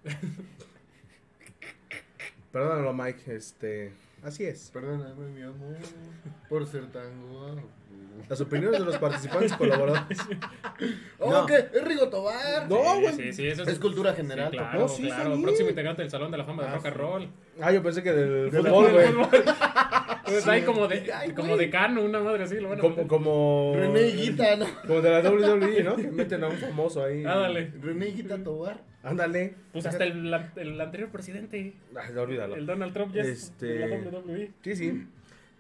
Perdónalo, 2.53 2.93
Mike, 2.93 3.35
este, 3.35 3.93
así 4.25 4.45
es. 4.45 4.71
Perdóname, 4.73 5.27
mi 5.29 5.43
amor, 5.43 5.77
por 6.49 6.67
ser 6.67 6.87
tan 6.91 7.29
guapo. 7.31 7.69
Las 8.29 8.41
opiniones 8.41 8.79
de 8.81 8.87
los 8.87 8.97
participantes 8.99 9.53
y 9.53 9.57
colaboradores. 9.57 10.19
¡Oh, 11.19 11.31
No. 11.31 11.47
qué! 11.47 11.57
¡Es 11.75 11.85
Rigo 11.85 12.09
Tobar! 12.09 12.69
No, 12.71 13.01
güey. 13.01 13.13
sí, 13.13 13.33
sí, 13.33 13.49
eso 13.49 13.65
Es 13.65 13.79
cultura 13.79 14.15
general, 14.15 14.51
Sí, 14.51 14.57
claro, 14.57 14.79
No, 14.81 14.89
sí, 14.89 15.03
claro. 15.03 15.31
salí. 15.31 15.43
Próximo 15.43 15.69
integrante 15.71 16.03
del 16.03 16.11
Salón 16.11 16.31
de 16.31 16.39
la 16.39 16.45
Fama 16.45 16.63
de 16.63 16.69
Ah, 16.69 16.75
Rock 16.77 16.87
and. 16.87 16.97
Roll. 16.97 17.29
Ah, 17.61 17.73
yo 17.73 17.83
pensé 17.83 18.03
que 18.03 18.13
del 18.13 18.51
De 18.51 18.59
fútbol, 18.63 18.93
güey. 18.93 19.07
Pues 20.25 20.49
hay 20.49 20.63
como 20.63 20.87
de, 20.89 21.13
Ay, 21.13 21.33
como 21.33 21.57
decano, 21.57 22.03
una 22.03 22.21
madre 22.21 22.45
así, 22.45 22.59
lo 22.61 22.71
van 22.71 22.79
a 22.79 22.81
Como, 22.81 22.95
meter. 22.97 23.09
como... 23.09 23.73
René 23.77 24.03
Higuita, 24.09 24.57
¿no? 24.57 24.67
Como 24.87 25.01
de 25.03 25.11
la 25.11 25.31
WWE, 25.31 25.83
¿no? 25.83 25.97
Que 25.97 26.11
meten 26.11 26.45
a 26.45 26.49
un 26.49 26.57
famoso 26.57 27.05
ahí. 27.05 27.25
Ah, 27.27 27.37
dale. 27.41 27.73
René 27.83 28.09
Higuita 28.09 28.43
Tobar. 28.43 28.81
Ándale. 29.05 29.55
Pues 29.73 29.87
hasta 29.87 30.05
el, 30.05 30.31
la- 30.31 30.53
el 30.57 30.81
anterior 30.81 31.11
presidente, 31.11 31.75
Ay, 31.97 32.17
olvídalo. 32.17 32.55
el 32.57 32.67
Donald 32.67 32.93
Trump, 32.93 33.15
ya 33.15 33.23
es 33.23 33.29
Este- 33.29 33.67
de 33.67 33.87
la 33.89 33.97
WWE. 33.97 34.51
Sí, 34.63 34.77
sí. 34.77 35.07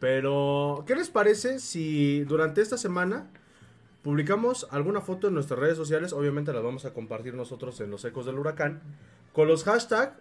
Pero, 0.01 0.85
¿qué 0.87 0.97
les 0.97 1.09
parece 1.11 1.59
si 1.61 2.25
durante 2.25 2.61
esta 2.61 2.77
semana 2.77 3.27
publicamos 4.03 4.67
alguna 4.71 5.01
foto 5.01 5.29
en 5.29 5.35
nuestras 5.35 5.59
redes 5.61 5.77
sociales? 5.77 6.13
Obviamente 6.13 6.53
las 6.53 6.63
vamos 6.63 6.85
a 6.85 6.93
compartir 6.93 7.35
nosotros 7.35 7.81
en 7.81 7.91
los 7.91 8.05
ecos 8.05 8.27
del 8.27 8.39
huracán. 8.39 8.81
Con 9.33 9.49
los 9.49 9.65
hashtags 9.65 10.13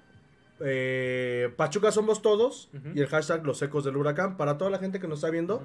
eh, 0.59 1.51
Pachuca 1.57 1.91
somos 1.91 2.21
todos 2.21 2.69
y 2.93 3.01
el 3.01 3.07
hashtag 3.07 3.45
los 3.45 3.61
ecos 3.61 3.83
del 3.83 3.97
huracán. 3.97 4.37
Para 4.37 4.57
toda 4.57 4.69
la 4.71 4.79
gente 4.79 4.99
que 4.99 5.07
nos 5.07 5.19
está 5.19 5.29
viendo, 5.29 5.63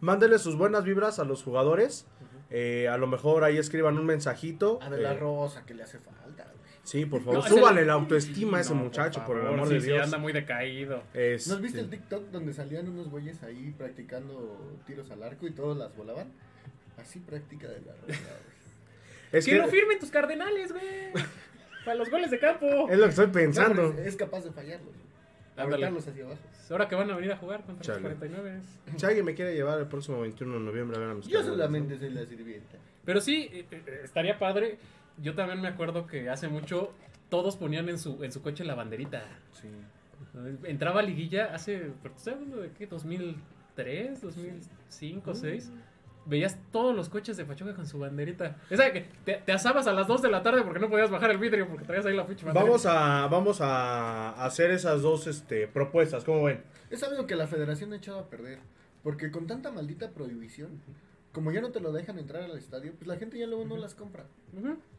mándenle 0.00 0.38
sus 0.38 0.56
buenas 0.56 0.84
vibras 0.84 1.18
a 1.18 1.24
los 1.24 1.42
jugadores. 1.42 2.06
Eh, 2.50 2.86
a 2.88 2.96
lo 2.98 3.08
mejor 3.08 3.42
ahí 3.42 3.58
escriban 3.58 3.98
un 3.98 4.06
mensajito. 4.06 4.78
A 4.82 4.90
de 4.90 4.98
la 5.02 5.14
eh, 5.14 5.18
Rosa, 5.18 5.64
que 5.66 5.74
le 5.74 5.82
hace 5.82 5.98
falta. 5.98 6.45
Sí, 6.86 7.04
por 7.04 7.20
favor, 7.20 7.34
No, 7.34 7.44
es 7.44 7.50
el- 7.50 7.58
súbale 7.58 7.84
la 7.84 7.94
autoestima 7.94 8.58
a 8.58 8.60
ese 8.60 8.74
No, 8.74 8.84
muchacho, 8.84 9.24
por, 9.26 9.38
el 9.38 9.46
amor 9.48 9.66
sí, 9.66 9.74
de 9.74 9.80
sí, 9.80 9.86
Dios. 9.88 10.04
anda 10.04 10.18
muy 10.18 10.32
decaído. 10.32 11.02
Este, 11.12 11.50
¿No 11.50 11.56
has 11.56 11.62
visto 11.62 11.80
el 11.80 11.90
TikTok 11.90 12.30
donde 12.30 12.52
salían 12.54 12.88
unos 12.88 13.10
güeyes 13.10 13.42
ahí 13.42 13.74
practicando 13.76 14.56
tiros 14.86 15.10
al 15.10 15.22
arco 15.24 15.48
y 15.48 15.50
todos 15.50 15.76
las 15.76 15.94
volaban? 15.96 16.28
Así 16.96 17.18
práctica 17.18 17.66
de 17.68 17.80
la 17.80 17.92
güey. 18.06 18.18
Es 19.32 19.44
que 19.44 19.50
que 19.50 19.58
no 19.58 19.66
firmen 19.66 19.98
tus 19.98 20.10
cardenales, 20.10 20.72
güey. 20.72 20.84
Para 21.84 21.96
los 21.96 22.08
goles 22.08 22.30
de 22.30 22.38
campo. 22.38 22.88
es 22.88 22.96
lo 22.98 23.04
que 23.04 23.10
estoy 23.10 23.26
pensando. 23.26 23.92
es, 23.98 24.06
es 24.06 24.16
capaz 24.16 24.44
de 24.44 24.52
fallarlos. 24.52 24.94
Aventarlos 25.56 26.06
hacia 26.06 26.24
abajo. 26.24 26.40
Ahora 26.70 26.88
que 26.88 26.94
van 26.94 27.10
a 27.10 27.16
venir 27.16 27.32
a 27.32 27.36
jugar 27.36 27.64
contra 27.64 27.82
Chale. 27.84 28.00
los 28.00 28.18
49. 28.18 28.60
Si 28.96 29.06
alguien 29.06 29.24
me 29.24 29.34
quiere 29.34 29.54
llevar 29.54 29.78
el 29.80 29.86
próximo 29.86 30.20
21 30.20 30.54
de 30.54 30.60
noviembre 30.60 30.96
a 30.96 31.00
ver 31.00 31.10
a 31.10 31.14
mis 31.14 31.26
Yo 31.26 31.42
solamente 31.42 31.98
soy 31.98 32.10
la 32.10 32.24
sirvienta. 32.26 32.76
Pero 33.04 33.20
sí, 33.20 33.48
eh, 33.52 33.66
eh, 33.70 34.00
estaría 34.04 34.38
padre. 34.38 34.78
Yo 35.22 35.34
también 35.34 35.60
me 35.60 35.68
acuerdo 35.68 36.06
que 36.06 36.28
hace 36.28 36.48
mucho 36.48 36.92
todos 37.28 37.56
ponían 37.56 37.88
en 37.88 37.98
su, 37.98 38.22
en 38.22 38.32
su 38.32 38.42
coche 38.42 38.64
la 38.64 38.74
banderita. 38.74 39.24
Sí. 39.52 39.68
Entraba 40.64 41.00
a 41.00 41.02
liguilla 41.02 41.54
hace, 41.54 41.92
pero 42.02 42.14
¿estoy 42.14 42.34
hablando 42.34 42.58
de 42.58 42.70
qué? 42.70 42.88
¿2003? 42.88 43.36
¿2005? 43.76 45.22
¿2006? 45.22 45.70
Veías 46.26 46.58
todos 46.72 46.94
los 46.94 47.08
coches 47.08 47.36
de 47.36 47.44
Pachuca 47.44 47.74
con 47.74 47.86
su 47.86 47.98
banderita. 47.98 48.56
Esa 48.68 48.92
que 48.92 49.06
te, 49.24 49.34
te 49.34 49.52
asabas 49.52 49.86
a 49.86 49.92
las 49.92 50.08
2 50.08 50.22
de 50.22 50.30
la 50.30 50.42
tarde 50.42 50.62
porque 50.62 50.80
no 50.80 50.90
podías 50.90 51.10
bajar 51.10 51.30
el 51.30 51.38
vidrio 51.38 51.68
porque 51.68 51.84
traías 51.84 52.04
ahí 52.04 52.16
la 52.16 52.24
banderita. 52.24 52.52
Vamos 52.52 52.84
a, 52.84 53.28
vamos 53.28 53.60
a 53.60 54.44
hacer 54.44 54.70
esas 54.72 55.02
dos 55.02 55.26
este, 55.26 55.68
propuestas, 55.68 56.24
¿cómo 56.24 56.42
ven? 56.44 56.62
Es 56.90 57.02
algo 57.04 57.26
que 57.26 57.36
la 57.36 57.46
federación 57.46 57.92
ha 57.92 57.96
echado 57.96 58.18
a 58.18 58.28
perder. 58.28 58.58
Porque 59.02 59.30
con 59.30 59.46
tanta 59.46 59.70
maldita 59.70 60.10
prohibición, 60.10 60.80
como 61.30 61.52
ya 61.52 61.60
no 61.60 61.70
te 61.70 61.78
lo 61.78 61.92
dejan 61.92 62.18
entrar 62.18 62.42
al 62.42 62.58
estadio, 62.58 62.92
pues 62.94 63.06
la 63.06 63.16
gente 63.16 63.38
ya 63.38 63.46
luego 63.46 63.64
no 63.64 63.76
las 63.76 63.94
compra. 63.94 64.26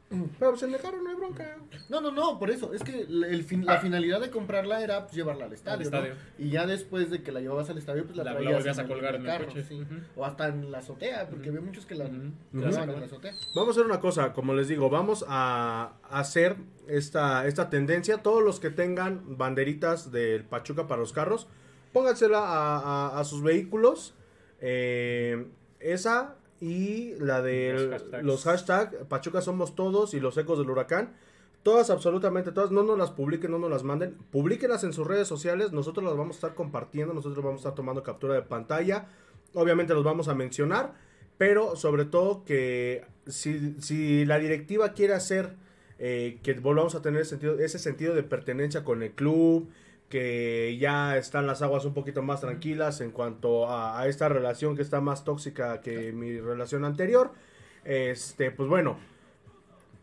Pero 0.10 0.51
pues 0.51 0.64
en 0.64 0.74
el 0.74 0.80
carro 0.80 1.01
no 1.01 1.10
hay 1.10 1.16
bronca. 1.18 1.58
No, 1.89 1.99
no, 1.99 2.12
no, 2.12 2.39
por 2.39 2.49
eso. 2.49 2.74
Es 2.74 2.82
que 2.82 3.05
la- 3.10 3.28
el 3.28 3.43
fin- 3.43 3.66
la 3.66 3.80
finalidad 3.80 4.22
de 4.22 4.30
comprarla 4.30 4.82
era 4.82 5.03
pues, 5.03 5.14
llevarla 5.16 5.45
al 5.45 5.53
estadio. 5.53 5.76
Al 5.76 5.82
estadio. 5.82 6.14
¿no? 6.14 6.45
Y 6.45 6.49
ya 6.49 6.66
después 6.66 7.10
de 7.12 7.22
que 7.22 7.34
la 7.34 7.41
llevabas 7.41 7.70
al 7.70 7.78
estadio, 7.78 8.05
pues 8.05 8.16
la, 8.16 8.24
La- 8.24 8.32
la 8.32 8.38
traías 8.39 8.55
volvías 8.60 8.80
a 8.80 8.88
colgar 8.88 9.16
en 9.16 9.22
el 9.22 9.28
carro, 9.28 9.47
coche. 9.47 9.64
sí. 9.64 9.82
Ujú. 9.82 9.95
O 10.16 10.24
hasta 10.26 10.47
en 10.47 10.72
la 10.72 10.78
azotea, 10.78 11.28
porque 11.30 11.49
había 11.49 11.60
muchos 11.60 11.86
que 11.86 11.95
la 11.95 12.05
Ujú. 12.05 12.16
en 12.16 12.62
la 12.62 12.70
azotea. 13.05 13.34
Vamos 13.53 13.68
a 13.70 13.72
hacer 13.72 13.86
una 13.86 13.99
cosa, 13.99 14.32
como 14.32 14.53
les 14.53 14.70
digo, 14.70 14.89
vamos 14.89 15.26
a 15.28 15.93
hacer 16.10 16.55
esta, 16.88 17.45
esta 17.45 17.70
tendencia. 17.70 18.20
Todos 18.20 18.41
los 18.41 18.62
que 18.62 18.70
tengan 18.70 19.38
banderitas 19.38 20.10
del 20.14 20.45
Pachuca 20.45 20.88
para 20.88 21.01
los 21.01 21.12
carros, 21.12 21.47
póngansela 21.91 22.39
a, 22.39 22.78
a- 23.10 23.20
a 23.20 23.24
sus 23.26 23.43
vehículos. 23.43 24.14
Eh, 24.62 25.47
esa 25.80 26.37
y 26.60 27.16
la 27.20 27.41
de 27.41 28.01
Los 28.12 28.24
los 28.24 28.43
hashtags. 28.43 28.95
Pachuca 29.08 29.41
somos 29.41 29.76
todos 29.76 30.14
y 30.14 30.20
los 30.20 30.38
ecos 30.38 30.60
del 30.60 30.70
huracán. 30.70 31.14
Todas, 31.64 31.89
absolutamente 31.89 32.51
todas, 32.51 32.72
no 32.72 32.84
nos 32.84 32.97
las 32.97 33.12
publiquen, 33.12 33.51
no 33.51 33.60
nos 33.60 33.70
las 33.70 33.84
manden. 33.84 34.16
Publíquenlas 34.32 34.84
en 34.84 34.93
sus 34.93 35.05
redes 35.05 35.28
sociales, 35.28 35.74
nosotros 35.74 36.05
las 36.05 36.16
vamos 36.16 36.36
a 36.36 36.38
estar 36.38 36.55
compartiendo, 36.55 37.14
nosotros 37.14 37.43
vamos 37.43 37.60
a 37.60 37.62
estar 37.62 37.76
tomando 37.76 38.03
captura 38.03 38.36
de 38.36 38.41
pantalla. 38.41 39.08
Obviamente 39.53 39.93
los 39.93 40.03
vamos 40.03 40.28
a 40.30 40.36
mencionar, 40.36 40.93
pero 41.38 41.76
sobre 41.76 42.05
todo 42.05 42.45
que 42.45 43.05
si, 43.26 43.76
si 43.82 44.24
la 44.24 44.39
directiva 44.39 44.93
quiere 44.93 45.14
hacer 45.14 45.55
eh, 45.99 46.39
que 46.43 46.53
volvamos 46.53 46.95
a 46.95 47.01
tener 47.01 47.26
sentido, 47.26 47.60
ese 47.60 47.80
sentido 47.80 48.14
de 48.14 48.24
pertenencia 48.24 48.84
con 48.84 49.01
el 49.01 49.12
club, 49.12 49.70
que 50.10 50.78
ya 50.80 51.18
están 51.18 51.47
las 51.47 51.62
aguas 51.62 51.86
un 51.86 51.93
poquito 51.93 52.22
más 52.22 52.41
tranquilas 52.41 53.01
en 53.01 53.12
cuanto 53.12 53.68
a, 53.68 53.99
a 53.99 54.08
esta 54.08 54.30
relación 54.30 54.76
que 54.76 54.82
está 54.82 55.01
más 55.01 55.24
tóxica 55.24 55.82
que 55.82 56.14
mi 56.14 56.39
relación 56.39 56.86
anterior, 56.86 57.32
este, 57.84 58.51
pues 58.51 58.70
bueno, 58.70 58.97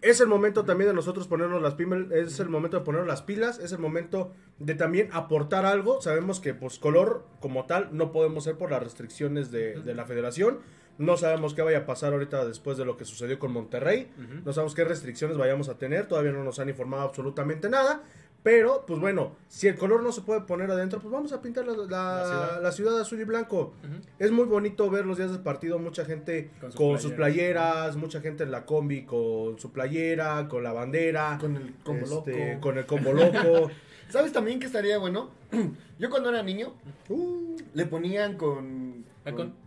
es 0.05 0.20
el 0.20 0.26
momento 0.26 0.66
también 0.66 0.88
de 0.88 0.94
nosotros 0.94 1.26
ponernos 1.26 1.62
las 1.62 1.74
pilas, 1.74 2.11
es 2.12 2.38
el 2.38 2.50
momento 2.50 2.78
de 2.78 2.84
ponernos 2.84 3.09
las 3.09 3.22
pilas, 3.22 3.59
es 3.59 3.72
el 3.72 3.78
momento 3.78 4.32
de 4.59 4.74
también 4.74 5.09
aportar 5.12 5.64
algo. 5.64 6.02
Sabemos 6.02 6.40
que 6.40 6.52
pues 6.52 6.78
color 6.78 7.24
como 7.40 7.64
tal 7.64 7.88
no 7.92 8.12
podemos 8.12 8.44
ser 8.44 8.59
por 8.59 8.70
las 8.70 8.82
restricciones 8.82 9.50
de, 9.50 9.80
de 9.80 9.94
la 9.94 10.05
federación. 10.05 10.59
No 10.98 11.16
sabemos 11.16 11.55
qué 11.55 11.62
vaya 11.62 11.78
a 11.78 11.86
pasar 11.86 12.12
ahorita 12.12 12.44
después 12.44 12.76
de 12.76 12.84
lo 12.84 12.98
que 12.98 13.05
sucedió 13.05 13.38
con 13.38 13.50
Monterrey. 13.50 14.12
No 14.44 14.52
sabemos 14.52 14.74
qué 14.74 14.84
restricciones 14.84 15.38
vayamos 15.38 15.68
a 15.68 15.78
tener. 15.78 16.07
Todavía 16.07 16.32
no 16.32 16.44
nos 16.44 16.59
han 16.59 16.68
informado 16.68 17.02
absolutamente 17.02 17.68
nada. 17.68 18.02
Pero, 18.45 18.84
pues 18.86 19.01
bueno, 19.01 19.32
si 19.49 19.66
el 19.68 19.74
color 19.74 20.03
no 20.03 20.12
se 20.12 20.20
puede 20.20 20.42
poner 20.42 20.70
adentro, 20.70 21.01
pues 21.01 21.11
vamos 21.11 21.32
a 21.32 21.40
pintar 21.40 21.66
la, 21.66 21.72
la- 21.72 21.86
La 21.86 22.24
ciudad. 22.26 22.62
la 22.62 22.72
ciudad 22.72 23.01
azul 23.01 23.18
y 23.20 23.24
blanco. 23.24 23.72
Es 24.18 24.30
muy 24.30 24.45
bonito 24.45 24.88
ver 24.90 25.07
los 25.07 25.16
días 25.16 25.32
del 25.32 25.40
partido, 25.40 25.78
mucha 25.78 26.05
gente 26.05 26.51
Con 26.61 26.70
con, 26.72 26.92
sus 26.99 27.03
sus 27.05 27.12
playeras. 27.14 27.97
mucha 27.97 28.20
gente 28.20 28.45
en 28.45 28.51
la 28.53 28.66
combi 28.66 29.05
con 29.07 29.59
su 29.59 29.72
playera, 29.72 30.47
con 30.49 30.62
la 30.62 30.72
bandera, 30.74 31.38
Con 31.40 31.57
el 31.57 31.74
combo 31.82 32.05
este, 32.05 32.49
loco. 32.51 32.61
con 32.61 32.78
el 32.78 32.84
combo 32.86 33.12
loco. 33.14 33.70
¿Sabes 34.11 34.32
también 34.32 34.61
que 34.61 34.66
estaría 34.66 34.99
bueno? 34.99 35.30
Yo 35.99 36.11
cuando 36.11 36.28
era 36.28 36.42
niño, 36.42 36.74
Uh, 37.09 37.57
le 37.72 37.86
ponían 37.86 38.36
con, 38.36 39.05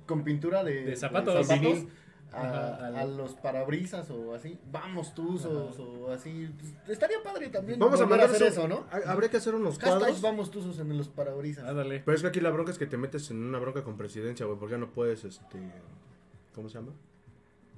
con, 0.06 0.24
pintura 0.24 0.64
de, 0.64 0.84
de 0.86 0.96
zapatos. 0.96 1.48
Vinil. 1.48 1.90
A, 2.34 2.42
Ajá, 2.42 2.88
al- 2.88 2.96
a 2.98 3.06
los 3.06 3.34
parabrisas 3.36 4.10
o 4.10 4.34
así. 4.34 4.58
Vamos 4.72 5.14
tuzos 5.16 5.80
o 5.80 6.12
así. 6.12 6.50
Pues, 6.60 6.74
estaría 6.90 7.22
padre 7.24 7.50
también. 7.50 7.80
vamos 7.80 8.00
a 8.02 8.06
mandar 8.06 8.30
hacer 8.30 8.48
eso, 8.48 8.62
eso, 8.62 8.68
¿no? 8.68 8.86
Ha- 8.92 9.12
Habría 9.12 9.30
que 9.30 9.38
hacer 9.38 9.56
unos 9.56 9.78
Hashtag 9.80 9.98
cuadros. 10.00 10.22
vamos 10.22 10.52
tuzos 10.52 10.78
en 10.80 10.98
los 10.98 11.08
parabrisas. 11.08 11.64
Ah, 11.68 11.74
dale. 11.74 12.02
Pero 12.06 12.16
es 12.16 12.22
que 12.22 12.28
aquí 12.28 12.40
la 12.42 12.50
bronca 12.52 12.72
es 12.72 12.78
que 12.78 12.86
te 12.86 12.98
metes 12.98 13.32
en 13.32 13.44
una 13.44 13.60
bronca 13.60 13.84
con 13.84 13.98
presidencia, 13.98 14.46
güey, 14.46 14.58
porque 14.60 14.74
ya 14.74 14.78
no 14.78 14.90
puedes, 14.92 15.24
este, 15.24 15.58
¿cómo 16.54 16.68
se 16.70 16.76
llama? 16.76 16.92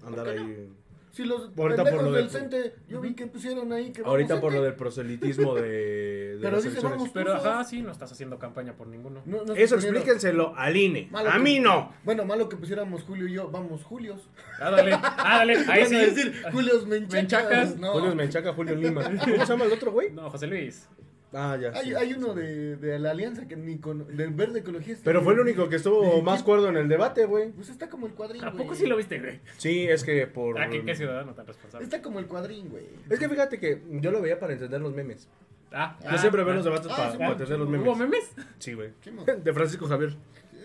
Andar 0.06 0.26
¿Por 0.26 0.34
qué 0.34 0.39
ahí. 0.39 0.70
Si 1.12 1.26
los 1.26 1.49
Ahorita 1.57 1.84
pendejos 1.84 1.91
por 1.91 2.03
lo 2.03 2.12
del 2.12 2.28
del- 2.30 2.30
CENTE, 2.32 2.76
yo 2.88 3.01
vi 3.01 3.16
que 3.16 3.26
pusieron 3.26 3.74
ahí 3.74 3.91
que 3.91 4.03
Ahorita 4.03 4.39
por 4.39 4.53
lo 4.53 4.62
del 4.62 4.76
proselitismo 4.76 5.55
de, 5.55 5.62
de 5.68 6.38
Pero 6.39 6.51
las 6.51 6.64
dice, 6.64 6.68
elecciones. 6.80 6.97
vamos. 6.97 7.10
Pero 7.14 7.34
Tuzos. 7.34 7.45
ajá, 7.47 7.64
sí, 7.64 7.82
no 7.82 7.91
estás 7.91 8.12
haciendo 8.12 8.38
campaña 8.38 8.74
por 8.78 8.88
ninguno. 8.88 9.22
No, 9.26 9.43
no 9.43 9.53
Eso 9.55 9.76
poniendo- 9.76 9.97
explíquenselo 9.99 10.53
al 10.55 10.78
INE. 10.78 11.07
Malo 11.12 11.30
A 11.30 11.34
que- 11.34 11.39
mí 11.39 11.60
no. 11.60 11.91
Bueno, 12.03 12.26
malo 12.26 12.47
que 12.47 12.57
pusiéramos 12.57 13.03
Julio 13.03 13.28
y 13.28 13.34
yo. 13.34 13.49
Vamos, 13.49 13.84
Julios. 13.84 14.30
Ah, 14.60 14.70
dale. 14.70 14.91
Ah, 14.93 15.38
dale. 15.39 15.53
Ahí 15.68 15.86
sí. 15.88 15.95
decir, 15.95 16.43
Julios 16.51 16.86
Menchacas. 16.86 17.14
Menchacas. 17.14 17.78
No. 17.78 17.91
Julio 17.93 18.16
Menchaca, 18.16 18.53
Julio 18.53 18.76
Lima. 18.76 19.03
¿Cómo 19.03 19.18
se 19.38 19.45
llama 19.45 19.66
el 19.66 19.74
otro, 19.74 19.91
güey? 19.91 20.12
No, 20.12 20.30
José 20.30 20.45
Luis. 20.47 20.88
Ah, 21.32 21.58
ya. 21.62 21.72
Hay, 21.74 21.86
sí, 21.86 21.96
hay 21.96 22.10
sí, 22.10 22.16
uno 22.18 22.34
sí. 22.34 22.40
de, 22.40 22.76
de 22.78 23.00
la 23.00 23.12
alianza 23.12 23.48
que 23.48 23.56
ni 23.56 23.78
con 23.78 24.16
del 24.16 24.32
verde 24.32 24.62
ecologista. 24.62 25.02
Pero 25.04 25.22
fue 25.22 25.34
el 25.34 25.42
único 25.42 25.70
que 25.70 25.76
estuvo 25.76 26.22
más 26.24 26.42
cuerdo 26.42 26.70
en 26.70 26.78
el 26.78 26.88
debate, 26.88 27.26
güey. 27.26 27.52
Pues 27.52 27.70
está 27.70 27.90
como 27.90 28.08
el 28.08 28.14
cuadrín, 28.14 28.44
¿A 28.44 28.50
güey. 28.50 28.64
poco 28.64 28.76
sí 28.76 28.88
lo 28.88 28.98
viste, 28.98 29.20
güey? 29.20 29.40
Sí, 29.58 29.88
es 29.88 30.04
que 30.04 30.26
por... 30.26 30.60
Ah, 30.60 30.70
¿qué, 30.70 30.84
qué 30.84 30.96
ciudadano 30.96 31.36
tan 31.36 31.46
responsable? 31.46 31.84
Está 31.84 32.02
como 32.02 32.20
el 32.20 32.26
cuadrín, 32.26 32.70
güey. 32.70 32.86
Es 33.10 33.20
que 33.20 33.30
fíjate 33.30 33.60
que 33.60 33.84
yo 34.02 34.12
lo 34.12 34.22
veía 34.22 34.40
para 34.40 34.54
entender 34.54 34.82
los 34.82 34.96
memes. 34.96 35.28
Ah, 35.72 35.98
Yo 36.02 36.10
ah, 36.10 36.18
siempre 36.18 36.44
veo 36.44 36.54
ah. 36.54 36.56
los 36.56 36.66
debates 36.66 36.92
Ah, 36.92 37.14
para, 37.16 37.32
entender 37.32 37.60
los 37.60 37.70
memes. 37.70 37.88
¿Hubo 37.88 37.96
memes? 37.96 38.32
Sí, 38.58 38.74
güey. 38.74 38.90
De 39.44 39.54
Francisco 39.54 39.88
Javier. 39.88 40.16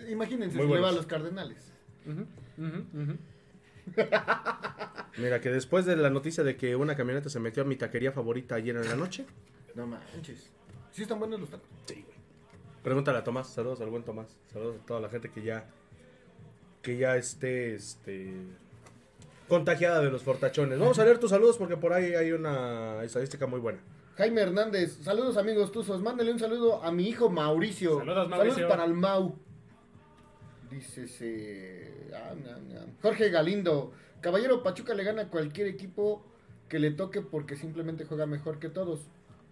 Imagínense 0.09 0.57
Muy 0.57 0.67
si 0.67 0.73
le 0.73 0.79
va 0.79 0.89
a 0.89 0.91
los 0.91 1.05
cardenales. 1.05 1.71
Mira, 5.17 5.41
que 5.41 5.49
después 5.49 5.85
de 5.85 5.95
la 5.95 6.09
noticia 6.09 6.43
de 6.43 6.57
que 6.57 6.75
una 6.75 6.95
camioneta 6.95 7.29
se 7.29 7.39
metió 7.39 7.63
a 7.63 7.65
mi 7.65 7.75
taquería 7.75 8.11
favorita 8.11 8.55
ayer 8.55 8.75
en 8.75 8.87
la 8.87 8.95
noche, 8.95 9.25
No 9.75 9.85
manches. 9.85 10.49
Sí 10.91 11.01
están 11.01 11.19
buenos 11.19 11.39
los 11.39 11.49
tacos. 11.49 11.67
pregúntale 12.81 13.17
a 13.17 13.23
Tomás. 13.23 13.49
Saludos 13.49 13.81
al 13.81 13.89
buen 13.89 14.03
Tomás. 14.03 14.35
Saludos 14.51 14.77
a 14.81 14.85
toda 14.85 14.99
la 15.01 15.09
gente 15.09 15.29
que 15.29 15.43
ya 15.43 15.65
que 16.81 16.97
ya 16.97 17.17
esté 17.17 17.75
este 17.75 18.33
contagiada 19.49 20.01
de 20.01 20.11
los 20.11 20.23
fortachones. 20.23 20.79
Vamos 20.79 20.97
a 20.99 21.03
leer 21.03 21.19
tus 21.19 21.31
saludos 21.31 21.57
porque 21.57 21.77
por 21.77 21.93
ahí 21.93 22.15
hay 22.15 22.31
una 22.31 23.03
estadística 23.03 23.47
muy 23.47 23.59
buena. 23.59 23.79
Jaime 24.17 24.41
Hernández, 24.41 24.99
saludos 25.01 25.35
amigos 25.35 25.71
tuzos. 25.71 26.01
Mándale 26.01 26.31
un 26.31 26.39
saludo 26.39 26.81
a 26.83 26.91
mi 26.91 27.09
hijo 27.09 27.29
Mauricio. 27.29 27.99
Saludos, 27.99 28.29
Mauricio. 28.29 28.67
para 28.67 28.85
el 28.85 28.93
Mau. 28.93 29.35
Dice 30.69 31.91
Jorge 33.01 33.29
Galindo. 33.29 33.91
Caballero 34.21 34.63
Pachuca 34.63 34.93
le 34.93 35.03
gana 35.03 35.23
a 35.23 35.29
cualquier 35.29 35.67
equipo 35.67 36.25
que 36.69 36.79
le 36.79 36.91
toque 36.91 37.21
porque 37.21 37.55
simplemente 37.55 38.05
juega 38.05 38.25
mejor 38.25 38.59
que 38.59 38.69
todos. 38.69 39.01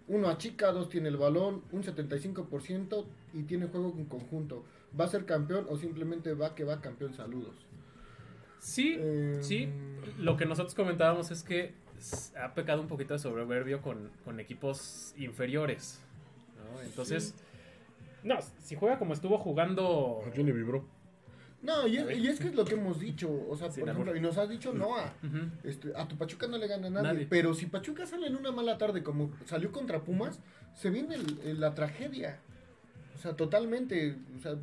Uno 0.07 0.29
achica, 0.29 0.71
dos 0.71 0.89
tiene 0.89 1.09
el 1.09 1.17
balón, 1.17 1.63
un 1.71 1.83
75% 1.83 3.05
y 3.33 3.43
tiene 3.43 3.67
juego 3.67 3.93
en 3.97 4.05
conjunto. 4.05 4.63
¿Va 4.99 5.05
a 5.05 5.07
ser 5.07 5.25
campeón 5.25 5.65
o 5.69 5.77
simplemente 5.77 6.33
va 6.33 6.55
que 6.55 6.63
va 6.63 6.81
campeón? 6.81 7.13
Saludos. 7.13 7.55
Sí, 8.59 8.95
Eh, 8.97 9.37
sí. 9.41 9.69
Lo 10.19 10.37
que 10.37 10.45
nosotros 10.45 10.75
comentábamos 10.75 11.31
es 11.31 11.43
que 11.43 11.73
ha 12.39 12.53
pecado 12.53 12.81
un 12.81 12.87
poquito 12.87 13.13
de 13.13 13.19
soberbio 13.19 13.81
con, 13.81 14.09
con 14.25 14.39
equipos 14.39 15.13
inferiores. 15.17 16.01
¿no? 16.57 16.81
Entonces, 16.81 17.33
no, 18.23 18.39
si 18.61 18.75
juega 18.75 18.99
como 18.99 19.13
estuvo 19.13 19.37
jugando. 19.37 20.21
Aquí 20.27 20.43
le 20.43 20.51
vibró. 20.51 20.85
No, 21.63 21.87
y 21.87 21.97
A 21.97 22.01
es, 22.11 22.17
y 22.19 22.27
es 22.27 22.39
que 22.39 22.47
es 22.49 22.55
lo 22.55 22.65
que 22.65 22.73
hemos 22.75 22.99
dicho. 22.99 23.29
O 23.49 23.55
sea, 23.55 23.71
Sí, 23.71 23.79
por 23.79 23.89
ejemplo, 23.89 24.15
y 24.15 24.19
nos 24.19 24.37
has 24.37 24.49
dicho 24.49 24.73
no 24.73 24.97
a, 24.97 25.13
este, 25.63 25.93
a 25.95 26.07
tu 26.07 26.17
Pachuca 26.17 26.45
no 26.47 26.57
le 26.57 26.67
gana 26.67 26.89
nadie, 26.89 27.07
Nadie. 27.13 27.27
Pero 27.29 27.53
si 27.53 27.65
Pachuca 27.67 28.05
sale 28.05 28.27
en 28.27 28.35
una 28.35 28.51
mala 28.51 28.77
tarde, 28.77 29.01
como 29.01 29.31
salió 29.45 29.71
contra 29.71 30.01
Pumas, 30.03 30.39
se 30.75 30.89
viene 30.89 31.15
el- 31.15 31.39
el- 31.45 31.59
la 31.61 31.73
tragedia. 31.73 32.39
O 33.15 33.17
sea, 33.17 33.35
totalmente. 33.37 34.17
O 34.37 34.41
sea, 34.41 34.55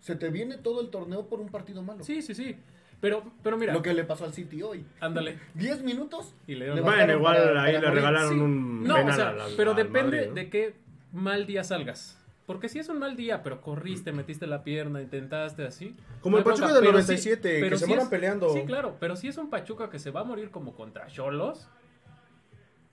se 0.00 0.14
te 0.14 0.30
viene 0.30 0.56
todo 0.56 0.80
el 0.80 0.90
torneo 0.90 1.26
por 1.28 1.40
un 1.40 1.48
partido 1.48 1.82
malo. 1.82 2.04
Sí, 2.04 2.22
sí, 2.22 2.34
sí. 2.34 2.56
Pero, 3.00 3.24
pero 3.42 3.58
mira, 3.58 3.72
Lo 3.74 3.82
que 3.82 3.92
le 3.92 4.04
pasó 4.04 4.24
al 4.24 4.32
City 4.32 4.62
hoy. 4.62 4.86
ándale. 5.00 5.38
10 5.54 5.82
minutos. 5.82 6.32
Y 6.46 6.54
le 6.54 6.80
Bueno, 6.80 7.12
igual 7.12 7.36
para- 7.36 7.62
ahí 7.64 7.74
para 7.74 7.88
le 7.88 7.94
regalaron 7.94 8.32
Sí. 8.32 8.38
un 8.38 8.84
No, 8.84 8.94
o 8.94 8.98
penal 8.98 9.14
sea, 9.16 9.28
al- 9.30 9.40
al- 9.40 9.52
pero 9.56 9.70
al 9.72 9.76
depende 9.76 10.16
Madrid, 10.18 10.28
¿no? 10.28 10.34
de 10.34 10.48
qué 10.50 10.74
mal 11.12 11.46
día 11.46 11.64
salgas. 11.64 12.18
Porque 12.46 12.68
si 12.68 12.78
es 12.78 12.88
un 12.88 12.98
mal 13.00 13.16
día, 13.16 13.42
pero 13.42 13.60
corriste, 13.60 14.12
metiste 14.12 14.46
la 14.46 14.62
pierna, 14.62 15.02
intentaste 15.02 15.64
así. 15.66 15.96
Como 16.20 16.38
el 16.38 16.44
Pachuca 16.44 16.68
del 16.68 16.76
pero 16.80 16.92
97, 16.92 17.60
que 17.60 17.70
se 17.70 17.78
si 17.78 17.86
mueran 17.86 18.04
es- 18.04 18.10
peleando. 18.10 18.52
Sí, 18.52 18.62
claro, 18.64 18.96
pero 19.00 19.16
si 19.16 19.26
es 19.28 19.36
un 19.36 19.50
Pachuca 19.50 19.90
que 19.90 19.98
se 19.98 20.10
va 20.12 20.20
a 20.20 20.24
morir 20.24 20.50
como 20.50 20.74
contra 20.76 21.08
Cholos, 21.08 21.68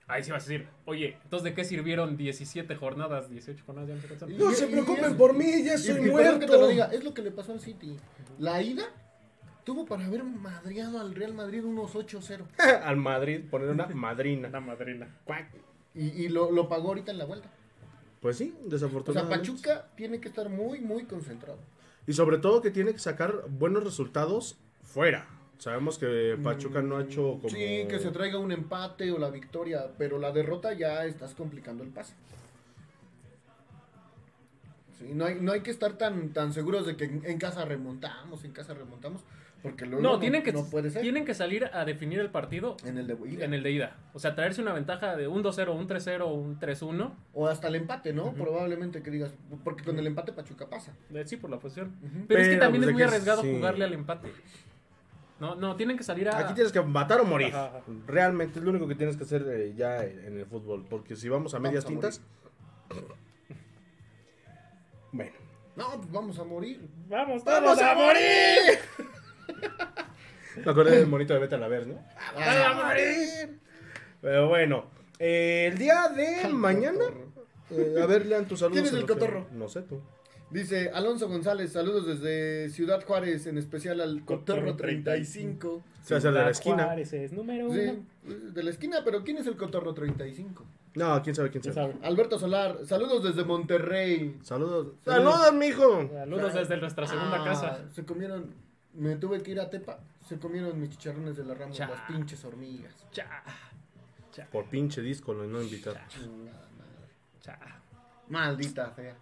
ahí 0.08 0.24
sí 0.24 0.32
vas 0.32 0.44
a 0.44 0.48
decir, 0.50 0.68
oye, 0.86 1.18
entonces 1.22 1.44
¿de 1.44 1.54
qué 1.54 1.64
sirvieron 1.64 2.16
17 2.16 2.74
jornadas, 2.74 3.30
18 3.30 3.62
jornadas? 3.64 3.88
Ya 3.90 4.26
no 4.36 4.50
Y- 4.50 4.54
se 4.54 4.66
preocupen 4.66 5.12
y 5.12 5.14
por 5.14 5.34
mí, 5.34 5.62
ya 5.64 5.78
soy 5.78 5.98
y 6.04 6.10
muerto. 6.10 6.40
que 6.40 6.46
te 6.46 6.58
lo 6.58 6.66
diga, 6.66 6.86
es 6.86 7.04
lo 7.04 7.14
que 7.14 7.22
le 7.22 7.30
pasó 7.30 7.52
al 7.52 7.60
City. 7.60 7.96
La 8.40 8.60
ida 8.60 8.82
tuvo 9.64 9.86
para 9.86 10.04
haber 10.04 10.24
madreado 10.24 11.00
al 11.00 11.14
Real 11.14 11.32
Madrid 11.32 11.64
unos 11.64 11.94
8-0. 11.94 12.44
Al 12.84 12.96
Madrid, 12.96 13.40
poner 13.50 13.68
una 13.70 13.86
madrina. 13.86 14.48
La 14.50 14.60
madrina. 14.60 15.08
Y, 15.94 16.08
y 16.24 16.28
lo, 16.28 16.50
lo 16.50 16.68
pagó 16.68 16.88
ahorita 16.88 17.12
en 17.12 17.18
la 17.18 17.24
vuelta. 17.24 17.48
Pues 18.24 18.38
sí, 18.38 18.54
O 18.56 18.62
sea, 18.62 18.70
desafortunadamente. 18.70 19.50
Pachuca 19.50 19.86
tiene 19.98 20.18
que 20.18 20.28
estar 20.28 20.48
muy, 20.48 20.80
muy 20.80 21.04
concentrado. 21.04 21.58
Y 22.06 22.14
sobre 22.14 22.38
todo 22.38 22.62
que 22.62 22.70
tiene 22.70 22.92
que 22.92 22.98
sacar 22.98 23.44
buenos 23.50 23.84
resultados 23.84 24.56
fuera. 24.82 25.28
Sabemos 25.58 25.98
que 25.98 26.38
Pachuca 26.42 26.80
no 26.80 26.96
ha 26.96 27.02
hecho 27.02 27.38
como... 27.42 27.50
Sí, 27.50 27.84
que 27.86 27.98
se 27.98 28.10
traiga 28.12 28.38
un 28.38 28.50
empate 28.50 29.12
o 29.12 29.18
la 29.18 29.28
victoria, 29.28 29.90
pero 29.98 30.18
la 30.18 30.32
derrota 30.32 30.72
ya 30.72 31.04
estás 31.04 31.34
complicando 31.34 31.84
el 31.84 31.90
pase. 31.90 32.14
Sí, 34.98 35.10
no, 35.12 35.26
hay, 35.26 35.34
no 35.38 35.52
hay 35.52 35.60
que 35.60 35.70
estar 35.70 35.98
tan, 35.98 36.30
tan 36.30 36.54
seguros 36.54 36.86
de 36.86 36.96
que 36.96 37.04
en, 37.04 37.26
en 37.26 37.36
casa 37.36 37.66
remontamos, 37.66 38.42
en 38.44 38.52
casa 38.52 38.72
remontamos, 38.72 39.20
porque 39.64 39.86
luego 39.86 40.02
No, 40.02 40.18
tienen 40.18 40.42
que, 40.42 40.52
no 40.52 40.66
puede 40.66 40.90
ser 40.90 41.00
tienen 41.00 41.24
que 41.24 41.32
salir 41.32 41.70
a 41.72 41.86
definir 41.86 42.20
el 42.20 42.28
partido 42.28 42.76
en 42.84 42.98
el 42.98 43.06
de 43.06 43.16
ida. 43.26 43.46
en 43.46 43.54
el 43.54 43.62
de 43.62 43.70
ida. 43.70 43.96
O 44.12 44.18
sea, 44.18 44.34
traerse 44.34 44.60
una 44.60 44.74
ventaja 44.74 45.16
de 45.16 45.26
un 45.26 45.42
2-0, 45.42 45.74
un 45.74 45.88
3-0, 45.88 46.30
un 46.30 46.60
3-1. 46.60 47.12
O 47.32 47.48
hasta 47.48 47.68
el 47.68 47.76
empate, 47.76 48.12
¿no? 48.12 48.34
Probablemente 48.34 49.02
que 49.02 49.10
digas, 49.10 49.32
porque 49.64 49.82
con 49.82 49.98
el 49.98 50.06
empate 50.06 50.32
Pachuca 50.32 50.68
pasa. 50.68 50.92
Eh, 51.14 51.24
Sí, 51.24 51.38
por 51.38 51.48
la 51.48 51.58
posición. 51.58 51.96
Pero, 52.28 52.42
es 52.42 52.48
que 52.48 52.56
también 52.58 52.82
pues, 52.82 52.90
es 52.90 52.94
muy 52.94 53.02
arriesgado 53.04 53.40
sí. 53.40 53.54
jugarle 53.54 53.86
al 53.86 53.94
empate. 53.94 54.28
No, 55.40 55.54
no, 55.54 55.76
tienen 55.76 55.96
que 55.96 56.04
salir 56.04 56.28
a... 56.28 56.36
Aquí 56.36 56.52
tienes 56.52 56.70
que 56.70 56.82
matar 56.82 57.22
o 57.22 57.24
morir. 57.24 57.48
Ajá, 57.48 57.68
ajá. 57.68 57.80
Realmente 58.06 58.58
es 58.58 58.64
lo 58.66 58.70
único 58.70 58.86
que 58.86 58.96
tienes 58.96 59.16
que 59.16 59.24
hacer 59.24 59.46
eh, 59.48 59.72
ya 59.74 60.04
en 60.04 60.40
el 60.40 60.44
fútbol. 60.44 60.84
Porque 60.90 61.16
si 61.16 61.30
vamos 61.30 61.54
a 61.54 61.56
Vamos 61.56 61.70
medias 61.70 61.86
a 61.86 61.88
tintas... 61.88 62.20
Bueno. 65.10 65.32
No, 65.74 65.90
pues 65.96 66.12
vamos 66.12 66.38
a 66.38 66.44
morir. 66.44 66.86
¡Vamos, 67.08 67.44
¡Vamos 67.44 67.80
a 67.80 67.94
morir! 67.94 69.08
Me 70.64 70.70
acordé 70.70 70.98
del 70.98 71.06
monito 71.08 71.34
de 71.34 71.40
Beta 71.40 71.56
la 71.56 71.68
ver, 71.68 71.86
¿no? 71.86 71.94
¡Vamos 72.34 72.48
a 72.48 72.86
morir! 72.86 73.58
Pero 74.20 74.48
bueno. 74.48 74.86
eh, 75.18 75.68
el 75.72 75.78
día 75.78 76.08
de 76.08 76.48
mañana... 76.48 77.04
eh, 77.70 77.96
a 78.00 78.06
ver, 78.06 78.26
lean 78.26 78.46
tus 78.46 78.60
saludos. 78.60 78.74
¿Quién 78.82 78.84
es 78.86 78.92
en 78.92 78.96
el 78.98 79.00
lo 79.02 79.06
que- 79.06 79.12
cotorro? 79.14 79.46
No 79.52 79.68
sé 79.68 79.82
tú. 79.82 80.00
Dice 80.50 80.90
Alonso 80.94 81.26
González, 81.28 81.72
saludos 81.72 82.06
desde 82.06 82.68
Ciudad 82.70 83.02
Juárez, 83.04 83.46
en 83.46 83.58
especial 83.58 84.00
al 84.00 84.24
Cotorro 84.24 84.60
Cotorro 84.60 84.76
35. 84.76 85.82
Se 86.04 86.14
hace 86.14 86.28
el 86.28 86.34
de 86.34 86.40
la 86.42 86.50
esquina. 86.50 86.84
Juárez 86.84 87.12
es 87.12 87.32
número 87.32 87.66
uno. 87.70 87.74
Sí, 87.74 88.04
de 88.52 88.62
la 88.62 88.70
esquina, 88.70 88.98
pero 89.04 89.24
¿quién 89.24 89.38
es 89.38 89.46
el 89.48 89.56
Cotorro 89.56 89.94
35? 89.94 90.64
No, 90.94 91.20
quién 91.24 91.34
sabe 91.34 91.50
quién 91.50 91.62
¿Quién 91.62 91.74
sabe. 91.74 91.94
sabe? 91.94 92.06
Alberto 92.06 92.38
Solar, 92.38 92.78
saludos 92.84 93.24
desde 93.24 93.42
Monterrey. 93.44 94.36
Saludos. 94.42 94.92
Saludos. 95.04 95.34
Saludos, 95.34 95.54
mijo. 95.54 96.08
Saludos 96.12 96.54
desde 96.54 96.76
nuestra 96.76 97.06
segunda 97.08 97.40
Ah, 97.40 97.44
casa. 97.44 97.78
Se 97.90 98.04
comieron, 98.04 98.54
me 98.94 99.16
tuve 99.16 99.42
que 99.42 99.50
ir 99.52 99.60
a 99.60 99.68
Tepa, 99.70 99.98
se 100.26 100.38
comieron 100.38 100.80
mis 100.80 100.90
chicharrones 100.90 101.36
de 101.36 101.44
la 101.44 101.54
rama, 101.54 101.72
Cha. 101.72 101.88
las 101.88 102.00
pinches 102.02 102.44
hormigas. 102.44 102.94
Cha, 103.10 103.42
cha, 104.32 104.46
Por 104.46 104.66
pinche 104.66 105.00
disco, 105.02 105.34
no 105.34 105.60
invitar. 105.62 106.06
Chingada 106.08 106.68
madre. 106.78 107.08
cha. 107.40 107.58
Maldita 108.28 108.90
fea. 108.90 109.14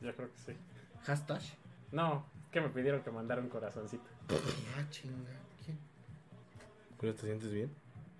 Yo 0.00 0.14
creo 0.14 0.30
que 0.30 0.38
sí. 0.38 0.52
Hashtag. 1.04 1.40
No, 1.92 2.26
que 2.52 2.60
me 2.60 2.68
pidieron 2.68 3.02
que 3.02 3.10
mandara 3.10 3.40
un 3.40 3.48
corazoncito. 3.48 4.04
Ah, 4.30 4.84
chinga. 4.90 5.14
¿Quién? 5.64 5.78
¿Con 6.98 7.08
esto 7.08 7.22
te 7.22 7.26
sientes 7.28 7.50
bien? 7.52 7.70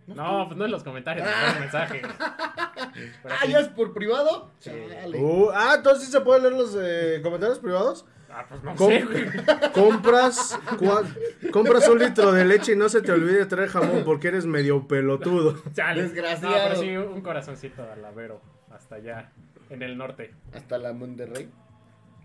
No, 0.06 0.44
pues 0.46 0.56
no 0.56 0.64
en 0.66 0.70
los 0.70 0.84
comentarios, 0.84 1.26
en 1.26 1.46
los 1.50 1.60
mensajes. 1.60 2.02
Pero 3.22 3.34
Ah, 3.34 3.38
sí. 3.44 3.50
ya 3.52 3.60
es 3.60 3.68
por 3.68 3.92
privado. 3.92 4.50
Chale. 4.60 5.18
Uh, 5.18 5.50
ah, 5.52 5.74
entonces 5.76 6.04
sí 6.06 6.12
se 6.12 6.20
pueden 6.20 6.42
leer 6.44 6.54
los 6.54 6.76
eh, 6.80 7.20
comentarios 7.22 7.58
privados. 7.58 8.06
Ah, 8.30 8.44
pues 8.48 8.62
no 8.62 8.74
Com- 8.76 8.88
sé, 8.90 9.02
güey. 9.04 9.24
compras, 9.74 10.58
cua- 10.78 11.50
compras 11.50 11.88
un 11.88 11.98
litro 11.98 12.32
de 12.32 12.44
leche 12.44 12.72
y 12.72 12.76
no 12.76 12.88
se 12.88 13.00
te 13.02 13.10
olvide 13.12 13.46
traer 13.46 13.68
jamón 13.70 14.02
porque 14.04 14.28
eres 14.28 14.46
medio 14.46 14.86
pelotudo. 14.86 15.60
Chale. 15.72 16.02
Desgraciado. 16.02 16.54
No, 16.54 16.62
pero 16.68 16.80
sí, 16.80 16.96
un 16.96 17.20
corazoncito 17.22 17.82
a 17.90 17.96
la 17.96 18.10
Vero, 18.10 18.40
hasta 18.70 18.96
allá, 18.96 19.32
en 19.70 19.82
el 19.82 19.96
norte. 19.96 20.34
Hasta 20.54 20.78
la 20.78 20.92
Monterrey. 20.92 21.48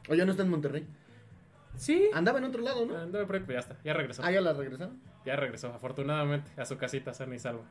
Oye, 0.10 0.26
no 0.26 0.32
está 0.32 0.44
en 0.44 0.50
Monterrey. 0.50 0.86
Sí. 1.76 2.10
Andaba 2.14 2.40
en 2.40 2.46
otro 2.46 2.62
lado, 2.62 2.86
¿no? 2.86 2.98
Andaba 2.98 3.26
por 3.26 3.36
ahí, 3.36 3.42
pero 3.46 3.54
ya 3.54 3.60
está, 3.60 3.78
ya 3.84 3.94
regresó. 3.94 4.22
Ah, 4.24 4.32
ya 4.32 4.42
la 4.42 4.54
regresaron. 4.54 5.00
Ya 5.26 5.36
regresó, 5.36 5.74
afortunadamente, 5.74 6.52
a 6.60 6.66
su 6.66 6.78
casita 6.78 7.14
sana 7.14 7.36
y 7.36 7.40
salva. 7.40 7.64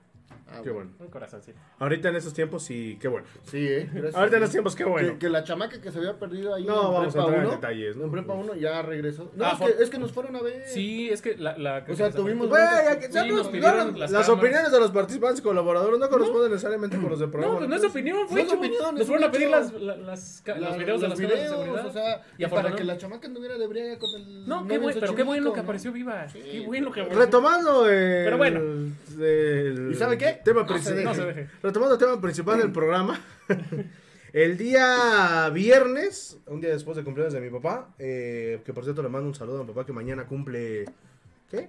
Ah, 0.52 0.60
Qué 0.64 0.70
bueno. 0.70 0.90
Un 0.98 1.06
corazoncito. 1.08 1.56
Ahorita 1.78 2.08
en 2.08 2.16
esos 2.16 2.34
tiempos 2.34 2.64
sí, 2.64 2.98
qué 3.00 3.06
bueno. 3.06 3.24
Sí, 3.44 3.58
eh. 3.68 3.88
gracias. 3.92 4.16
Ahorita 4.16 4.36
en 4.38 4.42
esos 4.42 4.52
tiempos 4.52 4.74
qué 4.74 4.82
bueno. 4.84 5.12
Que, 5.12 5.18
que 5.18 5.28
la 5.28 5.44
chamaca 5.44 5.80
que 5.80 5.92
se 5.92 5.98
había 5.98 6.18
perdido 6.18 6.52
ahí 6.54 6.64
No, 6.64 6.74
en 6.88 6.92
vamos 6.94 7.14
a 7.14 7.18
entrar 7.20 7.34
en 7.38 7.46
1, 7.46 7.50
detalles, 7.52 7.96
¿no? 7.96 8.04
En 8.06 8.10
prepa 8.10 8.32
1 8.34 8.54
ya 8.56 8.82
regresó. 8.82 9.30
No, 9.36 9.44
Ah, 9.44 9.50
es, 9.52 9.58
for- 9.58 9.76
que, 9.76 9.82
es 9.84 9.90
que 9.90 9.98
nos 9.98 10.10
fueron 10.12 10.34
a 10.34 10.42
ver. 10.42 10.66
Sí, 10.66 11.08
es 11.08 11.22
que 11.22 11.36
la... 11.36 11.56
la 11.56 11.84
O 11.88 11.94
sea, 11.94 12.10
tuvimos- 12.10 12.48
Güey, 12.48 12.60
ya 12.62 12.98
que- 12.98 13.12
Sí, 13.12 13.28
nos 13.30 13.46
no, 13.46 13.52
pidieron 13.52 13.92
no, 13.92 13.98
las 13.98 14.10
las 14.10 14.28
opiniones 14.28 14.72
de 14.72 14.80
los 14.80 14.90
participantes 14.90 15.38
y 15.38 15.42
colaboradores 15.44 16.00
no 16.00 16.08
corresponden 16.08 16.50
necesariamente 16.50 16.96
con 16.96 17.10
los 17.10 17.20
del 17.20 17.30
programa. 17.30 17.52
No, 17.54 17.58
pues 17.60 17.70
no 17.70 17.76
es 17.76 17.84
opinión, 17.84 18.28
fue 18.28 18.42
No 18.42 18.52
opinión, 18.54 18.94
Nos 18.96 19.06
fueron 19.06 19.24
a 19.28 19.30
pedir 19.30 19.50
las, 19.50 19.72
la- 19.72 19.96
las 19.96 20.42
La- 20.46 20.58
los 20.58 20.78
videos 20.78 21.00
de 21.00 21.08
las 21.08 21.20
cámaras 21.20 21.40
de 21.42 21.48
seguridad. 21.48 21.86
o 21.86 21.92
sea, 21.92 22.22
y 22.38 22.46
para 22.46 22.74
que 22.74 22.82
la 22.82 22.98
chamaca 22.98 23.28
anduviera 23.28 23.56
de 23.56 23.66
briega 23.68 23.98
con 24.00 24.10
el. 24.20 24.48
No, 24.48 24.66
qué 24.66 24.78
bueno, 24.78 24.98
pero 25.00 25.14
qué 25.14 25.22
bueno 25.22 25.52
que 25.52 25.60
apareció 25.60 25.92
viva. 25.92 26.26
Qué 26.32 26.64
bueno 26.66 26.90
que 26.90 27.02
apareció. 27.02 27.24
Retomando 27.24 27.88
el, 27.88 28.24
Pero 28.24 28.36
bueno. 28.36 28.60
El 29.22 29.90
¿Y 29.92 29.94
sabe 29.94 30.16
qué? 30.18 30.40
tema 30.44 30.62
No 30.62 30.68
se 30.68 30.72
principal. 30.74 30.96
deje. 30.96 31.04
No 31.08 31.14
se 31.14 31.24
deje. 31.26 31.48
Retomando 31.62 31.94
el 31.94 32.00
tema 32.00 32.20
principal 32.20 32.58
del 32.58 32.72
programa. 32.72 33.20
el 34.32 34.56
día 34.56 35.48
viernes, 35.52 36.38
un 36.46 36.60
día 36.60 36.70
después 36.70 36.96
de 36.96 37.04
cumpleaños 37.04 37.32
de 37.34 37.40
mi 37.40 37.50
papá, 37.50 37.94
eh, 37.98 38.60
que 38.64 38.72
por 38.72 38.84
cierto 38.84 39.02
le 39.02 39.08
mando 39.08 39.28
un 39.28 39.34
saludo 39.34 39.60
a 39.60 39.64
mi 39.64 39.68
papá 39.72 39.84
que 39.86 39.92
mañana 39.92 40.26
cumple 40.26 40.84
¿qué? 41.50 41.68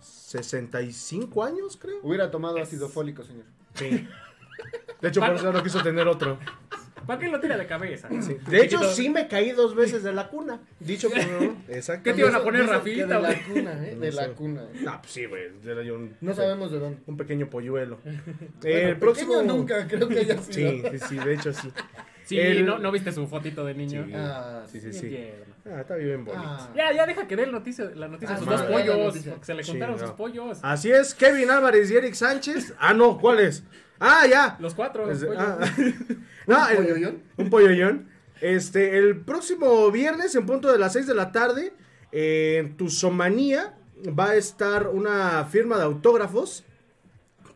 65 0.00 1.44
años, 1.44 1.76
creo. 1.80 1.98
Hubiera 2.02 2.30
tomado 2.30 2.58
ácido 2.58 2.88
fólico, 2.88 3.22
señor. 3.24 3.44
Sí. 3.74 4.06
De 5.00 5.08
hecho, 5.08 5.20
por 5.20 5.30
eso 5.34 5.52
no 5.52 5.62
quiso 5.62 5.82
tener 5.82 6.06
otro. 6.08 6.38
¿Para 7.08 7.18
qué 7.20 7.28
lo 7.28 7.40
tira 7.40 7.56
de 7.56 7.66
cabeza? 7.66 8.06
De 8.08 8.62
hecho, 8.62 8.82
sí 8.84 9.08
me 9.08 9.26
caí 9.28 9.52
dos 9.52 9.74
veces 9.74 10.02
de 10.02 10.12
la 10.12 10.28
cuna. 10.28 10.60
Dicho 10.78 11.08
por 11.08 11.18
Exacto. 11.74 12.04
¿Qué 12.04 12.12
te 12.12 12.20
iban 12.20 12.34
a 12.34 12.42
poner, 12.42 12.66
Rafita, 12.66 13.06
De 13.06 13.20
la 13.22 13.34
cuna, 13.44 13.86
¿eh? 13.86 13.96
De 13.98 14.12
la 14.12 14.28
cuna. 14.28 14.62
No, 14.82 15.00
pues 15.00 15.12
sí, 15.12 15.24
güey. 15.24 15.44
No 16.20 16.34
sabemos 16.34 16.70
de 16.70 16.78
dónde. 16.78 16.98
un 17.06 17.16
pequeño 17.16 17.48
polluelo. 17.48 17.98
Bueno, 18.60 18.88
el 18.90 18.96
próximo. 18.98 19.32
pequeño 19.38 19.54
nunca, 19.56 19.86
creo 19.88 20.06
que 20.06 20.18
haya 20.18 20.36
sido. 20.42 20.70
Sí, 20.70 20.82
sí, 20.92 20.98
sí, 21.08 21.16
de 21.18 21.34
hecho 21.34 21.52
sí. 21.54 21.72
Sí, 22.24 22.38
El- 22.38 22.66
no, 22.66 22.78
¿no 22.78 22.92
viste 22.92 23.10
su 23.10 23.26
fotito 23.26 23.64
de 23.64 23.72
niño? 23.72 24.04
Sí. 24.06 24.12
Ah, 24.14 24.62
Sí, 24.70 24.78
sí, 24.80 24.92
sí. 24.92 25.30
Ah, 25.64 25.80
está 25.80 25.94
bien 25.96 26.26
bonito. 26.26 26.44
Ah. 26.46 26.68
Ya, 26.76 26.92
ya 26.92 27.06
deja 27.06 27.26
que 27.26 27.36
dé 27.36 27.44
el 27.44 27.52
noticia, 27.52 27.86
la 27.94 28.06
noticia 28.08 28.36
de 28.36 28.42
Ah, 28.42 28.44
sus 28.44 28.46
sí, 28.46 28.52
dos 28.52 28.62
pollos. 28.70 29.18
Porque 29.30 29.44
se 29.46 29.54
le 29.54 29.64
Sí, 29.64 29.70
contaron 29.70 29.96
no. 29.98 30.02
sus 30.06 30.10
pollos. 30.14 30.58
Así 30.62 30.90
es, 30.90 31.14
Kevin 31.14 31.50
Álvarez 31.50 31.90
y 31.90 31.96
Eric 31.96 32.12
Sánchez. 32.12 32.74
Ah, 32.78 32.92
no, 32.92 33.16
¿cuál 33.18 33.40
es? 33.40 33.64
Ah, 33.98 34.26
ya. 34.30 34.56
Los 34.60 34.74
cuatro. 34.74 35.06
los 35.06 35.22
Es- 35.22 35.24
pollos. 35.26 35.42
no, 36.56 36.68
el- 36.68 36.76
polloyón? 36.76 37.22
Un 37.36 37.50
polloyón. 37.50 38.08
Este, 38.40 38.98
el 38.98 39.20
próximo 39.20 39.90
viernes, 39.90 40.34
en 40.34 40.46
punto 40.46 40.70
de 40.70 40.78
las 40.78 40.92
6 40.92 41.06
de 41.06 41.14
la 41.14 41.32
tarde, 41.32 41.72
en 42.12 42.76
Tusomanía 42.76 43.74
va 44.18 44.30
a 44.30 44.36
estar 44.36 44.88
una 44.88 45.44
firma 45.44 45.76
de 45.76 45.82
autógrafos. 45.84 46.64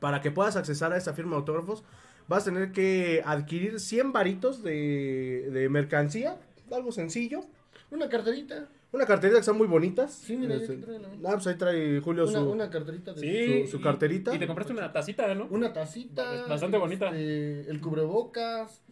Para 0.01 0.21
que 0.21 0.33
puedas 0.33 0.57
accesar 0.57 0.93
a 0.93 0.97
esa 0.97 1.13
firma 1.15 1.33
de 1.33 1.37
autógrafos, 1.37 1.85
vas 2.27 2.43
a 2.43 2.47
tener 2.47 2.73
que 2.73 3.23
adquirir 3.25 3.79
100 3.79 4.13
varitos 4.13 4.63
de, 4.65 5.49
de 5.53 5.69
mercancía. 5.69 6.37
Algo 6.73 6.91
sencillo. 6.91 7.45
Una 7.93 8.09
carterita. 8.09 8.67
Una 8.93 9.07
carterita 9.07 9.37
que 9.37 9.41
están 9.41 9.57
muy 9.57 9.67
bonitas. 9.67 10.13
Sí, 10.13 10.37
mira, 10.37 10.55
Este, 10.57 10.77
trae 10.77 10.99
la- 10.99 11.09
ah, 11.31 11.33
pues 11.33 11.47
ahí 11.47 11.55
trae 11.57 12.01
Julio 12.01 12.25
Una, 12.29 12.39
su... 12.41 12.51
una 12.51 12.71
carterita 12.71 13.15
de. 13.15 13.21
Sí, 13.21 13.65
su- 13.65 13.71
su 13.73 13.77
y- 13.79 13.83
carterita. 13.83 14.35
Y 14.35 14.39
te 14.39 14.47
compraste 14.47 14.73
una 14.75 14.93
tacita, 14.93 15.35
¿no? 15.35 15.47
Una 15.51 15.73
tacita. 15.73 16.47
Bastante 16.47 16.77
bonita. 16.77 17.07
este, 17.07 17.71
el 17.71 17.81
cubrebocas. 17.81 18.83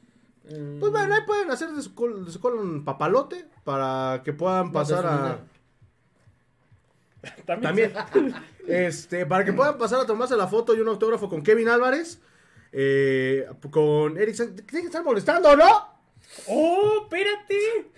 eh, 0.49 0.77
Pues 0.81 0.91
bueno, 0.91 1.15
ahí 1.15 1.21
pueden 1.27 1.51
hacer 1.51 1.71
de 1.73 1.83
su, 1.83 1.95
col- 1.95 2.25
de 2.25 2.33
su 2.33 2.41
cola 2.41 2.61
un 2.61 2.83
papalote 2.85 3.45
para 3.63 4.23
que 4.25 4.33
puedan 4.33 4.73
pasar 4.73 5.05
a... 5.07 5.39
También. 7.45 7.93
este, 8.67 9.27
para 9.27 9.45
que 9.45 9.53
puedan 9.53 9.77
pasar 9.77 10.01
a 10.01 10.07
tomarse 10.07 10.37
la 10.37 10.47
foto 10.49 10.75
y 10.75 10.81
un 10.81 10.89
autógrafo 10.89 11.29
con 11.29 11.43
Kevin 11.43 11.69
Álvarez. 11.69 12.21
eh, 12.73 13.47
con 13.71 14.17
Eric 14.17 14.35
Sánchez. 14.35 14.65
Tienen 14.67 14.83
que 14.85 14.87
estar 14.87 15.05
molestando, 15.05 15.55
¿no? 15.57 15.89
¡Oh, 16.49 17.03
espérate! 17.03 17.91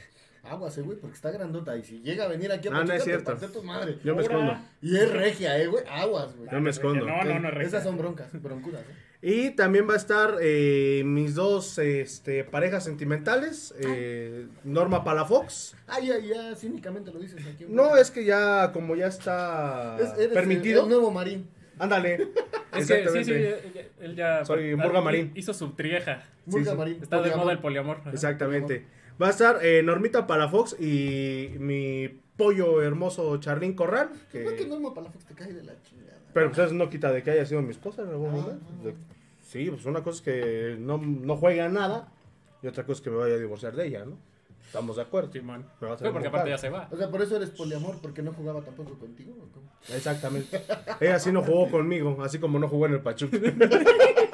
Aguas, 0.53 0.77
eh, 0.79 0.83
güey, 0.83 0.97
porque 0.99 1.15
está 1.17 1.31
grandota. 1.31 1.77
Y 1.77 1.83
si 1.85 2.01
llega 2.01 2.25
a 2.25 2.29
venir 2.29 2.51
aquí 2.53 2.69
a 2.69 2.71
Ah, 2.71 2.75
no, 2.75 2.81
Pachuca, 2.81 2.97
es 2.97 3.05
te 3.05 3.11
cierto. 3.11 3.25
parte 3.33 3.49
tu 3.49 3.63
madre. 3.63 3.99
Yo 4.05 4.15
me 4.15 4.23
escondo. 4.23 4.57
Y 4.81 4.97
es 4.97 5.11
regia, 5.11 5.59
eh, 5.59 5.67
güey. 5.67 5.85
Aguas, 5.91 6.37
güey. 6.37 6.51
Yo 6.51 6.61
me 6.61 6.71
escondo. 6.71 7.07
No, 7.07 7.25
no, 7.25 7.39
no, 7.41 7.51
recta. 7.51 7.67
Esas 7.67 7.85
son 7.85 7.97
broncas, 7.99 8.31
broncuras, 8.43 8.83
eh. 8.83 8.95
Y 9.25 9.51
también 9.51 9.89
va 9.89 9.95
a 9.95 9.97
estar 9.99 10.37
eh, 10.41 11.03
mis 11.07 11.37
dos 11.37 11.79
este, 11.79 12.43
parejas 12.45 12.83
sentimentales. 12.85 13.73
eh, 13.79 14.47
Norma 14.65 15.05
Palafox. 15.05 15.77
Ah, 15.87 16.01
ya, 16.01 16.19
ya, 16.19 16.57
cínicamente 16.57 17.13
lo 17.13 17.21
dices 17.21 17.41
aquí. 17.47 17.67
No, 17.69 17.97
es 17.97 18.11
que 18.11 18.25
ya, 18.25 18.71
como 18.73 18.97
ya 18.97 19.07
está 19.07 19.97
Es- 20.01 20.11
eres 20.15 20.19
el- 20.27 20.33
permitido. 20.33 20.83
El, 20.83 20.89
nuevo 20.89 21.11
marín. 21.13 21.49
Ándale. 21.79 22.29
Es 22.73 22.87
que 22.89 23.07
sí, 23.07 23.25
sí, 23.25 23.33
Exactamente. 23.35 23.91
él 24.01 24.17
ya. 24.17 24.45
Soy 24.47 24.75
Murga 24.77 25.03
Marín. 25.03 25.31
Hizo 25.35 25.53
su 25.53 25.73
trieja. 25.73 26.25
Murga 26.47 26.71
sí. 26.73 26.77
marín. 26.79 26.99
Está 27.03 27.17
de 27.17 27.23
poliamor. 27.25 27.45
moda 27.45 27.53
el 27.53 27.59
poliamor. 27.59 28.01
Exactamente. 28.11 28.87
Va 29.23 29.29
a 29.29 29.31
estar 29.31 29.65
eh, 29.65 29.83
Normita 29.85 30.27
Palafox 30.27 30.81
y 30.81 31.55
mi 31.59 32.09
pollo 32.37 32.83
hermoso 32.83 33.37
Charlín 33.39 33.75
Corral. 33.75 34.11
Que 34.33 34.45
Que... 34.57 34.67
Norma 34.67 34.93
Palafox 34.93 35.25
te 35.27 35.35
cae 35.35 35.53
de 35.53 35.63
la 35.63 35.81
chingada. 35.83 36.19
Pero 36.35 36.49
pues 36.51 36.59
eso 36.59 36.75
no 36.75 36.91
quita 36.91 37.13
de 37.13 37.23
que 37.23 37.31
haya 37.31 37.47
sido 37.47 37.63
mi 37.63 37.71
esposa 37.71 38.03
en 38.03 38.09
algún 38.09 38.29
Ah, 38.31 38.33
momento. 38.33 38.65
ah, 38.87 38.91
Sí, 39.43 39.71
pues 39.71 39.85
una 39.85 40.03
cosa 40.03 40.17
es 40.17 40.23
que 40.23 40.77
no, 40.81 40.97
no 40.99 41.37
juega 41.37 41.69
nada 41.69 42.09
y 42.63 42.67
otra 42.67 42.85
cosa 42.85 42.99
es 42.99 43.01
que 43.03 43.11
me 43.11 43.17
vaya 43.17 43.35
a 43.35 43.39
divorciar 43.39 43.75
de 43.77 43.87
ella, 43.87 44.05
¿no? 44.07 44.17
Estamos 44.65 44.97
de 44.97 45.03
acuerdo. 45.03 45.31
Simón. 45.31 45.67
Me 45.81 45.87
va 45.89 45.93
a 45.93 45.95
hacer 45.97 46.05
Pero 46.07 46.13
porque 46.15 46.29
aparte 46.29 46.49
ya 46.51 46.57
se 46.59 46.71
va. 46.71 46.89
O 46.91 46.97
sea, 46.97 47.11
por 47.11 47.21
eso 47.21 47.37
eres 47.37 47.51
poliamor, 47.51 47.99
porque 48.01 48.23
no 48.23 48.33
jugaba 48.33 48.63
tampoco 48.63 48.99
contigo. 48.99 49.33
¿o 49.35 49.53
cómo? 49.53 49.71
Exactamente. 49.95 50.63
Ella 51.01 51.19
sí 51.19 51.31
no 51.31 51.43
jugó 51.43 51.71
conmigo, 51.71 52.17
así 52.23 52.39
como 52.39 52.59
no 52.59 52.69
jugó 52.69 52.87
en 52.87 52.95
el 52.95 53.01
Pachuca. 53.03 53.37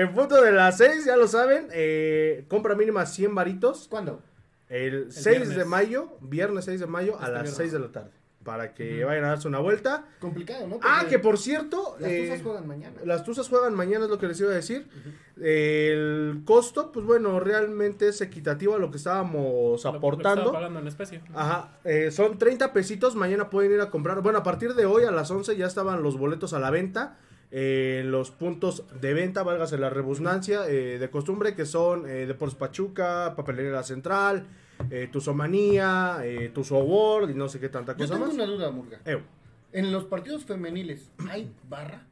en 0.00 0.14
punto 0.14 0.40
de 0.42 0.52
las 0.52 0.76
6, 0.78 1.04
ya 1.06 1.16
lo 1.16 1.26
saben, 1.28 1.68
eh, 1.72 2.44
compra 2.48 2.74
mínima 2.74 3.06
100 3.06 3.34
varitos. 3.34 3.86
¿Cuándo? 3.88 4.20
El 4.68 5.10
6 5.12 5.48
de 5.56 5.64
mayo, 5.64 6.16
viernes 6.20 6.64
6 6.66 6.80
de 6.80 6.86
mayo 6.86 7.14
a 7.16 7.20
Este 7.20 7.32
las 7.32 7.42
viernes. 7.42 7.56
6 7.56 7.72
de 7.72 7.78
la 7.78 7.88
tarde. 7.92 8.10
Para 8.44 8.74
que 8.74 9.04
vayan 9.04 9.24
a 9.24 9.28
darse 9.30 9.48
una 9.48 9.58
vuelta. 9.58 10.04
Complicado, 10.20 10.68
¿no? 10.68 10.78
Ah, 10.82 11.06
que 11.08 11.18
por 11.18 11.36
cierto, 11.36 11.96
Las 11.98 12.10
eh, 12.12 12.26
cosas 12.28 12.42
juegan 12.44 12.68
mañana. 12.68 12.96
las 13.04 13.24
Tuzas 13.24 13.48
juegan 13.48 13.74
mañana, 13.74 14.04
es 14.04 14.10
lo 14.10 14.18
que 14.20 14.28
les 14.28 14.38
iba 14.40 14.50
a 14.50 14.54
decir. 14.54 14.86
El 15.50 16.42
costo, 16.44 16.92
pues 16.92 17.04
bueno, 17.06 17.40
realmente 17.40 18.08
es 18.08 18.20
equitativo 18.20 18.74
a 18.74 18.78
lo 18.78 18.90
que 18.90 18.98
estábamos 18.98 19.34
Lo- 19.84 19.92
lo 19.92 19.92
que 19.92 19.96
aportando. 19.98 20.52
pagando 20.52 20.78
en 20.80 20.86
especie. 20.88 21.20
Ajá, 21.34 21.78
eh, 21.84 22.10
son 22.12 22.38
30 22.38 22.72
pesitos, 22.72 23.14
mañana 23.16 23.50
pueden 23.50 23.72
ir 23.72 23.80
a 23.80 23.90
comprar. 23.90 24.20
Bueno, 24.22 24.38
a 24.38 24.42
partir 24.42 24.74
de 24.74 24.86
hoy 24.86 25.04
a 25.04 25.10
las 25.10 25.30
11 25.30 25.56
ya 25.56 25.66
estaban 25.66 26.02
los 26.02 26.16
boletos 26.16 26.52
a 26.52 26.58
la 26.60 26.70
venta. 26.70 27.18
Eh, 27.50 28.00
en 28.02 28.10
los 28.10 28.30
puntos 28.30 28.84
de 29.00 29.14
venta, 29.14 29.42
válgase 29.42 29.78
la 29.78 29.90
rebusnancia, 29.90 30.68
eh, 30.68 30.98
de 30.98 31.10
costumbre, 31.10 31.54
que 31.54 31.64
son 31.66 32.08
eh, 32.08 32.26
Deportes 32.26 32.56
Pachuca, 32.56 33.34
Papelera 33.36 33.82
Central, 33.82 34.46
eh, 34.90 35.08
Tuzomanía, 35.10 36.18
eh, 36.22 36.50
Tuzo 36.52 36.78
World 36.78 37.30
y 37.30 37.34
no 37.34 37.48
sé 37.48 37.60
qué 37.60 37.68
tanta 37.68 37.92
Yo 37.92 37.98
cosa 37.98 38.14
tengo 38.14 38.26
más. 38.26 38.34
una 38.34 38.46
duda, 38.46 38.70
Murga. 38.70 39.00
Eh, 39.04 39.20
En 39.72 39.92
los 39.92 40.04
partidos 40.04 40.44
femeniles, 40.44 41.10
¿hay 41.30 41.52
barra? 41.68 42.02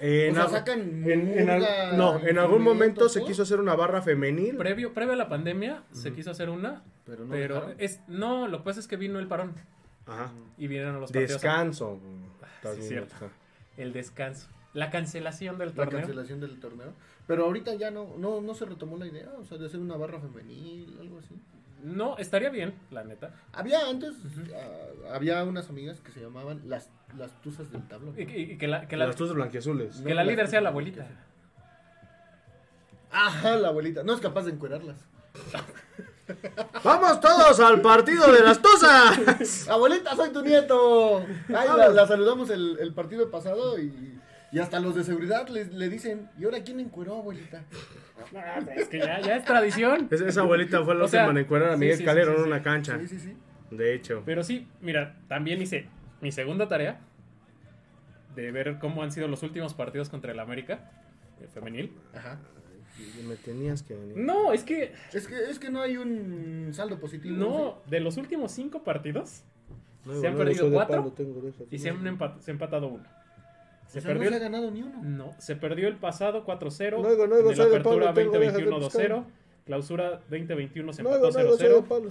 en 0.00 0.32
o 0.32 0.34
sea, 0.34 0.44
al- 0.44 0.50
sacan 0.50 0.80
en- 0.80 1.38
en 1.38 1.50
al- 1.50 1.58
murga, 1.60 1.92
no, 1.92 2.18
en 2.26 2.38
algún 2.38 2.62
momento 2.62 3.08
se 3.08 3.20
todo, 3.20 3.28
quiso 3.28 3.42
hacer 3.42 3.60
una 3.60 3.74
barra 3.76 4.00
femenil. 4.02 4.56
Previo, 4.56 4.92
previo 4.94 5.12
a 5.12 5.16
la 5.16 5.28
pandemia 5.28 5.82
se 5.92 6.12
quiso 6.12 6.30
hacer 6.30 6.48
una, 6.50 6.82
Pero 7.04 7.24
no 7.24 7.30
pero 7.30 7.54
dejaron. 7.56 7.76
es 7.78 8.00
no, 8.08 8.48
lo 8.48 8.58
que 8.58 8.64
pasa 8.64 8.80
es 8.80 8.88
que 8.88 8.96
vino 8.96 9.18
el 9.18 9.28
parón 9.28 9.52
Ajá. 10.06 10.32
y 10.58 10.66
vinieron 10.66 10.98
los 11.00 11.12
partidos. 11.12 11.40
Descanso. 11.42 12.00
Ah, 12.64 12.72
sí, 12.74 12.82
cierto. 12.82 13.14
El 13.76 13.92
descanso, 13.92 14.48
la 14.74 14.90
cancelación 14.90 15.58
del 15.58 15.68
La 15.70 15.74
torneo. 15.74 16.00
cancelación 16.00 16.40
del 16.40 16.58
torneo. 16.60 16.92
Pero 17.26 17.44
ahorita 17.44 17.74
ya 17.74 17.90
no, 17.90 18.16
no, 18.18 18.40
no 18.40 18.54
se 18.54 18.64
retomó 18.66 18.96
la 18.98 19.06
idea, 19.06 19.30
o 19.38 19.44
sea, 19.44 19.58
de 19.58 19.66
hacer 19.66 19.80
una 19.80 19.96
barra 19.96 20.20
femenil, 20.20 20.96
algo 21.00 21.18
así. 21.18 21.34
No, 21.82 22.16
estaría 22.18 22.48
bien, 22.50 22.74
la 22.90 23.02
neta. 23.02 23.34
Había 23.52 23.88
antes, 23.88 24.14
ah, 24.54 25.14
había 25.14 25.42
unas 25.44 25.68
amigas 25.68 26.00
que 26.00 26.12
se 26.12 26.20
llamaban 26.20 26.60
las, 26.68 26.90
las 27.16 27.32
tuzas 27.42 27.72
del 27.72 27.82
tablón. 27.88 28.14
Y, 28.16 28.22
y- 28.22 28.52
y 28.52 28.56
que 28.58 28.68
la, 28.68 28.82
que 28.82 28.88
Que 28.88 28.96
la, 28.96 29.06
las 29.06 29.16
tuzas 29.16 29.34
blanquiazules. 29.34 29.96
que 29.96 30.14
la 30.14 30.22
líder 30.24 30.46
sea 30.48 30.60
la 30.60 30.68
abuelita. 30.68 31.06
Ajá, 33.10 33.56
la 33.56 33.68
abuelita. 33.68 34.02
No 34.04 34.14
es 34.14 34.20
capaz 34.20 34.44
de 34.44 34.52
encuerarlas. 34.52 34.96
¡Vamos 36.84 37.20
todos 37.20 37.60
al 37.60 37.80
partido 37.80 38.32
de 38.32 38.42
las 38.42 38.60
tuzas! 38.62 39.68
Abuelita, 39.68 40.14
soy 40.16 40.30
tu 40.30 40.42
nieto. 40.42 41.24
Ay, 41.48 41.68
la, 41.76 41.88
la 41.88 42.06
saludamos 42.06 42.50
el, 42.50 42.78
el 42.80 42.94
partido 42.94 43.30
pasado 43.30 43.78
y 43.78 44.18
Y 44.52 44.58
hasta 44.58 44.80
los 44.80 44.94
de 44.94 45.02
seguridad 45.04 45.48
le, 45.48 45.64
le 45.66 45.88
dicen, 45.88 46.28
¿y 46.38 46.44
ahora 46.44 46.62
quién 46.62 46.78
encueró, 46.80 47.16
abuelita? 47.16 47.64
Ah, 48.36 48.60
Es 48.76 48.88
que 48.88 48.98
ya, 48.98 49.20
ya 49.20 49.36
es 49.36 49.44
tradición. 49.44 50.08
Esa, 50.10 50.26
esa 50.28 50.40
abuelita 50.42 50.84
fue 50.84 50.94
la 50.94 51.04
O 51.04 51.08
sea, 51.08 51.26
en 51.26 51.38
encuadrar 51.38 51.70
a 51.72 51.76
Miguel 51.76 51.98
sí, 51.98 52.04
Calero 52.04 52.32
sí, 52.32 52.36
sí, 52.36 52.42
en 52.42 52.48
una 52.48 52.62
cancha. 52.62 52.98
Sí, 53.00 53.08
sí, 53.08 53.18
sí. 53.18 53.36
De 53.70 53.94
hecho. 53.94 54.22
Pero 54.26 54.44
sí, 54.44 54.68
mira, 54.80 55.16
también 55.28 55.60
hice 55.62 55.88
mi 56.20 56.30
segunda 56.30 56.68
tarea 56.68 57.00
de 58.36 58.52
ver 58.52 58.78
cómo 58.78 59.02
han 59.02 59.10
sido 59.10 59.26
los 59.28 59.42
últimos 59.42 59.74
partidos 59.74 60.08
contra 60.08 60.32
el 60.32 60.40
América 60.40 60.90
eh, 61.40 61.48
femenil. 61.52 61.92
Ajá. 62.14 62.38
Me 63.26 63.36
tenías 63.36 63.82
que 63.82 63.94
venir. 63.94 64.16
No, 64.16 64.52
es 64.52 64.64
que 64.64 64.92
Es 65.12 65.26
que, 65.26 65.34
es 65.50 65.58
que 65.58 65.70
no 65.70 65.80
hay 65.80 65.96
un 65.96 66.70
saldo 66.72 66.98
positivo. 67.00 67.36
no, 67.36 67.78
de 67.88 68.00
los 68.00 68.16
últimos 68.16 68.52
cinco 68.52 68.82
partidos 68.84 69.42
No, 70.04 70.20
se 70.20 70.26
han 70.26 70.34
no, 70.34 70.38
perdido 70.38 70.70
cuatro 70.70 71.12
palo, 71.14 71.48
esas. 71.48 71.66
y 71.72 71.78
se 71.78 71.90
han 71.90 72.02
empat- 72.04 72.40
se 72.40 72.50
ha 72.50 72.54
empatado 72.54 72.88
uno. 72.88 73.04
O 73.04 73.90
Se 73.90 74.00
sea, 74.00 74.12
no 74.14 74.20
perdió 74.20 74.28
se 74.30 74.34
ha 74.34 74.38
el- 74.38 74.42
ganado 74.52 74.70
ni 74.70 74.82
uno. 74.82 75.02
No, 75.02 75.34
se 75.38 75.56
perdió 75.56 75.88
el 75.88 75.96
pasado 75.96 76.44
4-0. 76.44 77.00
No 77.02 77.08
oigo, 77.08 77.26
no 77.26 77.34
oigo, 77.36 77.50
en 77.50 77.58
la 77.58 77.64
de 77.64 77.70
apertura 77.70 78.06
Pablo, 78.06 78.14
tengo, 78.14 78.32
déjate 78.38 78.64
2021 78.64 78.80
buscar. 78.84 79.02
2-0. 79.10 79.24
Clausura 79.64 80.10
2021 80.28 80.92
se 80.92 81.02
No 81.02 81.08
empató 81.14 81.26
oigo, 81.28 81.38
no 81.38 81.44
oigo, 81.44 81.56
soy 81.58 81.68
de 81.68 81.74
0-0. 81.74 81.84
Pablo. 81.88 82.10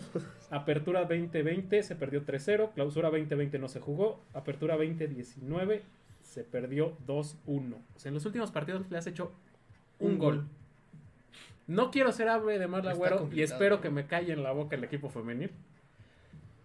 Apertura 0.52 1.02
2020 1.02 1.84
se 1.84 1.96
perdió 1.96 2.24
3-0. 2.24 2.72
Clausura 2.74 3.10
2020 3.10 3.60
no 3.60 3.68
se 3.68 3.80
jugó. 3.82 4.22
Apertura 4.34 4.78
2019 4.78 5.82
se 6.22 6.44
perdió 6.44 6.94
2-1. 7.08 7.76
O 7.96 8.00
sea, 8.00 8.10
en 8.10 8.14
los 8.16 8.26
últimos 8.26 8.52
partidos 8.52 8.84
le 8.90 8.98
has 8.98 9.08
hecho 9.08 9.32
un 10.00 10.12
Un 10.14 10.18
gol. 10.20 10.36
gol. 10.38 10.46
No 11.68 11.91
quiero 11.91 12.12
ser 12.12 12.28
ave 12.30 12.59
de 12.59 12.68
mal 12.68 12.86
agüero 12.88 13.30
y 13.32 13.41
espero 13.43 13.82
que 13.82 13.89
me 13.89 14.05
calle 14.07 14.34
en 14.34 14.43
la 14.43 14.51
boca 14.51 14.76
el 14.76 14.84
equipo 14.84 15.09
femenil. 15.09 15.51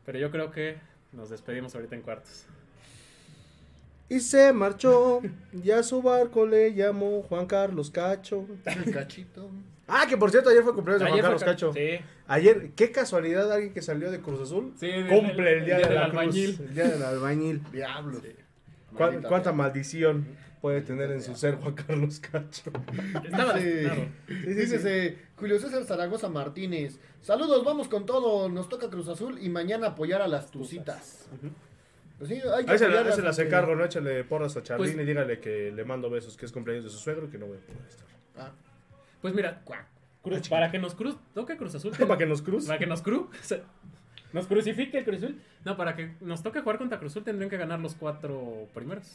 Pero 0.04 0.18
yo 0.18 0.30
creo 0.30 0.50
que 0.50 0.76
nos 1.12 1.30
despedimos 1.30 1.74
ahorita 1.74 1.94
en 1.94 2.02
cuartos. 2.02 2.44
Y 4.08 4.20
se 4.20 4.52
marchó. 4.52 5.20
Ya 5.52 5.82
su 5.82 6.00
barco 6.02 6.46
le 6.46 6.74
llamó 6.74 7.22
Juan 7.22 7.46
Carlos 7.46 7.90
Cacho. 7.90 8.46
El 8.64 8.92
cachito. 8.92 9.50
Ah, 9.88 10.06
que 10.08 10.16
por 10.16 10.30
cierto, 10.30 10.50
ayer 10.50 10.62
fue 10.62 10.74
cumpleaños 10.74 11.04
de 11.04 11.10
Juan 11.10 11.22
Carlos 11.22 11.40
ca- 11.42 11.50
Cacho. 11.50 11.72
Sí. 11.72 11.98
Ayer, 12.28 12.70
qué 12.74 12.90
casualidad, 12.90 13.50
alguien 13.52 13.72
que 13.72 13.82
salió 13.82 14.10
de 14.10 14.20
Cruz 14.20 14.40
Azul 14.40 14.74
Sí, 14.78 14.86
el- 14.86 15.06
cumple 15.08 15.52
el, 15.52 15.58
el 15.58 15.64
día, 15.64 15.76
día 15.78 15.86
de 15.88 15.92
del 15.92 16.02
la 16.02 16.08
Cruz, 16.10 16.20
albañil. 16.20 16.60
El 16.60 16.74
día 16.74 16.84
del 16.88 17.02
albañil. 17.02 17.62
Diablos. 17.72 18.22
¿Cuán- 18.96 19.10
Maldita 19.10 19.28
¿Cuánta 19.28 19.52
maldición 19.52 20.26
puede 20.60 20.80
tener 20.82 21.10
en 21.12 21.22
su 21.22 21.34
ser 21.34 21.56
Juan 21.56 21.74
Carlos 21.74 22.20
Cacho? 22.20 22.70
Estaba 23.24 23.54
Dice-. 23.54 24.08
Dícese 24.28 25.18
Julio 25.36 25.58
César 25.58 25.84
Zaragoza 25.84 26.28
Martínez. 26.28 26.98
Saludos, 27.20 27.64
vamos 27.64 27.88
con 27.88 28.06
todo. 28.06 28.48
Nos 28.48 28.68
toca 28.68 28.88
Cruz 28.88 29.08
Azul 29.08 29.38
y 29.40 29.48
mañana 29.48 29.88
apoyar 29.88 30.22
a 30.22 30.28
las 30.28 30.50
tucitas. 30.50 31.28
Pues 32.18 32.30
sí, 32.30 32.36
hay 32.36 32.64
que 32.64 32.72
Ahí 32.72 32.78
se, 32.78 32.88
la, 32.88 33.12
se 33.12 33.20
las 33.22 33.38
encargo, 33.38 33.74
¿no? 33.74 33.84
Échale 33.84 34.24
porras 34.24 34.56
a 34.56 34.62
Charlene 34.62 34.94
Pues- 34.94 35.04
y 35.04 35.06
dígale 35.06 35.38
que 35.40 35.70
le 35.70 35.84
mando 35.84 36.08
besos, 36.08 36.36
que 36.36 36.46
es 36.46 36.52
cumpleaños 36.52 36.84
de 36.84 36.90
su 36.90 36.98
suegro 36.98 37.26
y 37.26 37.30
que 37.30 37.38
no 37.38 37.46
voy 37.46 37.58
a 37.58 37.60
poder 37.60 37.82
estar. 37.88 38.06
Ah, 38.38 38.52
Pues 39.20 39.34
mira, 39.34 39.62
Cruz- 40.22 40.48
para 40.48 40.70
que 40.72 40.78
nos 40.78 40.94
cruz, 40.94 41.16
toque 41.34 41.56
Cruz 41.56 41.74
Azul. 41.74 41.92
Para 41.98 42.16
que 42.18 42.26
nos 42.26 42.42
cruce. 42.42 42.66
Para 42.68 42.78
que 42.78 42.86
nos 42.86 43.02
cru 43.02 43.30
nos 44.32 44.46
crucifique 44.48 44.98
el 44.98 45.04
Cruz 45.04 45.18
Azul. 45.22 45.40
No, 45.64 45.76
para 45.76 45.94
que 45.94 46.14
nos 46.20 46.42
toque 46.42 46.60
jugar 46.60 46.78
contra 46.78 46.98
Cruz 46.98 47.12
Azul 47.12 47.22
tendrían 47.24 47.48
que 47.50 47.56
ganar 47.56 47.78
los 47.80 47.94
cuatro 47.94 48.66
primeros. 48.74 49.14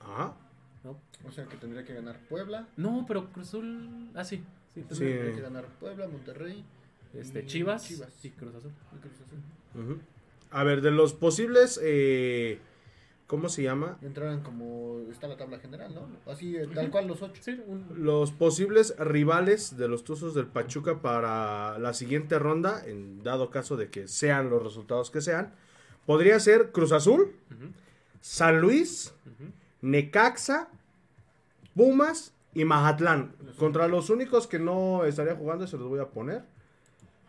Ajá. 0.00 0.34
¿No? 0.86 1.00
o 1.28 1.32
sea 1.32 1.44
que 1.46 1.56
tendría 1.56 1.84
que 1.84 1.92
ganar 1.94 2.18
Puebla. 2.28 2.68
No, 2.76 3.04
pero 3.08 3.30
Cruz 3.32 3.48
Azul. 3.48 4.10
Ah, 4.14 4.24
sí. 4.24 4.36
sí, 4.74 4.82
Sí. 4.90 4.98
tendría- 5.00 5.34
que 5.34 5.40
ganar 5.40 5.66
Puebla, 5.80 6.06
Monterrey 6.08 6.64
Este, 7.14 7.44
Chivas, 7.46 7.86
Chivas. 7.86 8.24
y 8.24 8.30
Cruz 8.30 8.54
Azul. 8.54 8.72
y 8.94 8.98
Cruz 9.00 9.14
Azul. 9.14 9.82
Ujú. 9.82 10.00
A 10.50 10.62
ver, 10.64 10.80
de 10.82 10.90
los 10.92 11.12
posibles, 11.14 11.80
eh, 11.82 12.58
¿cómo 13.26 13.48
se 13.48 13.62
llama? 13.64 13.98
Entraran 14.02 14.42
como 14.42 15.00
está 15.10 15.26
la 15.26 15.36
tabla 15.36 15.58
general, 15.58 15.92
¿no? 15.94 16.08
Así, 16.30 16.56
eh, 16.56 16.68
tal 16.72 16.90
cual 16.90 17.08
los 17.08 17.20
ocho. 17.22 17.42
Sí, 17.42 17.60
un- 17.66 17.86
Los 18.04 18.30
posibles 18.32 18.94
rivales 18.98 19.76
de 19.76 19.88
los 19.88 20.04
Tuzos 20.04 20.34
del 20.34 20.46
Pachuca 20.46 21.00
para 21.02 21.78
la 21.80 21.92
siguiente 21.94 22.38
ronda, 22.38 22.82
en 22.86 23.22
dado 23.24 23.50
caso 23.50 23.76
de 23.76 23.88
que 23.90 24.06
sean 24.08 24.48
los 24.50 24.62
resultados 24.62 25.10
que 25.10 25.20
sean, 25.20 25.52
podría 26.06 26.38
ser 26.38 26.70
Cruz 26.70 26.92
Azul, 26.92 27.32
San 28.20 28.60
Luis. 28.60 29.12
Necaxa, 29.82 30.68
Pumas 31.76 32.32
y 32.54 32.64
Mazatlán. 32.64 33.32
Contra 33.58 33.86
los 33.86 34.08
únicos 34.08 34.46
que 34.46 34.58
no 34.58 35.04
estaría 35.04 35.36
jugando, 35.36 35.66
se 35.66 35.76
los 35.76 35.88
voy 35.88 36.00
a 36.00 36.06
poner. 36.06 36.42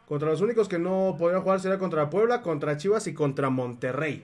Contra 0.08 0.30
los 0.30 0.40
únicos 0.40 0.70
que 0.70 0.80
no 0.80 1.18
podrían 1.20 1.42
jugar 1.42 1.60
sería 1.60 1.78
contra 1.78 2.10
Puebla, 2.10 2.42
contra 2.42 2.78
Chivas 2.78 3.08
y 3.08 3.14
contra 3.14 3.50
Monterrey. 3.50 4.24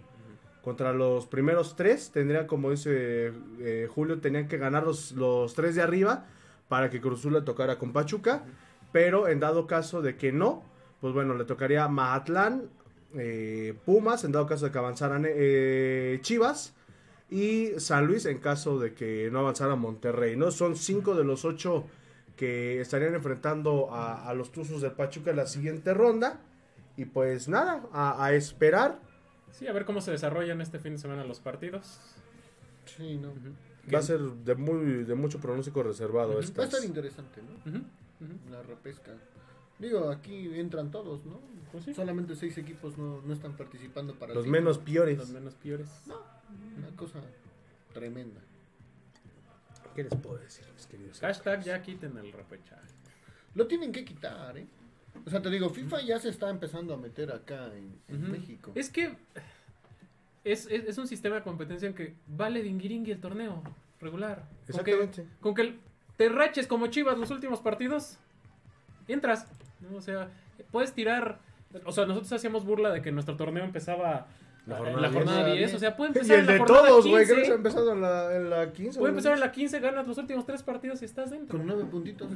Contra 0.63 0.93
los 0.93 1.27
primeros 1.27 1.75
tres, 1.75 2.11
tendría, 2.11 2.47
como 2.47 2.71
dice 2.71 3.33
eh, 3.59 3.89
Julio, 3.93 4.21
tenían 4.21 4.47
que 4.47 4.57
ganar 4.57 4.85
los, 4.85 5.11
los 5.11 5.53
tres 5.55 5.75
de 5.75 5.81
arriba 5.81 6.25
para 6.69 6.89
que 6.89 7.01
Cruz 7.01 7.19
Azul 7.19 7.33
le 7.33 7.41
tocara 7.41 7.77
con 7.77 7.91
Pachuca. 7.91 8.43
Pero 8.93 9.27
en 9.27 9.41
dado 9.41 9.67
caso 9.67 10.01
de 10.01 10.15
que 10.15 10.31
no, 10.31 10.63
pues 11.01 11.13
bueno, 11.13 11.33
le 11.35 11.43
tocaría 11.43 11.85
Mazatlán, 11.89 12.69
eh, 13.15 13.77
Pumas, 13.85 14.23
en 14.23 14.31
dado 14.31 14.47
caso 14.47 14.65
de 14.65 14.71
que 14.71 14.77
avanzaran 14.77 15.25
eh, 15.27 16.19
Chivas 16.21 16.73
y 17.29 17.71
San 17.77 18.05
Luis 18.05 18.25
en 18.25 18.39
caso 18.39 18.79
de 18.79 18.93
que 18.93 19.29
no 19.31 19.39
avanzara 19.39 19.75
Monterrey, 19.75 20.35
¿no? 20.35 20.51
Son 20.51 20.75
cinco 20.75 21.15
de 21.15 21.23
los 21.23 21.45
ocho 21.45 21.85
que 22.35 22.81
estarían 22.81 23.15
enfrentando 23.15 23.91
a, 23.93 24.27
a 24.27 24.33
los 24.33 24.51
Tuzos 24.51 24.81
del 24.81 24.91
Pachuca 24.91 25.31
en 25.31 25.37
la 25.37 25.47
siguiente 25.47 25.93
ronda. 25.93 26.39
Y 26.95 27.05
pues 27.05 27.47
nada, 27.47 27.83
a, 27.91 28.23
a 28.23 28.33
esperar. 28.33 28.99
Sí, 29.51 29.67
a 29.67 29.73
ver 29.73 29.85
cómo 29.85 29.99
se 30.01 30.11
desarrollan 30.11 30.61
este 30.61 30.77
fin 30.79 30.93
de 30.93 30.99
semana 30.99 31.23
los 31.23 31.39
partidos. 31.39 31.99
Sí, 32.85 33.17
no. 33.17 33.33
Va 33.91 33.99
a 33.99 34.03
ser 34.03 34.19
de, 34.19 34.55
muy, 34.55 35.03
de 35.03 35.15
mucho 35.15 35.39
pronóstico 35.39 35.81
reservado. 35.83 36.37
Ujú. 36.37 36.53
Va 36.57 36.63
a 36.63 36.67
estar 36.67 36.83
interesante, 36.83 37.41
¿no? 37.41 37.71
Ujú, 37.71 37.83
ujú. 38.21 38.51
La 38.51 38.61
repesca. 38.61 39.11
Digo, 39.79 40.09
aquí 40.11 40.49
entran 40.59 40.91
todos, 40.91 41.25
¿no? 41.25 41.39
Pues 41.71 41.85
sí. 41.85 41.93
Solamente 41.93 42.35
seis 42.35 42.57
equipos 42.59 42.97
no, 42.97 43.21
no 43.23 43.33
están 43.33 43.57
participando 43.57 44.13
para 44.13 44.33
el 44.33 44.37
Los 44.37 44.47
menos 44.47 44.77
peores. 44.77 45.17
Los 45.17 45.31
menos 45.31 45.55
peores. 45.55 45.87
Una 46.77 46.95
cosa 46.95 47.19
tremenda. 47.93 48.41
¿Qué 49.95 50.03
les 50.03 50.15
puedo 50.15 50.37
decir, 50.37 50.65
mis 50.75 50.87
queridos? 50.87 51.19
Hashtag 51.19 51.63
ya 51.63 51.81
quiten 51.81 52.17
el 52.17 52.31
repechaje. 52.31 52.87
Lo 53.53 53.67
tienen 53.67 53.91
que 53.91 54.03
quitar, 54.03 54.57
¿eh? 54.57 54.65
O 55.25 55.29
sea, 55.29 55.41
te 55.41 55.49
digo, 55.49 55.69
FIFA 55.69 56.01
ya 56.01 56.19
se 56.19 56.29
está 56.29 56.49
empezando 56.49 56.93
a 56.93 56.97
meter 56.97 57.31
acá 57.31 57.69
en. 57.75 58.31
México. 58.31 58.71
Es 58.75 58.89
que 58.89 59.15
es, 60.43 60.65
es, 60.65 60.85
es 60.85 60.97
un 60.97 61.07
sistema 61.07 61.35
de 61.35 61.43
competencia 61.43 61.87
en 61.87 61.93
que 61.93 62.15
vale 62.27 62.63
dingiringui 62.63 63.11
el 63.11 63.19
torneo 63.19 63.61
regular. 64.01 64.43
Con 64.71 64.83
que, 64.83 64.91
Exactamente. 64.91 65.25
con 65.39 65.53
que 65.53 65.75
te 66.17 66.29
raches 66.29 66.67
como 66.67 66.87
chivas 66.87 67.17
los 67.17 67.31
últimos 67.31 67.59
partidos, 67.59 68.17
entras. 69.07 69.47
¿no? 69.79 69.97
O 69.97 70.01
sea, 70.01 70.29
puedes 70.71 70.93
tirar. 70.93 71.39
O 71.85 71.91
sea, 71.91 72.05
nosotros 72.05 72.31
hacíamos 72.33 72.65
burla 72.65 72.91
de 72.91 73.01
que 73.01 73.11
nuestro 73.11 73.35
torneo 73.35 73.63
empezaba 73.63 74.27
La 74.65 74.77
en 74.77 74.83
jornada 74.83 75.01
la 75.01 75.09
10. 75.09 75.13
jornada 75.23 75.45
10. 75.45 75.57
10. 75.57 75.73
O 75.73 75.79
sea, 75.79 75.95
puede 75.97 76.11
Y 76.11 76.13
empezar 76.13 76.35
el 76.35 76.39
en 76.41 76.45
la 76.47 76.53
de 76.53 76.59
jornada 76.59 76.87
todos, 76.87 77.07
güey. 77.07 77.23
15. 77.25 77.33
Creo 77.33 77.45
que 77.45 77.51
ha 77.51 77.55
empezado 77.55 77.91
en 77.91 78.01
la, 78.01 78.35
en 78.35 78.49
la 78.49 78.71
15. 78.71 78.99
Puede 78.99 79.09
empezar 79.11 79.33
en 79.33 79.39
la 79.41 79.51
15, 79.51 79.79
ganas 79.81 80.07
los 80.07 80.17
últimos 80.17 80.45
tres 80.45 80.63
partidos 80.63 81.01
y 81.01 81.05
estás 81.05 81.31
dentro. 81.31 81.57
Con 81.57 81.67
nueve 81.67 81.83
puntitos 81.85 82.29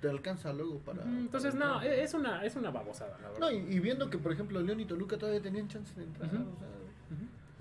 te 0.00 0.08
alcanza 0.08 0.52
luego 0.52 0.78
para... 0.78 1.02
Entonces, 1.02 1.54
para 1.54 1.66
no, 1.66 1.74
entrar. 1.82 1.98
es 1.98 2.14
una, 2.14 2.44
es 2.44 2.56
una 2.56 2.70
babosada, 2.70 3.18
la 3.22 3.28
verdad. 3.30 3.40
No, 3.40 3.50
y, 3.50 3.56
y 3.74 3.80
viendo 3.80 4.08
que, 4.10 4.18
por 4.18 4.32
ejemplo, 4.32 4.60
León 4.60 4.78
y 4.80 4.84
Toluca 4.84 5.16
todavía 5.18 5.40
tenían 5.42 5.66
chance 5.68 5.92
de 5.98 6.04
entrar. 6.04 6.28
O 6.28 6.32
sea, 6.58 6.68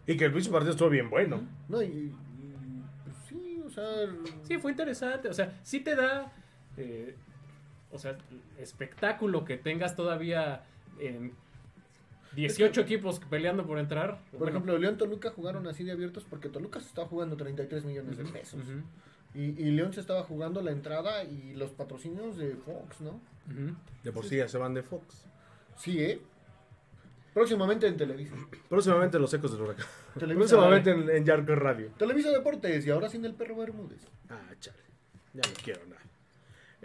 Y 0.05 0.17
que 0.17 0.25
el 0.25 0.33
pinche 0.33 0.51
partido 0.51 0.71
estuvo 0.73 0.89
bien 0.89 1.09
bueno. 1.09 1.41
no, 1.69 1.81
y, 1.81 1.85
y- 1.85 2.13
pues 3.05 3.15
sí, 3.29 3.61
o 3.65 3.69
sea... 3.69 3.83
Sí, 4.43 4.57
fue 4.59 4.71
interesante. 4.71 5.27
O 5.29 5.33
sea, 5.33 5.53
sí 5.63 5.79
te 5.79 5.95
da. 5.95 6.31
eh, 6.77 7.15
o 7.91 7.97
sea, 7.97 8.17
espectáculo 8.59 9.45
que 9.45 9.57
tengas 9.57 9.95
todavía 9.95 10.63
en 10.99 11.33
18 12.35 12.81
equipos 12.81 13.19
peleando 13.29 13.65
por 13.65 13.79
entrar. 13.79 14.19
Por 14.31 14.39
Bueno, 14.39 14.49
ejemplo, 14.49 14.77
León 14.77 14.97
Toluca 14.97 15.29
jugaron 15.31 15.67
así 15.67 15.83
de 15.83 15.91
abiertos 15.91 16.25
porque 16.29 16.49
Toluca 16.49 16.79
se 16.79 16.87
estaba 16.87 17.07
jugando 17.07 17.37
33 17.37 17.85
millones 17.85 18.17
de 18.17 18.25
pesos. 18.25 18.61
Y, 19.35 19.41
y 19.61 19.71
León 19.71 19.93
se 19.93 19.99
estaba 19.99 20.23
jugando 20.23 20.61
la 20.61 20.71
entrada 20.71 21.23
y 21.23 21.53
los 21.55 21.71
patrocinios 21.71 22.37
de 22.37 22.55
Fox, 22.55 23.01
¿no? 23.01 23.19
De 24.03 24.11
por 24.11 24.25
sí 24.25 24.37
ya 24.37 24.47
se 24.47 24.57
van 24.57 24.73
de 24.73 24.83
Fox. 24.83 25.25
Sí, 25.75 25.99
¿eh? 26.01 26.21
Próximamente 27.33 27.87
en 27.87 27.97
Televisa. 27.97 28.35
Próximamente 28.69 29.17
los 29.17 29.33
ecos 29.33 29.51
del 29.51 29.61
huracán. 29.61 29.87
Televisa, 30.19 30.55
Próximamente 30.55 30.91
en, 30.91 31.09
en 31.09 31.25
Yarker 31.25 31.57
Radio. 31.59 31.89
Televisa 31.97 32.29
Deportes 32.29 32.85
y 32.85 32.91
ahora 32.91 33.09
sin 33.09 33.25
el 33.25 33.33
perro 33.33 33.55
Bermúdez. 33.55 34.05
Ah, 34.29 34.51
chale. 34.59 34.77
Ya 35.33 35.41
no 35.49 35.55
quiero 35.63 35.83
nada. 35.87 36.02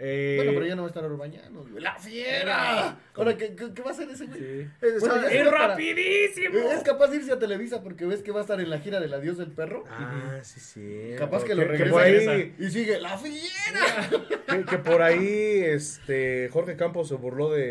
Eh, 0.01 0.35
Bueno, 0.37 0.51
pero 0.53 0.65
ya 0.65 0.75
no 0.75 0.83
va 0.83 0.87
a 0.87 0.91
estar 0.91 1.03
Urbañano. 1.03 1.61
güey. 1.69 1.83
¡La 1.83 1.95
fiera! 1.99 2.97
Ahora, 3.13 3.35
¿qué, 3.35 3.53
qué, 3.53 3.81
va 3.81 3.89
a 3.89 3.91
hacer 3.93 4.09
ese 4.09 4.27
güey? 4.27 4.39
Sí. 4.39 4.45
eh, 4.45 4.69
Bueno, 4.81 4.99
¿sabe- 5.15 5.33
ya- 5.33 5.41
¡Es 5.41 5.51
rapidísimo! 5.51 6.57
Es 6.71 6.83
capaz 6.83 7.07
de 7.09 7.17
irse 7.17 7.31
a 7.33 7.39
Televisa 7.39 7.83
porque 7.83 8.05
ves 8.05 8.21
que 8.23 8.31
va 8.31 8.39
a 8.39 8.41
estar 8.43 8.61
en 8.61 8.69
la 8.69 8.79
gira 8.79 8.99
del 9.01 9.13
adiós 9.13 9.37
del 9.37 9.51
perro. 9.51 9.83
Ah, 9.89 10.39
sí, 10.41 10.59
sí. 10.61 11.11
Capaz 11.17 11.43
que 11.43 11.53
lo 11.53 11.65
regresa. 11.65 12.31
ahí. 12.31 12.55
Y 12.57 12.69
sigue, 12.69 12.99
¡la 13.01 13.17
fiera! 13.17 14.09
que, 14.47 14.63
que 14.65 14.77
por 14.77 15.01
ahí 15.01 15.61
este, 15.65 16.49
Jorge 16.51 16.75
Campos 16.77 17.09
se 17.09 17.15
burló 17.15 17.51
de, 17.51 17.61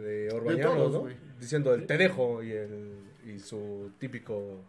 de 0.00 0.34
Orbañanos, 0.34 0.74
todos, 0.92 1.04
¿no? 1.04 1.10
Diciendo 1.38 1.72
el 1.72 1.86
te 1.86 1.96
dejo 1.96 2.42
y, 2.42 2.50
el, 2.52 2.98
y 3.26 3.38
su 3.38 3.92
típico 3.98 4.64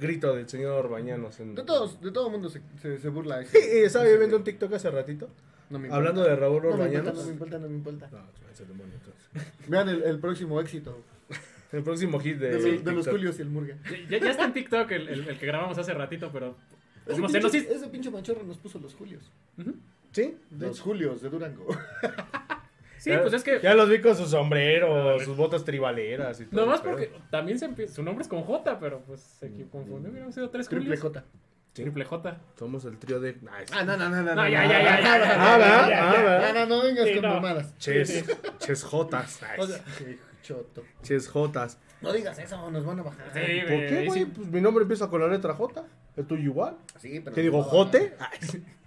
grito 0.00 0.34
del 0.34 0.48
señor 0.48 0.88
Bañanos. 0.90 1.38
En... 1.40 1.54
De 1.54 1.62
todos, 1.62 2.00
de 2.02 2.10
todo 2.10 2.26
el 2.26 2.32
mundo 2.32 2.48
se, 2.50 2.60
se, 2.80 2.98
se 2.98 3.08
burla. 3.08 3.44
Sí, 3.44 3.58
estaba 3.58 4.06
yo 4.08 4.18
viendo 4.18 4.36
un 4.36 4.44
TikTok 4.44 4.72
hace 4.74 4.90
ratito. 4.90 5.30
No 5.72 5.78
me 5.78 5.88
Hablando 5.90 6.22
de 6.22 6.36
Raúl 6.36 6.62
no 6.62 6.76
me 6.76 6.84
importa, 6.86 7.12
no 7.12 7.24
me 7.24 7.32
importa, 7.32 7.58
no 7.58 7.68
me 7.68 7.74
importa. 7.76 8.08
No, 8.12 8.50
es 8.52 8.60
el 8.60 8.68
demonio, 8.68 8.94
entonces. 8.94 9.52
Vean 9.68 9.88
el, 9.88 10.02
el 10.02 10.18
próximo 10.20 10.60
éxito 10.60 11.02
El 11.72 11.82
próximo 11.82 12.20
hit 12.20 12.36
de, 12.36 12.48
de, 12.48 12.52
los- 12.54 12.62
de 12.84 12.92
los 12.92 13.04
TikTok. 13.04 13.12
Julios 13.12 13.38
y 13.38 13.42
el 13.42 13.48
Murga. 13.48 13.76
Ya, 14.10 14.18
ya 14.18 14.30
está 14.30 14.44
en 14.44 14.52
TikTok 14.52 14.90
el, 14.92 15.08
el- 15.08 15.28
el 15.28 15.38
que 15.38 15.46
grabamos 15.46 15.78
hace 15.78 15.94
ratito, 15.94 16.30
pero. 16.32 16.54
Ese, 17.06 17.20
pinche, 17.20 17.40
nos 17.40 17.54
hizo- 17.54 17.72
ese 17.74 17.88
pinche 17.88 18.10
machorro 18.10 18.44
nos 18.44 18.58
puso 18.58 18.78
los 18.78 18.94
Julios. 18.94 19.32
¿Sí? 20.12 20.36
De 20.50 20.66
Los 20.66 20.76
hecho. 20.76 20.84
Julios 20.84 21.22
de 21.22 21.30
Durango. 21.30 21.66
Sí, 22.98 23.10
Ya- 23.10 23.20
pues 23.22 23.32
es 23.32 23.42
que. 23.42 23.58
Ya 23.60 23.74
los 23.74 23.88
vi 23.90 24.00
con 24.00 24.14
su 24.16 24.26
sombrero, 24.26 25.18
sus 25.18 25.36
botas 25.36 25.64
tribaleras 25.64 26.40
y 26.40 26.44
todo. 26.44 26.60
Nomás 26.60 26.80
pero- 26.82 26.92
porque 26.92 27.10
también 27.32 27.58
se 27.58 27.64
empieza. 27.64 27.94
Su 27.94 28.02
nombre 28.04 28.22
es 28.22 28.28
con 28.28 28.42
J, 28.42 28.78
pero 28.78 29.00
pues 29.00 29.20
se 29.20 29.50
equi- 29.50 29.68
confundió. 29.70 30.08
Hubieran 30.10 30.32
sido 30.32 30.50
tres 30.50 30.68
Triple 30.68 30.96
Julios. 30.96 31.00
J. 31.00 31.24
Triple 31.72 32.04
J. 32.04 32.36
Somos 32.58 32.84
el 32.84 32.98
trío 32.98 33.18
de. 33.20 33.32
Nice. 33.34 33.72
Ah, 33.72 33.82
no, 33.84 33.96
no, 33.96 34.08
no, 34.10 34.22
no. 34.22 34.34
No, 34.34 34.48
ya, 34.48 34.64
ya, 34.66 34.82
ya, 34.82 35.00
ya, 35.00 35.18
ya, 35.18 35.36
Ah. 35.38 36.52
No, 36.52 36.66
no, 36.66 36.66
no 36.76 36.82
vengas 36.82 37.08
con 37.10 37.22
mamadas. 37.30 37.78
Ches, 37.78 38.24
ches 38.58 38.84
Jotas. 38.84 39.40
Choto. 40.42 40.82
Ches 41.02 41.28
Jotas. 41.28 41.78
No 42.02 42.12
digas 42.12 42.36
eso, 42.38 42.70
nos 42.70 42.84
van 42.84 42.98
a 42.98 43.02
bajar. 43.04 43.26
Sí, 43.32 43.60
¿Por 43.60 43.86
qué, 43.86 44.04
güey? 44.06 44.24
Pues 44.26 44.48
mi 44.48 44.60
nombre 44.60 44.82
empieza 44.82 45.08
con 45.08 45.20
la 45.20 45.28
letra 45.28 45.54
J. 45.54 45.84
¿El 46.16 46.26
tuyo 46.26 46.42
igual? 46.42 46.76
Sí, 46.98 47.20
pero 47.20 47.34
¿Qué 47.34 47.42
nos 47.42 47.52
digo, 47.52 47.58
va 47.58 47.64
a 47.64 47.66
bajar. 47.66 47.86
Jote? 47.86 48.16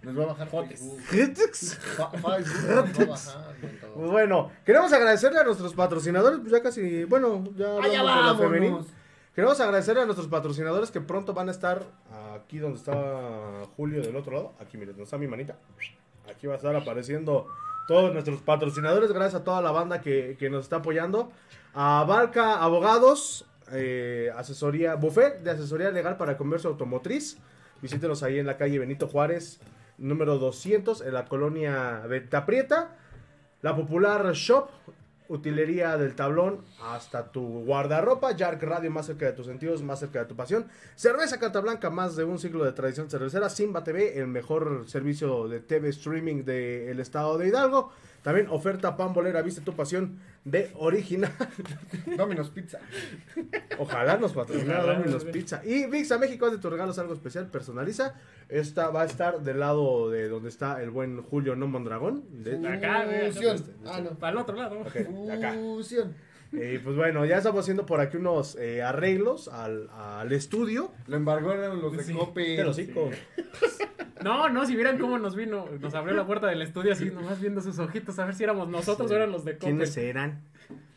Nos 0.04 0.20
va 0.20 0.24
a 0.24 0.26
bajar 0.28 0.50
Jotes. 0.50 0.82
Todo. 2.94 3.16
Pues 3.96 4.12
bueno, 4.12 4.52
queremos 4.66 4.92
agradecerle 4.94 5.40
a 5.40 5.44
nuestros 5.44 5.74
patrocinadores, 5.74 6.40
pues 6.42 6.52
ya 6.52 6.62
casi, 6.62 7.06
bueno, 7.06 7.44
ya 7.56 7.66
Ah, 7.82 7.88
ya 7.92 8.04
de. 9.36 9.42
Queremos 9.42 9.60
agradecerle 9.60 10.02
a 10.02 10.06
nuestros 10.06 10.28
patrocinadores 10.28 10.92
que 10.92 11.02
pronto 11.02 11.34
van 11.34 11.50
a 11.50 11.52
estar 11.52 11.84
aquí 12.36 12.58
donde 12.58 12.78
está 12.78 13.66
Julio 13.76 14.02
del 14.02 14.16
otro 14.16 14.34
lado. 14.34 14.54
Aquí, 14.60 14.78
miren, 14.78 14.94
donde 14.94 15.04
está 15.04 15.18
mi 15.18 15.28
manita. 15.28 15.58
Aquí 16.30 16.48
va 16.48 16.54
a 16.54 16.58
estar 16.58 16.76
apareciendo 16.76 17.48
todos 17.88 18.14
nuestros 18.14 18.42
patrocinadores. 18.42 19.12
Gracias 19.12 19.42
a 19.42 19.44
toda 19.44 19.62
la 19.62 19.72
banda 19.72 20.02
que, 20.02 20.36
que 20.40 20.50
nos 20.50 20.64
está 20.64 20.78
apoyando. 20.78 21.32
A 21.74 22.06
Barca 22.08 22.64
Abogados, 22.64 23.46
eh, 23.72 24.32
asesoría, 24.36 24.96
buffet 24.96 25.42
de 25.42 25.52
asesoría 25.52 25.92
legal 25.92 26.18
para 26.18 26.38
comercio 26.38 26.70
automotriz. 26.70 27.38
Visítenos 27.82 28.24
ahí 28.24 28.40
en 28.40 28.46
la 28.46 28.58
calle 28.58 28.80
Benito 28.80 29.08
Juárez, 29.08 29.60
número 29.98 30.38
200, 30.38 31.02
en 31.02 31.14
la 31.14 31.26
colonia 31.26 32.02
Venta 32.08 32.46
Prieta. 32.46 32.96
La 33.62 33.76
popular 33.76 34.32
shop, 34.34 34.70
utilería 35.28 35.98
del 35.98 36.16
tablón 36.16 36.62
hasta 36.82 37.32
tu 37.32 37.64
guardarropa. 37.66 38.36
Jark 38.38 38.62
Radio 38.64 38.92
más 38.92 39.06
cerca 39.06 39.26
de 39.26 39.34
tus 39.34 39.46
sentidos, 39.46 39.82
más 39.82 40.00
cerca 40.00 40.20
de 40.20 40.26
tu 40.26 40.36
pasión. 40.36 40.68
Cerveza 40.96 41.40
Carta 41.40 41.60
Blanca, 41.60 41.90
más 41.90 42.16
de 42.16 42.24
un 42.24 42.40
siglo 42.40 42.64
de 42.64 42.72
tradición 42.72 43.10
cervecera. 43.10 43.50
Simba 43.50 43.84
TV, 43.84 44.20
el 44.20 44.28
mejor 44.28 44.86
servicio 44.88 45.48
de 45.48 45.60
TV 45.60 45.90
streaming 45.90 46.44
del 46.44 47.00
estado 47.00 47.38
de 47.38 47.48
Hidalgo. 47.48 47.92
También 48.26 48.48
oferta 48.50 48.98
pan 48.98 49.14
bolera, 49.14 49.44
viste 49.44 49.62
tu 49.62 49.74
pasión 49.76 50.18
de 50.44 50.72
original. 50.80 51.32
Domino's 52.18 52.50
Pizza. 52.50 52.80
Ojalá 53.78 54.18
nos 54.18 54.34
patrocinara 54.34 54.82
Domino's. 54.96 55.26
Pizza. 55.26 55.62
Y 55.64 55.86
Vixa 55.86 56.18
México, 56.18 56.48
haz 56.48 56.54
de 56.54 56.58
tus 56.58 56.72
regalos 56.72 56.98
algo 56.98 57.14
especial, 57.14 57.46
personaliza. 57.52 58.16
Esta 58.50 58.90
va 58.90 59.04
a 59.04 59.06
estar 59.06 59.42
del 59.42 59.60
lado 59.60 60.10
de 60.10 60.28
donde 60.28 60.50
está 60.50 60.82
el 60.82 60.90
buen 60.90 61.22
Julio 61.22 61.56
No 61.56 61.68
Mondragón. 61.68 62.24
De- 62.44 62.68
Acá, 62.68 63.06
güey, 63.06 63.32
Fusión. 63.32 63.64
Ah, 63.86 64.02
no. 64.02 64.10
Para 64.18 64.32
el 64.32 64.38
otro 64.40 64.56
lado. 64.56 64.80
Ok, 64.82 64.94
de 64.94 65.32
acá. 65.32 65.54
Fusión. 65.54 66.16
Y 66.52 66.78
pues 66.80 66.96
bueno, 66.96 67.26
ya 67.26 67.38
estamos 67.38 67.62
haciendo 67.62 67.86
por 67.86 68.00
aquí 68.00 68.18
unos 68.18 68.56
eh, 68.56 68.82
arreglos 68.82 69.48
al, 69.48 69.90
al 69.90 70.32
estudio. 70.32 70.92
Lo 71.08 71.18
embargaron 71.18 71.82
los 71.82 71.96
de 71.98 72.04
Sí. 72.04 72.14
Cope. 72.14 72.58
De 72.58 72.64
los 72.64 72.78
hocico. 72.78 73.10
No, 74.24 74.50
no, 74.50 74.66
si 74.66 74.76
vieran 74.76 74.98
cómo 74.98 75.20
nos 75.20 75.36
vino, 75.36 75.68
nos 75.80 75.94
abrió 75.94 76.16
la 76.16 76.26
puerta 76.26 76.48
del 76.48 76.62
estudio 76.62 76.94
así, 76.94 77.06
nomás 77.12 77.40
viendo 77.40 77.62
sus 77.62 77.78
ojitos, 77.80 78.18
a 78.18 78.26
ver 78.26 78.34
si 78.34 78.44
éramos 78.44 78.70
nosotros 78.70 79.12
o 79.12 79.16
eran 79.16 79.32
los 79.32 79.46
de 79.46 79.54
Coppel. 79.54 79.70
¿Quiénes 79.76 79.98
eran? 79.98 80.42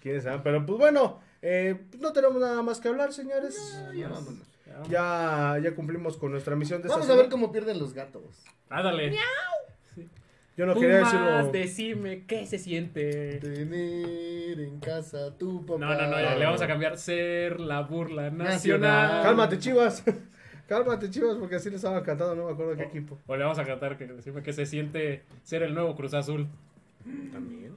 ¿Quiénes 0.00 0.24
eran? 0.24 0.42
Pero 0.42 0.64
pues 0.64 0.78
bueno, 0.78 1.20
eh, 1.42 1.78
no 1.98 2.12
tenemos 2.12 2.40
nada 2.40 2.62
más 2.62 2.80
que 2.80 2.88
hablar, 2.88 3.12
señores. 3.12 3.82
Ya 3.94 4.08
vámonos. 4.08 4.46
Ya, 4.88 5.58
ya 5.62 5.74
cumplimos 5.74 6.16
con 6.16 6.30
nuestra 6.30 6.54
misión 6.54 6.80
de 6.80 6.86
esta 6.88 6.98
Vamos 6.98 7.10
a 7.10 7.16
ver 7.16 7.28
cómo 7.28 7.50
pierden 7.50 7.78
los 7.80 7.92
gatos. 7.94 8.22
Ándale. 8.70 9.10
Yo 10.58 10.66
no 10.66 10.74
quería 10.74 10.98
decirlo. 10.98 11.52
decime 11.52 12.24
qué 12.26 12.44
se 12.44 12.58
siente. 12.58 13.38
Tener 13.38 14.58
en 14.58 14.80
casa 14.80 15.38
tu 15.38 15.64
papá. 15.64 15.78
No, 15.78 15.94
no, 15.94 16.08
no, 16.08 16.20
ya 16.20 16.34
le 16.34 16.44
vamos 16.44 16.60
a 16.60 16.66
cambiar 16.66 16.98
ser 16.98 17.60
la 17.60 17.82
burla 17.82 18.24
nacional. 18.24 18.54
Nacional. 18.54 19.22
Cálmate, 19.22 19.58
chivas. 19.58 20.02
Cálmate, 20.68 21.10
chivas, 21.10 21.36
porque 21.36 21.54
así 21.54 21.70
les 21.70 21.76
estaban 21.76 22.02
cantando, 22.02 22.34
no 22.34 22.46
me 22.46 22.52
acuerdo 22.52 22.76
qué 22.76 22.82
equipo. 22.82 23.20
O 23.28 23.36
le 23.36 23.44
vamos 23.44 23.60
a 23.60 23.64
cantar 23.64 23.96
que 23.96 24.08
decime 24.08 24.42
qué 24.42 24.52
se 24.52 24.66
siente 24.66 25.22
ser 25.44 25.62
el 25.62 25.74
nuevo 25.74 25.94
Cruz 25.94 26.12
Azul. 26.12 26.48
También. 27.32 27.76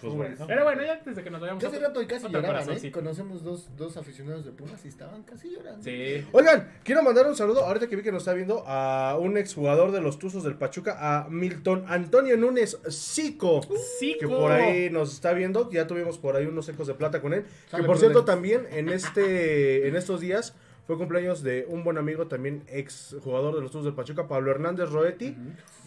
Pues 0.00 0.14
bueno. 0.14 0.36
Pero 0.46 0.64
bueno, 0.64 0.82
ya 0.82 1.00
desde 1.04 1.22
que 1.22 1.30
nos 1.30 1.40
vayamos. 1.40 1.64
Hace 1.64 1.78
rato 1.78 2.02
y 2.02 2.06
casi 2.06 2.28
lloraban, 2.28 2.70
¿eh? 2.70 2.90
Conocemos 2.90 3.42
dos, 3.42 3.68
dos 3.76 3.96
aficionados 3.96 4.44
de 4.44 4.52
Pumas 4.52 4.84
y 4.84 4.88
estaban 4.88 5.22
casi 5.22 5.50
llorando. 5.50 5.82
Sí. 5.82 6.26
Oigan, 6.32 6.72
quiero 6.84 7.02
mandar 7.02 7.26
un 7.26 7.36
saludo, 7.36 7.64
ahorita 7.64 7.88
que 7.88 7.96
vi 7.96 8.02
que 8.02 8.12
nos 8.12 8.22
está 8.22 8.34
viendo, 8.34 8.64
a 8.66 9.16
un 9.18 9.38
exjugador 9.38 9.92
de 9.92 10.00
los 10.00 10.18
Tuzos 10.18 10.44
del 10.44 10.54
Pachuca, 10.54 10.96
a 11.00 11.28
Milton 11.28 11.84
Antonio 11.88 12.36
Núñez 12.36 12.78
Zico. 12.90 13.60
Sí, 13.98 14.16
que 14.18 14.26
por 14.26 14.52
ahí 14.52 14.90
nos 14.90 15.12
está 15.12 15.32
viendo, 15.32 15.68
que 15.68 15.76
ya 15.76 15.86
tuvimos 15.86 16.18
por 16.18 16.36
ahí 16.36 16.46
unos 16.46 16.68
ecos 16.68 16.86
de 16.86 16.94
plata 16.94 17.20
con 17.20 17.34
él. 17.34 17.44
Sale 17.68 17.82
que 17.82 17.86
por 17.86 17.98
cierto 17.98 18.24
también 18.24 18.66
en 18.70 18.88
este 18.88 19.88
en 19.88 19.96
estos 19.96 20.20
días 20.20 20.54
fue 20.86 20.98
cumpleaños 20.98 21.42
de 21.42 21.66
un 21.68 21.84
buen 21.84 21.98
amigo, 21.98 22.26
también 22.26 22.64
ex 22.68 23.16
jugador 23.22 23.54
de 23.54 23.60
los 23.60 23.70
Tuzos 23.70 23.84
del 23.84 23.94
Pachuca, 23.94 24.26
Pablo 24.26 24.50
Hernández 24.50 24.90
Roetti, 24.90 25.36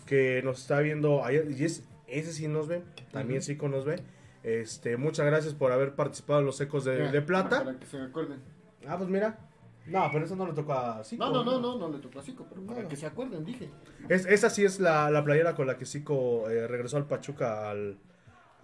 que 0.06 0.42
nos 0.44 0.62
está 0.62 0.80
viendo 0.80 1.26
ayer, 1.26 1.52
y 1.52 1.66
es, 1.66 1.84
ese 2.08 2.34
sí 2.34 2.48
nos 2.48 2.68
ve, 2.68 2.84
también 3.12 3.42
Zico 3.42 3.68
nos 3.70 3.86
ve. 3.86 4.02
Este, 4.44 4.98
muchas 4.98 5.26
gracias 5.26 5.54
por 5.54 5.72
haber 5.72 5.96
participado 5.96 6.40
en 6.42 6.46
los 6.46 6.60
ecos 6.60 6.84
de, 6.86 6.98
Mira, 6.98 7.12
de 7.12 7.22
plata. 7.22 7.64
Para 7.64 7.80
que 7.80 7.86
se 7.86 7.98
acuerden. 8.02 8.40
Ah, 8.88 8.98
pues 8.98 9.10
mira. 9.10 9.40
No, 9.86 10.10
pero 10.12 10.26
eso 10.26 10.36
no 10.36 10.46
le 10.48 10.54
toca 10.54 11.00
a 11.00 11.04
Zico. 11.04 11.24
No, 11.26 11.32
no, 11.32 11.44
no, 11.44 11.60
no, 11.60 11.78
no 11.78 11.90
le 11.90 12.00
tocó 12.00 12.20
a 12.20 12.24
Zico, 12.24 12.46
pero 12.50 12.62
para 12.66 12.82
No. 12.84 12.88
que 12.90 12.96
se 12.96 13.06
acuerden, 13.06 13.44
dije. 13.46 13.70
Es, 14.10 14.26
esa 14.26 14.50
sí 14.50 14.64
es 14.64 14.80
la, 14.80 15.10
la 15.12 15.24
playera 15.24 15.56
con 15.56 15.68
la 15.68 15.78
que 15.78 15.86
Zico 15.86 16.50
eh, 16.50 16.68
regresó 16.68 16.98
al 16.98 17.06
Pachuca 17.06 17.70
al, 17.70 17.98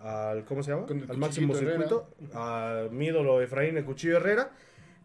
al 0.01 0.45
¿cómo 0.45 0.63
se 0.63 0.71
llama? 0.71 0.85
Al 1.09 1.17
máximo 1.17 1.53
circuito, 1.55 2.09
a 2.33 2.85
mi 2.91 3.07
ídolo 3.07 3.41
Efraín 3.41 3.77
el 3.77 3.85
Cuchillo 3.85 4.17
Herrera. 4.17 4.51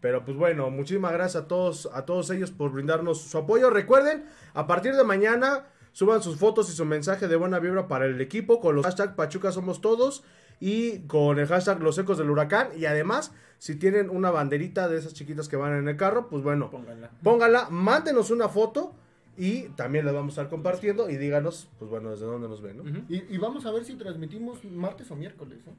Pero 0.01 0.23
pues 0.23 0.37
bueno, 0.37 0.69
muchísimas 0.69 1.13
gracias 1.13 1.43
a 1.43 1.47
todos, 1.47 1.89
a 1.93 2.05
todos 2.05 2.29
ellos 2.29 2.51
por 2.51 2.71
brindarnos 2.71 3.21
su 3.21 3.37
apoyo. 3.37 3.69
Recuerden, 3.69 4.25
a 4.53 4.67
partir 4.67 4.95
de 4.95 5.03
mañana 5.03 5.65
suban 5.95 6.21
sus 6.21 6.35
fotos 6.35 6.69
y 6.69 6.73
su 6.73 6.83
mensaje 6.83 7.29
de 7.29 7.37
buena 7.37 7.57
vibra 7.59 7.87
para 7.87 8.05
el 8.05 8.19
equipo 8.19 8.59
con 8.59 8.75
los 8.75 8.83
hashtag 8.85 9.15
Pachuca 9.15 9.53
somos 9.53 9.79
todos 9.79 10.25
y 10.59 10.99
con 11.07 11.39
el 11.39 11.47
hashtag 11.47 11.81
los 11.81 11.97
ecos 11.97 12.17
del 12.17 12.29
huracán. 12.29 12.67
Y 12.75 12.83
además, 12.83 13.31
si 13.59 13.75
tienen 13.77 14.09
una 14.09 14.29
banderita 14.29 14.89
de 14.89 14.97
esas 14.97 15.13
chiquitas 15.13 15.47
que 15.47 15.55
van 15.55 15.71
en 15.73 15.87
el 15.87 15.95
carro, 15.95 16.27
pues 16.27 16.43
bueno, 16.43 16.69
Pónganla. 16.69 17.11
pónganla, 17.23 17.69
mándenos 17.69 18.29
una 18.29 18.49
foto 18.49 18.93
y 19.37 19.69
también 19.69 20.05
la 20.05 20.11
vamos 20.11 20.37
a 20.37 20.41
estar 20.41 20.49
compartiendo 20.49 21.09
y 21.09 21.15
díganos, 21.15 21.69
pues 21.79 21.89
bueno, 21.89 22.11
desde 22.11 22.25
dónde 22.25 22.49
nos 22.49 22.61
ven, 22.61 22.75
¿no? 22.77 22.83
Y, 23.07 23.23
y 23.33 23.37
vamos 23.37 23.65
a 23.65 23.71
ver 23.71 23.85
si 23.85 23.95
transmitimos 23.95 24.65
martes 24.65 25.09
o 25.11 25.15
miércoles, 25.15 25.59
¿eh? 25.65 25.71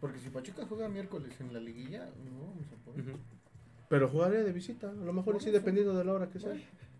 Porque 0.00 0.18
si 0.18 0.30
Pachuca 0.30 0.64
juega 0.66 0.88
miércoles 0.88 1.38
en 1.40 1.52
la 1.52 1.60
liguilla, 1.60 2.06
no 2.24 2.38
vamos 2.46 2.66
a 2.72 2.84
poder. 2.86 3.16
Pero 3.90 4.08
jugaría 4.08 4.40
de 4.44 4.52
visita, 4.52 4.88
a 4.88 5.04
lo 5.04 5.12
mejor 5.12 5.42
sí, 5.42 5.50
dependiendo 5.50 5.94
de 5.96 6.04
la 6.04 6.12
hora 6.14 6.28
que 6.30 6.38
sea. 6.40 6.54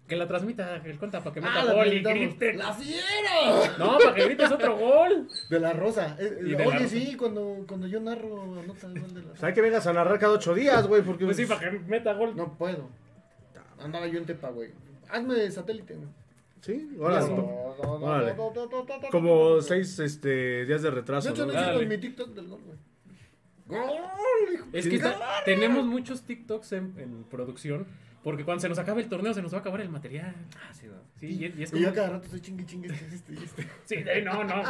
Que 0.06 0.14
la 0.14 0.28
transmita 0.28 0.76
el 0.84 0.98
conta 0.98 1.18
para 1.20 1.34
que 1.34 1.40
meta 1.40 1.52
Ah, 1.60 1.64
la 1.64 1.72
gol 1.74 1.92
y 1.92 2.00
grite. 2.00 2.54
¡La 2.54 2.72
fiera! 2.72 3.74
No, 3.78 3.98
para 3.98 4.14
que 4.14 4.24
grites 4.26 4.52
otro 4.52 4.76
gol. 4.76 5.28
De 5.50 5.58
la 5.60 5.72
Rosa. 5.72 6.16
Eh, 6.20 6.38
Y 6.46 6.52
eh, 6.52 6.56
de 6.56 6.58
la 6.64 6.68
oye, 6.68 6.78
Rosa. 6.78 6.88
sí, 6.88 7.16
cuando, 7.16 7.64
cuando 7.66 7.86
yo 7.88 7.98
narro 8.00 8.60
anota 8.60 8.86
el 8.86 9.00
gol 9.00 9.14
de 9.14 9.22
la 9.22 9.32
O 9.32 9.36
sea, 9.36 9.48
hay 9.48 9.54
que 9.54 9.62
vengas 9.62 9.84
a 9.86 9.92
narrar 9.92 10.18
cada 10.20 10.34
ocho 10.34 10.54
días, 10.54 10.86
güey, 10.86 11.02
porque... 11.02 11.24
Pues 11.24 11.36
sí, 11.36 11.46
para 11.46 11.58
que 11.60 11.78
meta 11.80 12.12
gol. 12.14 12.36
No 12.36 12.56
puedo. 12.56 12.88
Andaba 13.80 14.06
yo 14.06 14.18
en 14.18 14.26
Tepa, 14.26 14.50
güey. 14.50 14.70
Hazme 15.10 15.50
satélite. 15.50 15.94
güey. 15.94 16.08
Sí, 16.60 16.96
ahora 17.00 17.20
No, 17.20 17.26
sí. 17.26 17.32
no, 17.32 17.76
no, 17.98 18.06
Órale. 18.06 18.34
no, 18.34 18.52
no, 18.54 18.66
no, 18.66 18.84
no, 18.84 18.98
no, 19.00 19.08
Como 19.10 19.60
seis 19.60 19.98
este, 19.98 20.64
días 20.66 20.82
de 20.82 20.90
De 20.90 20.94
retraso, 20.96 21.30
hecho, 21.30 21.46
no 21.46 21.52
hicieron 21.52 21.88
mi 21.88 21.98
TikTok 21.98 22.28
del 22.30 22.46
gol, 22.48 22.60
güey. 22.64 22.78
¡Gol! 23.66 23.98
Es 24.72 24.86
que 24.88 24.96
está- 24.96 25.18
tenemos 25.44 25.84
muchos 25.84 26.22
TikToks 26.22 26.72
en, 26.72 26.94
en 26.98 27.24
producción. 27.24 27.86
Porque 28.26 28.44
cuando 28.44 28.60
se 28.60 28.68
nos 28.68 28.76
acabe 28.80 29.02
el 29.02 29.08
torneo 29.08 29.32
se 29.32 29.40
nos 29.40 29.52
va 29.52 29.58
a 29.58 29.60
acabar 29.60 29.80
el 29.82 29.88
material. 29.88 30.34
Ah, 30.56 30.72
sí, 30.74 30.88
güey. 30.88 30.98
Sí, 31.20 31.26
y, 31.28 31.60
y 31.60 31.62
es 31.62 31.72
Y 31.72 31.78
yo 31.78 31.84
como. 31.84 31.94
cada 31.94 32.08
rato 32.10 32.24
estoy 32.24 32.40
chingue, 32.40 32.66
chingue, 32.66 32.88
este, 32.88 33.14
este, 33.14 33.34
este. 33.44 33.68
Sí, 33.84 34.02
de- 34.02 34.22
no, 34.22 34.42
no. 34.42 34.64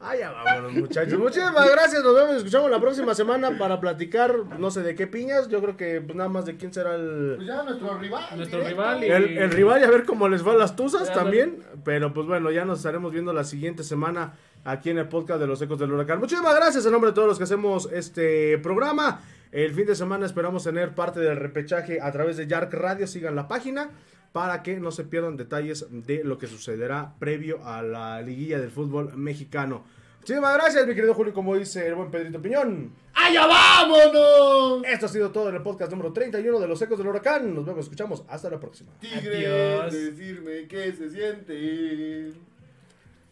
Ah, 0.00 0.16
ya 0.18 0.30
vámonos, 0.30 0.72
muchachos. 0.72 1.18
Muchísimas 1.18 1.70
gracias. 1.70 2.02
Nos 2.02 2.14
vemos 2.14 2.32
y 2.32 2.36
escuchamos 2.38 2.70
la 2.70 2.80
próxima 2.80 3.14
semana 3.14 3.58
para 3.58 3.78
platicar, 3.80 4.34
no 4.58 4.70
sé 4.70 4.80
de 4.82 4.94
qué 4.94 5.06
piñas. 5.06 5.48
Yo 5.48 5.60
creo 5.60 5.76
que 5.76 6.00
pues, 6.00 6.16
nada 6.16 6.30
más 6.30 6.46
de 6.46 6.56
quién 6.56 6.72
será 6.72 6.94
el, 6.94 7.34
Pues 7.36 7.48
ya 7.48 7.62
nuestro 7.64 7.98
rival. 7.98 8.24
Nuestro 8.36 8.60
directo. 8.60 8.82
rival 8.82 9.04
y- 9.04 9.08
el, 9.10 9.38
el 9.38 9.50
rival 9.50 9.80
y 9.82 9.84
a 9.84 9.90
ver 9.90 10.04
cómo 10.04 10.26
les 10.28 10.42
van 10.42 10.56
las 10.58 10.74
tuzas 10.74 11.08
Ya, 11.08 11.14
también. 11.14 11.62
Pero 11.84 12.14
pues 12.14 12.26
bueno, 12.26 12.50
ya 12.50 12.64
nos 12.64 12.78
estaremos 12.78 13.12
viendo 13.12 13.34
la 13.34 13.44
siguiente 13.44 13.82
semana 13.84 14.32
aquí 14.64 14.88
en 14.88 14.96
el 14.98 15.08
podcast 15.08 15.38
de 15.40 15.46
los 15.46 15.60
Ecos 15.60 15.78
del 15.78 15.92
Huracán. 15.92 16.18
Muchísimas 16.18 16.54
gracias 16.56 16.86
en 16.86 16.92
nombre 16.92 17.10
de 17.10 17.14
todos 17.14 17.28
los 17.28 17.36
que 17.36 17.44
hacemos 17.44 17.90
este 17.92 18.56
programa. 18.58 19.20
El 19.52 19.72
fin 19.74 19.86
de 19.86 19.94
semana 19.94 20.26
esperamos 20.26 20.64
tener 20.64 20.94
parte 20.94 21.20
del 21.20 21.36
repechaje 21.36 22.00
a 22.00 22.12
través 22.12 22.36
de 22.36 22.46
Yark 22.46 22.72
Radio. 22.74 23.06
Sigan 23.06 23.34
la 23.36 23.48
página 23.48 23.90
para 24.32 24.62
que 24.62 24.78
no 24.78 24.90
se 24.90 25.04
pierdan 25.04 25.36
detalles 25.36 25.86
de 25.90 26.22
lo 26.22 26.38
que 26.38 26.46
sucederá 26.46 27.14
previo 27.18 27.64
a 27.64 27.82
la 27.82 28.20
liguilla 28.20 28.58
del 28.58 28.70
fútbol 28.70 29.16
mexicano. 29.16 29.84
Muchísimas 30.20 30.54
gracias, 30.54 30.86
mi 30.86 30.94
querido 30.94 31.14
Julio, 31.14 31.32
como 31.32 31.56
dice 31.56 31.86
el 31.86 31.94
buen 31.94 32.10
Pedrito 32.10 32.42
Piñón. 32.42 32.92
¡Allá 33.14 33.46
vámonos! 33.46 34.82
Esto 34.86 35.06
ha 35.06 35.08
sido 35.08 35.30
todo 35.30 35.48
en 35.48 35.54
el 35.56 35.62
podcast 35.62 35.90
número 35.90 36.12
31 36.12 36.60
de 36.60 36.68
Los 36.68 36.82
Ecos 36.82 36.98
del 36.98 37.06
Huracán. 37.08 37.54
Nos 37.54 37.64
vemos, 37.64 37.84
escuchamos. 37.86 38.24
Hasta 38.28 38.50
la 38.50 38.60
próxima. 38.60 38.90
Tigre, 39.00 39.46
Adiós. 39.46 39.92
decirme 39.94 40.66
qué 40.68 40.92
se 40.92 41.08
siente 41.08 42.32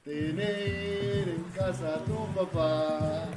tener 0.02 1.28
en 1.28 1.44
casa 1.54 1.96
a 1.96 2.04
tu 2.04 2.26
papá. 2.34 3.28